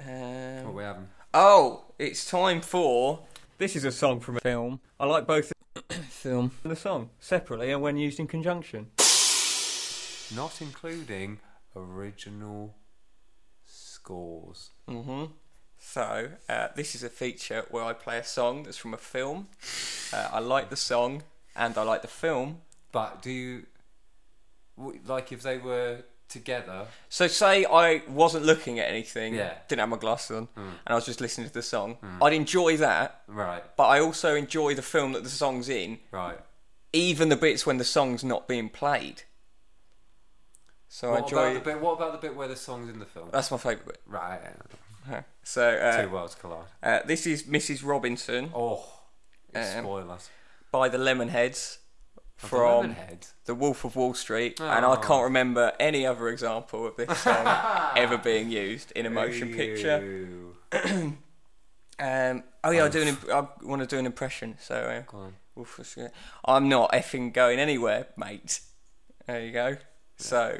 Um, 0.00 0.64
What 0.66 0.74
we 0.74 0.82
having? 0.84 1.08
oh, 1.34 1.84
it's 1.98 2.28
time 2.30 2.60
for. 2.60 3.20
This 3.56 3.76
is 3.76 3.84
a 3.84 3.92
song 3.92 4.20
from 4.20 4.36
a 4.36 4.40
film. 4.40 4.80
I 4.98 5.06
like 5.06 5.26
both 5.26 5.52
the 5.88 5.94
film 6.10 6.50
and 6.62 6.72
the 6.72 6.76
song 6.76 7.10
separately 7.20 7.70
and 7.70 7.80
when 7.80 7.96
used 7.96 8.18
in 8.18 8.26
conjunction. 8.26 8.88
Not 10.34 10.60
including 10.60 11.38
original 11.76 12.74
scores. 13.64 14.70
hmm 14.88 15.26
So, 15.78 16.30
uh, 16.48 16.68
this 16.74 16.94
is 16.96 17.04
a 17.04 17.08
feature 17.08 17.64
where 17.70 17.84
I 17.84 17.92
play 17.92 18.18
a 18.18 18.24
song 18.24 18.64
that's 18.64 18.76
from 18.76 18.92
a 18.92 18.98
film. 18.98 19.48
Uh, 20.12 20.30
I 20.32 20.40
like 20.40 20.70
the 20.70 20.76
song 20.76 21.22
and 21.54 21.78
I 21.78 21.82
like 21.82 22.02
the 22.02 22.08
film. 22.08 22.62
But 22.90 23.22
do 23.22 23.30
you 23.30 23.66
like 25.06 25.30
if 25.30 25.42
they 25.42 25.58
were 25.58 26.02
together? 26.34 26.86
So, 27.08 27.26
say 27.26 27.64
I 27.64 28.02
wasn't 28.08 28.44
looking 28.44 28.78
at 28.78 28.88
anything, 28.90 29.34
Yeah. 29.34 29.54
didn't 29.68 29.80
have 29.80 29.88
my 29.88 29.96
glasses 29.96 30.36
on, 30.36 30.46
Mm. 30.48 30.58
and 30.84 30.88
I 30.88 30.94
was 30.94 31.06
just 31.06 31.20
listening 31.22 31.48
to 31.48 31.54
the 31.54 31.62
song, 31.62 31.96
I'd 32.20 32.34
enjoy 32.34 32.76
that, 32.76 33.22
Right. 33.26 33.64
but 33.76 33.84
I 33.84 34.00
also 34.00 34.34
enjoy 34.34 34.74
the 34.74 34.82
film 34.82 35.12
that 35.14 35.22
the 35.24 35.30
song's 35.30 35.68
in, 35.70 36.00
Right. 36.10 36.38
even 36.92 37.30
the 37.30 37.36
bits 37.36 37.64
when 37.66 37.78
the 37.78 37.84
song's 37.84 38.22
not 38.22 38.46
being 38.46 38.68
played. 38.68 39.22
So 40.88 41.08
I 41.08 41.10
what 41.12 41.22
enjoy. 41.24 41.36
about 41.50 41.54
the 41.54 41.70
bit? 41.70 41.80
What 41.80 41.92
about 41.92 42.12
the 42.12 42.18
bit 42.28 42.36
where 42.36 42.48
the 42.48 42.56
song's 42.56 42.88
in 42.88 42.98
the 43.00 43.06
film? 43.06 43.28
That's 43.32 43.50
my 43.50 43.56
favourite 43.56 43.86
bit. 43.86 44.00
Right. 44.06 44.40
Okay. 45.08 45.22
So 45.42 45.68
uh, 45.76 46.02
Two 46.02 46.10
worlds 46.10 46.34
collide. 46.34 46.66
uh, 46.82 47.00
this 47.04 47.26
is 47.26 47.44
Mrs. 47.44 47.84
Robinson 47.84 48.52
Oh. 48.54 48.84
Um, 49.54 49.64
spoilers. 49.84 50.30
by 50.72 50.88
the 50.88 50.98
Lemonheads 50.98 51.78
from. 52.36 52.96
The 53.46 53.54
Wolf 53.54 53.84
of 53.84 53.94
Wall 53.96 54.14
Street, 54.14 54.58
and 54.60 54.86
I 54.86 54.94
Oh. 54.94 54.96
can't 54.96 55.24
remember 55.24 55.72
any 55.78 56.06
other 56.06 56.28
example 56.28 56.86
of 56.86 56.96
this 56.96 57.18
song 57.24 57.46
ever 57.96 58.16
being 58.16 58.50
used 58.50 58.90
in 58.92 59.04
a 59.06 59.10
motion 59.10 59.52
picture. 59.52 60.28
Um, 61.96 62.42
oh 62.64 62.72
yeah, 62.72 62.84
I 62.86 62.88
do 62.88 63.02
an 63.02 63.08
imp- 63.08 63.30
I 63.30 63.46
want 63.62 63.80
to 63.82 63.86
do 63.86 63.98
an 63.98 64.04
impression. 64.06 64.56
So 64.60 64.74
uh, 64.74 65.02
Go 65.08 65.18
on. 65.18 65.34
Wolf 65.54 65.78
of 65.78 65.86
Street. 65.86 66.10
I'm 66.44 66.68
not 66.68 66.90
effing 66.90 67.32
going 67.32 67.60
anywhere, 67.60 68.08
mate. 68.16 68.58
There 69.28 69.40
you 69.40 69.52
go. 69.52 69.76
So 70.16 70.58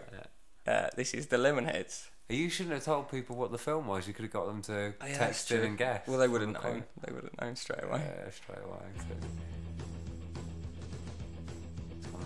uh, 0.67 0.87
this 0.97 1.13
is 1.13 1.27
the 1.27 1.37
Lemonheads. 1.37 2.07
You 2.29 2.49
shouldn't 2.49 2.75
have 2.77 2.85
told 2.85 3.11
people 3.11 3.35
what 3.35 3.51
the 3.51 3.59
film 3.59 3.89
was. 3.89 4.07
You 4.07 4.15
could 4.15 4.23
have 4.25 4.33
got 4.33 4.47
them 4.47 4.63
to 4.63 4.95
Oh, 5.01 5.07
yeah, 5.07 5.19
text 5.19 5.51
in 5.51 5.65
and 5.65 5.77
guess. 5.77 6.07
Well, 6.07 6.19
they 6.19 6.29
would 6.29 6.41
have 6.41 6.51
known. 6.51 6.85
They 7.05 7.13
would 7.13 7.25
have 7.25 7.41
known 7.41 7.57
straight 7.57 7.83
away. 7.83 8.01
Yeah, 8.05 8.31
straight 8.31 8.65
away. 8.65 8.79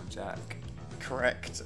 Jack. 0.09 0.57
Correct. 0.99 1.61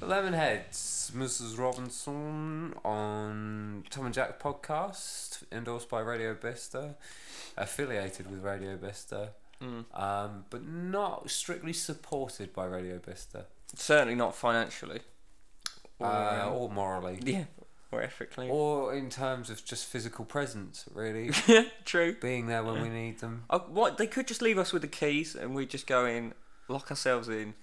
Lemonheads, 0.00 1.12
Mrs. 1.12 1.58
Robinson 1.58 2.74
on 2.84 3.84
Tom 3.90 4.06
and 4.06 4.14
Jack 4.14 4.40
podcast, 4.40 5.44
endorsed 5.52 5.88
by 5.88 6.00
Radio 6.00 6.34
Bicester, 6.34 6.94
affiliated 7.56 8.30
with 8.30 8.42
Radio 8.42 8.76
Bicester, 8.76 9.30
Mm. 9.60 9.84
um, 9.94 10.44
but 10.50 10.64
not 10.66 11.30
strictly 11.30 11.72
supported 11.72 12.52
by 12.52 12.64
Radio 12.64 12.98
Bicester, 12.98 13.44
Certainly 13.74 14.16
not 14.16 14.34
financially. 14.34 15.00
Or, 16.00 16.06
uh, 16.08 16.50
or 16.50 16.68
morally, 16.68 17.20
yeah, 17.22 17.44
or 17.92 18.02
ethically. 18.02 18.48
or 18.48 18.94
in 18.94 19.10
terms 19.10 19.50
of 19.50 19.64
just 19.64 19.84
physical 19.86 20.24
presence, 20.24 20.84
really, 20.94 21.30
yeah, 21.46 21.64
true. 21.84 22.16
being 22.20 22.46
there 22.46 22.64
when 22.64 22.80
we 22.82 22.88
need 22.88 23.20
them. 23.20 23.44
Oh, 23.50 23.60
what 23.68 23.98
they 23.98 24.06
could 24.06 24.26
just 24.26 24.42
leave 24.42 24.58
us 24.58 24.72
with 24.72 24.82
the 24.82 24.88
keys 24.88 25.34
and 25.36 25.54
we 25.54 25.66
just 25.66 25.86
go 25.86 26.06
in, 26.06 26.32
lock 26.68 26.90
ourselves 26.90 27.28
in, 27.28 27.54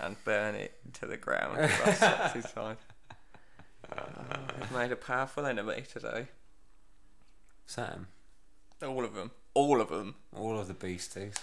and 0.00 0.16
burn 0.24 0.54
it 0.54 0.74
to 0.94 1.06
the 1.06 1.16
ground. 1.16 1.58
That's, 1.58 2.00
that's 2.00 2.34
his 2.34 2.46
fine. 2.46 2.76
They've 4.60 4.72
made 4.72 4.92
a 4.92 4.96
powerful 4.96 5.46
enemy 5.46 5.82
today. 5.90 6.28
Sam, 7.66 8.08
All 8.82 9.04
of 9.04 9.14
them. 9.14 9.30
All 9.54 9.80
of 9.80 9.88
them. 9.88 10.14
all 10.36 10.58
of 10.58 10.68
the 10.68 10.74
beasties. 10.74 11.34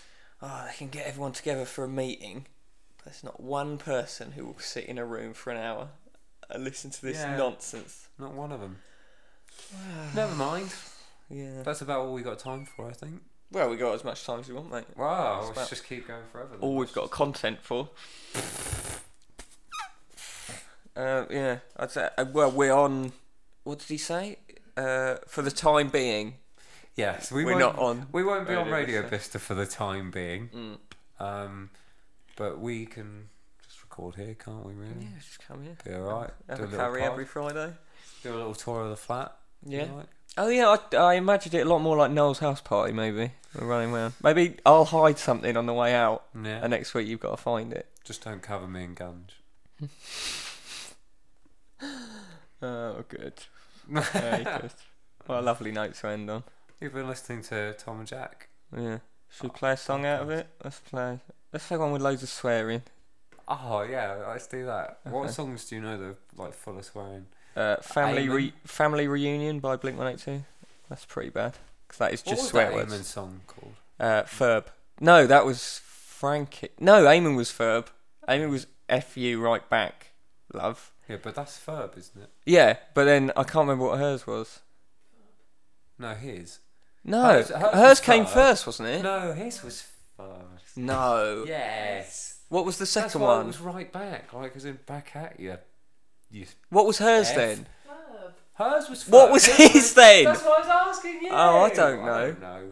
Oh, 0.42 0.66
they 0.68 0.76
can 0.78 0.88
get 0.90 1.06
everyone 1.06 1.34
together 1.34 1.66
for 1.66 1.84
a 1.84 1.90
meeting. 1.90 2.46
But 2.98 3.06
there's 3.06 3.24
not 3.24 3.40
one 3.42 3.78
person 3.78 4.32
who 4.34 4.46
will 4.46 4.60
sit 4.60 4.86
in 4.86 4.98
a 4.98 5.06
room 5.06 5.34
for 5.34 5.52
an 5.52 5.58
hour 5.58 5.90
and 6.50 6.64
listen 6.64 6.92
to 6.92 7.02
this 7.02 7.18
Yeah. 7.18 7.36
nonsense. 7.38 8.08
Not 8.20 8.34
one 8.34 8.52
of 8.52 8.60
them. 8.62 8.78
Never 10.16 10.36
mind. 10.36 10.74
Yeah. 11.30 11.64
That's 11.64 11.82
about 11.82 12.00
all 12.02 12.14
we 12.14 12.22
got 12.22 12.40
time 12.40 12.66
for, 12.66 12.88
I 12.90 12.94
think. 12.94 13.22
Well, 13.52 13.70
we 13.70 13.78
got 13.78 13.94
as 13.94 14.04
much 14.04 14.24
time 14.26 14.40
as 14.40 14.48
we 14.50 14.56
want, 14.56 14.72
mate. 14.72 14.86
Wow, 14.96 15.40
let's 15.42 15.52
about- 15.52 15.70
just 15.70 15.86
keep 15.86 16.08
going 16.08 16.24
forever. 16.32 16.50
then. 16.52 16.60
all 16.62 16.76
we've 16.76 16.94
got 16.94 17.10
content 17.12 17.60
for. 17.62 17.90
Uh, 20.96 21.26
yeah, 21.30 21.58
I'd 21.76 21.92
say. 21.92 22.08
Uh, 22.18 22.24
well, 22.32 22.50
we're 22.52 22.72
on. 22.74 23.12
What 23.66 23.80
did 23.80 23.90
he 23.90 23.98
say? 23.98 24.38
Uh, 24.78 25.16
for 25.28 25.42
the 25.42 25.52
time 25.52 25.90
being. 25.90 26.36
Yes, 26.96 27.32
we 27.34 27.44
We're 27.44 27.52
won't, 27.60 27.76
not 27.76 27.78
on 27.84 28.08
We 28.14 28.24
won't 28.24 28.48
be 28.48 28.56
on 28.56 28.70
Radio 28.70 29.00
Radio 29.02 29.10
Bicester 29.10 29.38
for 29.40 29.54
the 29.56 29.66
time 29.66 30.10
being, 30.10 30.48
Mm. 30.56 30.78
um, 31.20 31.70
but 32.38 32.60
we 32.62 32.86
can 32.86 33.28
record 33.98 34.16
here, 34.16 34.36
can't 34.36 34.66
we? 34.66 34.74
Really? 34.74 34.94
Yeah, 35.00 35.08
just 35.20 35.48
come 35.48 35.64
here. 35.64 35.78
Be 35.84 35.94
alright. 35.94 36.32
Have 36.50 36.58
Do 36.58 36.64
a 36.66 36.68
a 36.68 36.72
curry 36.72 37.02
pod, 37.02 37.12
every 37.12 37.26
Friday. 37.26 37.74
do 38.24 38.34
a 38.34 38.36
little 38.36 38.54
tour 38.54 38.82
of 38.82 38.90
the 38.90 38.96
flat. 38.98 39.36
Yeah. 39.66 39.88
Oh 40.38 40.50
yeah, 40.50 40.76
I, 40.92 40.96
I 40.98 41.14
imagined 41.16 41.56
it 41.56 41.66
a 41.66 41.70
lot 41.70 41.80
more 41.80 41.96
like 41.96 42.12
Noel's 42.12 42.40
house 42.40 42.62
party. 42.62 42.92
Maybe 42.92 43.32
we're 43.58 43.68
running 43.68 43.94
around. 43.94 44.14
Maybe 44.22 44.58
I'll 44.66 44.86
hide 44.86 45.18
something 45.18 45.56
on 45.56 45.66
the 45.66 45.74
way 45.74 45.94
out, 45.94 46.24
Yeah. 46.36 46.60
and 46.62 46.72
next 46.72 46.94
week 46.94 47.08
you've 47.08 47.22
got 47.22 47.32
to 47.32 47.38
find 47.38 47.72
it. 47.74 47.88
Just 48.04 48.24
don't 48.24 48.42
cover 48.42 48.68
me 48.68 48.84
in 48.84 48.94
gunge. 48.96 49.32
Oh, 52.62 53.04
good. 53.10 53.34
Very 53.88 54.44
good. 54.44 54.72
What 55.28 55.40
a 55.40 55.42
lovely 55.42 55.72
note 55.72 55.94
to 55.96 56.08
end 56.08 56.30
on. 56.32 56.44
You've 56.80 56.94
been 56.94 57.08
listening 57.08 57.44
to 57.44 57.74
Tom 57.78 58.00
and 58.00 58.08
Jack. 58.08 58.48
Yeah. 58.76 59.00
Should 59.30 59.44
we 59.44 59.50
oh, 59.50 59.54
play 59.54 59.72
a 59.74 59.78
song 59.78 60.04
out 60.06 60.22
of 60.24 60.32
it? 60.32 60.48
Let's 60.64 60.80
play. 60.80 61.20
Let's 61.54 61.68
play 61.68 61.78
one 61.78 61.92
with 61.92 62.02
loads 62.02 62.24
of 62.24 62.30
swearing. 62.30 62.82
Oh 63.48 63.82
yeah, 63.84 64.24
let's 64.28 64.48
do 64.48 64.66
that. 64.66 65.00
What 65.04 65.24
Okay. 65.26 65.32
songs 65.32 65.66
do 65.66 65.76
you 65.76 65.82
know 65.82 65.98
that 65.98 66.06
are 66.06 66.16
like 66.38 66.54
full 66.54 66.78
of 66.78 66.86
swearing? 66.86 67.28
Uh, 67.56 67.78
family 67.78 68.28
re- 68.28 68.54
Family 68.66 69.08
Reunion 69.08 69.60
by 69.60 69.76
Blink 69.76 69.98
One 69.98 70.08
Eight 70.08 70.20
Two. 70.20 70.44
That's 70.90 71.06
pretty 71.06 71.30
bad 71.30 71.54
because 71.88 72.00
that 72.00 72.14
is 72.14 72.22
just 72.22 72.30
What 72.36 72.42
was 72.42 72.50
swear 72.50 72.66
that 72.70 72.74
words. 72.76 72.94
Eamon 72.94 73.04
song 73.04 73.42
called? 73.48 73.74
Uh, 74.00 74.24
Ferb. 74.24 74.66
No, 75.00 75.26
that 75.28 75.46
was 75.46 75.82
Frankie. 75.86 76.70
No, 76.80 77.04
Eamon 77.06 77.36
was 77.38 77.52
Ferb. 77.52 77.88
Eamon 78.28 78.50
was 78.50 78.68
F 78.90 79.16
U 79.18 79.40
right 79.42 79.68
back, 79.70 80.08
love. 80.54 80.92
Yeah, 81.08 81.18
but 81.22 81.36
that's 81.36 81.58
Ferb, 81.60 81.98
isn't 81.98 82.20
it? 82.22 82.30
Yeah, 82.46 82.78
but 82.94 83.06
then 83.06 83.32
I 83.38 83.44
can't 83.44 83.68
remember 83.68 83.86
what 83.86 84.00
hers 84.00 84.26
was. 84.26 84.60
No, 86.00 86.14
his. 86.14 86.60
No, 87.04 87.22
Hers- 87.22 87.50
hers, 87.50 87.62
hers 87.62 87.74
was 87.90 88.00
came 88.02 88.26
Ferb. 88.26 88.30
first, 88.34 88.66
wasn't 88.66 88.90
it? 88.90 89.04
No, 89.04 89.34
his 89.34 89.64
was 89.64 89.88
first. 90.18 90.76
No. 90.76 91.46
Yes. 91.48 92.35
What 92.50 92.66
was 92.66 92.78
the 92.78 92.82
That's 92.82 92.92
second 92.92 93.22
why 93.22 93.34
it 93.34 93.38
one? 93.38 93.48
was 93.48 93.60
right 93.60 93.92
back, 93.92 94.34
like 94.34 94.56
as 94.56 94.66
in 94.66 94.80
back 94.86 95.16
at 95.16 95.40
you. 95.40 95.58
You. 96.32 96.46
What 96.70 96.86
was 96.86 96.98
hers 97.00 97.30
F. 97.30 97.36
then? 97.36 97.68
Verb. 97.88 98.34
Hers 98.54 98.90
was. 98.90 99.08
What 99.08 99.32
was 99.32 99.46
his 99.46 99.94
then? 99.94 100.26
That's 100.26 100.44
what 100.44 100.64
I 100.64 100.68
was 100.86 100.98
asking 100.98 101.22
you. 101.24 101.30
Oh, 101.32 101.64
I 101.64 101.70
don't 101.74 102.06
know. 102.06 102.14
I 102.14 102.22
don't 102.28 102.42
know. 102.42 102.72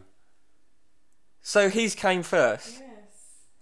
So 1.41 1.69
his 1.69 1.95
came 1.95 2.23
first. 2.23 2.79
Yes. 2.79 2.83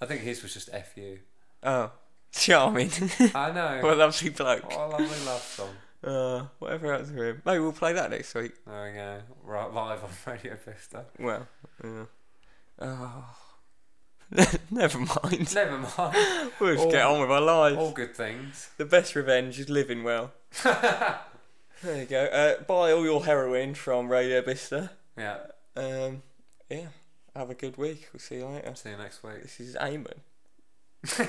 I 0.01 0.05
think 0.05 0.21
his 0.21 0.43
was 0.43 0.53
just 0.53 0.69
fu. 0.93 1.17
Oh, 1.63 1.91
charming. 2.31 2.91
I 3.35 3.51
know. 3.51 3.79
what 3.81 3.93
a 3.93 3.95
lovely 3.95 4.29
bloke. 4.29 4.69
What 4.69 4.79
a 4.79 4.87
lovely 4.87 5.25
love 5.25 5.41
song. 5.41 5.69
Uh, 6.03 6.47
whatever 6.57 6.93
else 6.95 7.11
for 7.11 7.29
him. 7.29 7.43
Maybe 7.45 7.59
we'll 7.59 7.71
play 7.73 7.93
that 7.93 8.09
next 8.09 8.33
week. 8.33 8.53
There 8.65 8.85
we 8.87 8.97
go. 8.97 9.21
Right, 9.43 9.71
live 9.71 10.03
on 10.03 10.09
Radio 10.25 10.57
Bicester. 10.65 11.05
Well, 11.19 11.47
yeah. 11.83 12.05
Oh. 12.79 13.25
Never 14.71 14.99
mind. 14.99 15.53
Never 15.53 15.77
mind. 15.77 16.51
We'll 16.59 16.73
just 16.73 16.85
All- 16.85 16.91
get 16.91 17.05
on 17.05 17.21
with 17.21 17.31
our 17.31 17.41
lives. 17.41 17.77
All 17.77 17.91
good 17.91 18.15
things. 18.15 18.69
The 18.77 18.85
best 18.85 19.15
revenge 19.15 19.59
is 19.59 19.69
living 19.69 20.03
well. 20.03 20.31
there 20.63 21.19
you 21.83 22.05
go. 22.05 22.25
Uh, 22.25 22.63
buy 22.63 22.91
all 22.91 23.03
your 23.03 23.25
heroin 23.25 23.73
from 23.73 24.09
Radio 24.09 24.41
Bicester. 24.41 24.91
Yeah. 25.17 25.37
Um, 25.75 26.23
yeah. 26.69 26.87
Have 27.35 27.49
a 27.49 27.55
good 27.55 27.77
week. 27.77 28.09
We'll 28.13 28.19
see 28.19 28.35
you 28.35 28.45
later. 28.45 28.73
See 28.75 28.89
you 28.89 28.97
next 28.97 29.23
week. 29.23 29.41
This 29.41 29.59
is 29.59 29.75
Eamon. 29.75 30.17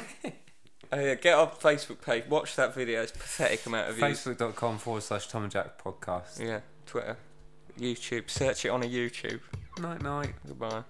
oh, 0.92 0.98
yeah, 1.00 1.14
get 1.14 1.34
our 1.34 1.48
Facebook 1.48 2.02
page. 2.02 2.24
Watch 2.28 2.56
that 2.56 2.74
video. 2.74 3.02
It's 3.02 3.12
pathetic 3.12 3.64
amount 3.66 3.90
of 3.90 3.96
views. 3.96 4.18
Facebook.com 4.18 4.78
forward 4.78 5.02
slash 5.02 5.28
Tom 5.28 5.44
and 5.44 5.52
Jack 5.52 5.82
podcast. 5.82 6.40
Yeah, 6.40 6.60
Twitter, 6.86 7.16
YouTube. 7.78 8.30
Search 8.30 8.64
it 8.64 8.68
on 8.68 8.82
a 8.82 8.86
YouTube. 8.86 9.40
Night 9.80 10.02
night. 10.02 10.34
Goodbye. 10.46 10.82